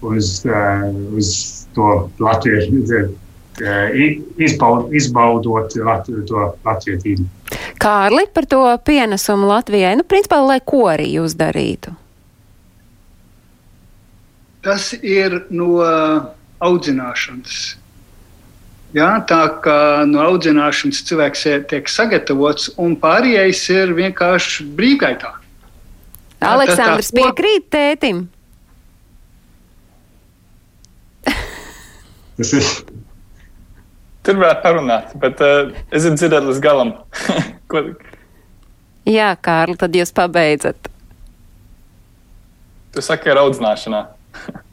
uz, 0.00 0.30
uh, 0.48 0.86
uz 1.16 1.32
to 1.76 2.10
latviešu, 2.18 2.80
uh, 2.80 3.98
izbaud, 4.40 4.94
izbaudot 4.96 5.76
Latvi, 5.76 6.24
to 6.26 6.46
latvietību. 6.64 7.28
Kārli 7.80 8.26
par 8.34 8.46
to 8.48 8.62
pienesumu 8.84 9.48
Latvijai, 9.48 9.94
nu, 9.96 10.04
principā, 10.04 10.40
lai 10.44 10.60
ko 10.64 10.84
arī 10.92 11.08
jūs 11.14 11.36
darītu? 11.38 11.94
Tas 14.60 14.90
ir 15.00 15.38
no 15.48 15.80
audzināšanas. 16.60 17.79
Ja, 18.96 19.20
tā 19.22 19.44
kā 19.62 20.02
no 20.08 20.22
audzināšanas 20.24 21.04
cilvēks 21.06 21.44
tiek 21.70 21.90
sagatavots, 21.90 22.72
un 22.80 22.96
pārējais 22.98 23.62
ir 23.70 23.92
vienkārši 23.94 24.66
brīvgaitā. 24.74 25.36
Aleksandrs 26.42 27.12
tā, 27.12 27.14
tā, 27.14 27.20
piekrīt 27.20 27.68
tētim. 27.70 28.24
Tas 32.40 32.54
ir. 32.56 32.70
Tur 34.24 34.40
varētu 34.40 34.64
parunāt, 34.64 35.12
bet 35.20 35.40
uh, 35.44 35.70
es 35.94 36.04
dzirdēt 36.04 36.48
līdz 36.48 36.58
galam. 36.64 36.94
Ko... 37.70 37.84
Jā, 39.08 39.30
Kārli, 39.40 39.78
tad 39.80 39.94
jūs 39.96 40.12
pabeidzat. 40.16 40.90
Tu 42.90 43.04
saki, 43.04 43.30
ar 43.32 43.44
audzināšanā. 43.44 44.02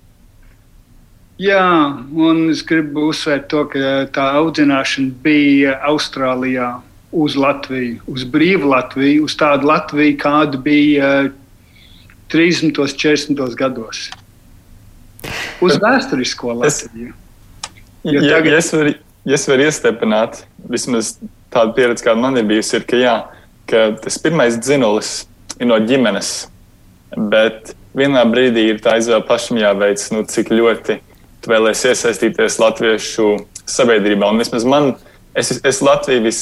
Jā, 1.37 1.93
un 2.17 2.47
es 2.49 2.63
gribu 2.65 3.11
uzsvērt 3.11 3.45
to, 3.51 3.67
ka 3.69 4.07
tā 4.13 4.23
audzināšana 4.39 5.13
bija 5.21 5.75
Austrālijā 5.85 6.71
uz 7.13 7.35
Latviju, 7.37 7.99
uz 8.09 8.25
brīvu 8.25 8.71
Latviju, 8.71 9.27
uz 9.27 9.35
tādu 9.37 9.69
Latviju, 9.69 10.15
kāda 10.17 10.57
bija 10.57 11.11
30. 12.33 12.81
un 12.81 12.89
40. 12.89 13.53
gados. 13.59 14.07
Uz 15.61 15.77
vēsturisko 15.81 16.57
Latviju. 16.63 17.13
Es, 17.13 18.09
ja, 18.09 18.21
tagad... 18.25 18.51
ja, 18.51 18.57
es 18.57 18.73
varu, 18.73 18.97
ja 19.29 19.37
es 19.37 19.47
varu 19.53 19.69
iestepināt, 19.69 20.43
vismaz 20.73 21.15
tāda 21.53 21.69
pieredze, 21.77 22.05
kāda 22.05 22.17
man 22.25 22.41
ir 22.41 22.49
bijusi, 22.49 22.79
ir, 22.79 22.87
ka, 22.89 22.97
jā, 22.97 23.17
ka 23.69 23.91
tas 24.01 24.17
pirmais 24.25 24.57
dzinulis 24.57 25.19
ir 25.61 25.69
no 25.69 25.77
ģimenes, 25.85 26.31
bet 27.29 27.75
vienā 27.97 28.25
brīdī 28.25 28.71
ir 28.71 28.81
tā 28.81 28.97
izvēle 28.97 29.21
pašam 29.29 29.61
jāveic, 29.61 30.01
nu, 30.17 30.25
cik 30.25 30.49
ļoti 30.53 31.03
tu 31.41 31.51
vēlēsies 31.51 31.93
iesaistīties 31.93 32.59
latviešu 32.61 33.33
sabiedrībā. 33.69 34.29
Un 34.31 34.41
vismaz 34.41 34.65
man, 34.67 34.93
es, 35.37 35.51
es 35.65 35.81
Latviju 35.85 36.23
vis, 36.25 36.41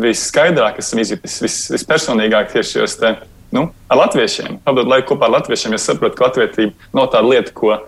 visskaidrāk 0.00 0.80
esmu 0.80 1.04
izjutis, 1.04 1.38
vis, 1.44 1.58
vispersonīgāk 1.74 2.52
tieši 2.54 2.78
šajos 2.78 2.98
te, 3.00 3.14
nu, 3.56 3.66
ar 3.90 4.02
latviešiem. 4.04 4.60
Pavadot 4.64 4.90
laiku 4.90 5.12
kopā 5.12 5.28
ar 5.28 5.36
latviešiem, 5.38 5.76
es 5.76 5.86
saprotu, 5.88 6.16
ka 6.18 6.28
latvietība 6.28 6.90
nav 6.96 7.10
tāda 7.14 7.28
lieta, 7.28 7.54
ko 7.56 7.72
uh, 7.76 7.82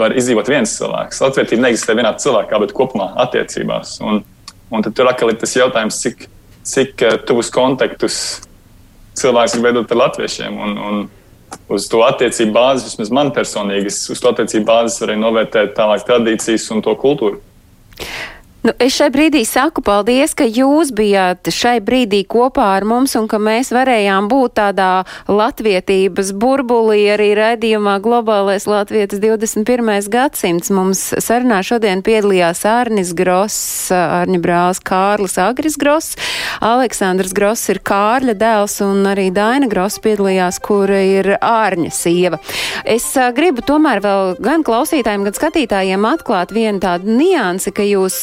var 0.00 0.16
izdzīvot 0.18 0.50
viens 0.52 0.76
cilvēks. 0.78 1.22
Latvietība 1.24 1.66
neexistē 1.66 1.96
vienā 1.98 2.14
cilvēkā, 2.22 2.60
bet 2.64 2.76
kopumā 2.76 3.12
attiecībās. 3.26 3.98
Un, 4.06 4.22
un 4.72 4.86
tad 4.86 4.96
tur 4.96 5.10
atkal 5.10 5.34
ir 5.34 5.40
tas 5.42 5.56
jautājums, 5.58 6.00
cik, 6.04 6.28
cik 6.68 7.06
uh, 7.08 7.18
tuvus 7.28 7.52
kontaktus 7.52 8.20
cilvēks 9.18 9.58
ir 9.58 9.66
veidot 9.66 9.90
ar 9.92 10.06
latviešiem. 10.06 10.56
Un, 10.56 10.78
un, 10.78 11.02
uz 11.72 11.88
to 11.90 12.02
attiecību 12.06 12.54
bāzes, 12.54 12.92
vismaz 12.92 13.12
man 13.14 13.32
personīgi, 13.34 13.92
uz 14.12 14.20
to 14.20 14.32
attiecību 14.32 14.66
bāzes 14.68 15.02
arī 15.06 15.16
novērtēt 15.20 15.74
tālāk 15.78 16.04
tradīcijas 16.08 16.68
un 16.74 16.84
to 16.84 16.94
kultūru. 17.00 17.40
Nu, 18.62 18.70
es 18.78 18.94
šai 18.94 19.08
brīdī 19.10 19.40
saku 19.42 19.82
paldies, 19.82 20.36
ka 20.38 20.46
jūs 20.46 20.92
bijāt 20.94 21.48
šai 21.50 21.80
brīdī 21.82 22.20
kopā 22.30 22.68
ar 22.76 22.84
mums 22.86 23.16
un 23.18 23.24
ka 23.26 23.40
mēs 23.42 23.72
varējām 23.74 24.28
būt 24.30 24.52
tādā 24.60 25.02
latvietības 25.26 26.30
burbulī 26.38 27.00
arī 27.10 27.32
raidījumā 27.34 27.96
Globālais 28.04 28.68
Latvietis 28.70 29.18
21. 29.18 29.90
gadsimts. 30.12 30.70
Mums 30.70 31.02
sarunā 31.18 31.58
šodien 31.66 32.04
piedalījās 32.06 32.62
Ārnis 32.70 33.10
Gross, 33.18 33.90
Ārņa 33.90 34.38
brālis 34.44 34.82
Kārlis 34.86 35.34
Agris 35.42 35.74
Gross, 35.74 36.14
Aleksandrs 36.62 37.34
Gross 37.34 37.66
ir 37.74 37.82
Kārļa 37.82 38.36
dēls 38.38 38.78
un 38.86 39.02
arī 39.10 39.26
Daina 39.34 39.66
Gross 39.66 39.98
piedalījās, 40.06 40.62
kura 40.62 41.02
ir 41.02 41.32
Ārņa 41.40 41.90
sieva. 41.98 42.38
Es 42.86 43.10
a, 43.18 43.32
gribu 43.34 43.66
tomēr 43.66 44.04
vēl 44.06 44.38
gan 44.38 44.62
klausītājiem, 44.62 45.26
gan 45.26 45.40
skatītājiem 45.40 46.08
atklāt 46.14 46.54
vienu 46.54 46.78
tādu 46.86 47.18
niansi, 47.18 47.74
ka 47.74 47.90
jūs 47.90 48.22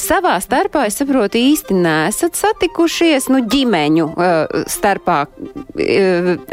savā 0.00 0.36
starpā, 0.42 0.86
es 0.88 0.98
saprotu, 1.00 1.40
īsti 1.40 1.76
nesat 1.76 2.38
satikušies, 2.38 3.28
nu, 3.32 3.42
ģimeņu 3.48 4.08
starpā. 4.70 5.18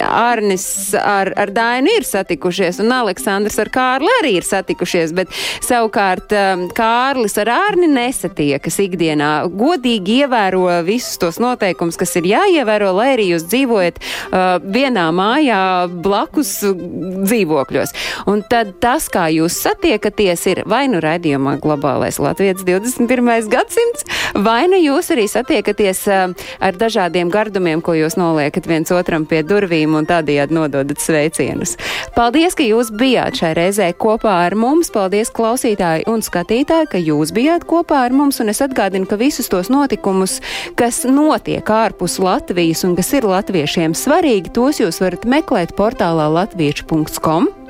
Arnis 0.05 0.67
ar, 0.99 1.31
ar 1.39 1.51
Dainu 1.55 1.93
ir 1.95 2.05
satikušies, 2.07 2.79
un 2.83 2.93
Aleksandrs 2.95 3.57
ar 3.61 3.71
Kārli 3.73 4.11
arī 4.19 4.35
ir 4.39 4.47
satikušies, 4.47 5.13
bet 5.17 5.31
savukārt 5.65 6.33
Kārlis 6.75 7.37
ar 7.41 7.51
Arni 7.55 7.89
nesatiekas 7.91 8.79
ikdienā. 8.83 9.31
Godīgi 9.55 10.21
ievēro 10.23 10.67
visus 10.85 11.19
tos 11.21 11.39
noteikumus, 11.41 11.97
kas 11.99 12.15
ir 12.19 12.29
jāievēro, 12.29 12.91
lai 12.97 13.11
arī 13.15 13.29
jūs 13.31 13.47
dzīvojat 13.49 14.01
uh, 14.01 14.57
vienā 14.61 15.07
mājā 15.15 15.61
blakus 15.89 16.57
dzīvokļos. 16.65 17.95
Un 18.31 18.43
tad 18.49 18.75
tas, 18.83 19.07
kā 19.11 19.27
jūs 19.33 19.57
satiekaties, 19.65 20.45
ir 20.51 20.63
vai 20.69 20.85
nu 20.91 21.01
raidījumā 21.03 21.57
globālais 21.63 22.19
Latvijas 22.21 22.65
21. 22.65 23.04
21. 23.07 23.49
gadsimts, 23.49 24.05
vai 24.33 24.65
nu 24.69 24.77
jūs 24.79 25.11
arī 25.13 25.25
satiekaties 25.29 26.01
uh, 26.09 26.33
ar 26.63 26.77
dažādiem 26.79 27.29
gardumiem, 27.33 27.81
ko 27.85 27.95
jūs 27.97 28.17
noliekat 28.19 28.67
viens 28.69 28.91
otram 28.93 29.27
pie 29.29 29.41
durvīm 29.45 29.95
un 29.97 30.07
tādējādi 30.09 30.55
nododat 30.55 31.01
sveicienus. 31.01 31.75
Paldies, 32.15 32.57
ka 32.57 32.65
jūs 32.65 32.91
bijāt 32.95 33.39
šai 33.41 33.53
reizē 33.57 33.91
kopā 33.97 34.37
ar 34.45 34.55
mums. 34.59 34.91
Paldies, 34.93 35.31
klausītāji 35.35 36.07
un 36.11 36.23
skatītāji, 36.25 36.91
ka 36.91 37.01
jūs 37.01 37.33
bijāt 37.35 37.67
kopā 37.69 38.05
ar 38.07 38.15
mums. 38.15 38.39
Un 38.43 38.53
es 38.53 38.63
atgādinu, 38.65 39.09
ka 39.09 39.19
visus 39.21 39.51
tos 39.51 39.69
notikumus, 39.73 40.39
kas 40.79 41.03
notiek 41.09 41.65
ārpus 41.65 42.17
Latvijas 42.23 42.85
un 42.87 42.95
kas 42.97 43.13
ir 43.17 43.27
latviešiem 43.29 43.97
svarīgi, 43.97 44.53
tos 44.55 44.81
jūs 44.81 45.01
varat 45.03 45.27
meklēt 45.29 45.75
portālā 45.77 46.29
latviešu.com 46.39 47.64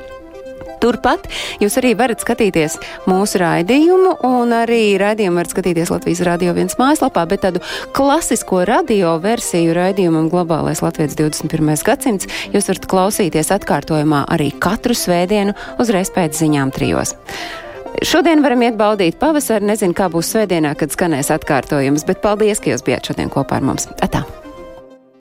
Turpat 0.82 1.28
jūs 1.62 1.78
arī 1.82 1.94
varat 1.98 2.24
skatīties 2.24 2.78
mūsu 3.10 3.42
raidījumu, 3.42 4.16
un 4.28 4.54
arī 4.56 4.96
raidījumu 5.02 5.42
varat 5.42 5.56
skatīties 5.56 5.92
Latvijas 5.94 6.24
Radio 6.28 6.54
1 6.56 6.78
mājaslapā, 6.80 7.26
bet 7.32 7.46
tādu 7.48 7.64
klasisko 7.96 8.64
radio 8.68 9.16
versiju 9.24 9.76
raidījumam 9.78 10.30
Globālais 10.34 10.84
Latvijas 10.86 11.18
21. 11.20 11.76
gadsimts 11.86 12.32
jūs 12.54 12.72
varat 12.72 12.90
klausīties 12.92 13.54
atkārtojumā 13.56 14.26
arī 14.36 14.52
katru 14.60 14.98
svētdienu 14.98 15.56
uzreiz 15.82 16.12
pēc 16.16 16.42
ziņām 16.44 16.74
trijos. 16.76 17.16
Šodien 18.04 18.42
varam 18.44 18.64
iet 18.66 18.76
baudīt 18.80 19.20
pavasari, 19.22 19.68
nezinu, 19.70 19.96
kā 19.96 20.10
būs 20.12 20.34
svētdienā, 20.34 20.76
kad 20.80 20.92
skanēs 20.92 21.32
atkārtojums, 21.36 22.04
bet 22.08 22.24
paldies, 22.24 22.60
ka 22.60 22.74
jūs 22.74 22.84
bijāt 22.84 23.12
šodien 23.12 23.32
kopā 23.32 23.62
ar 23.62 23.70
mums. 23.72 23.88
Atā! 24.04 24.26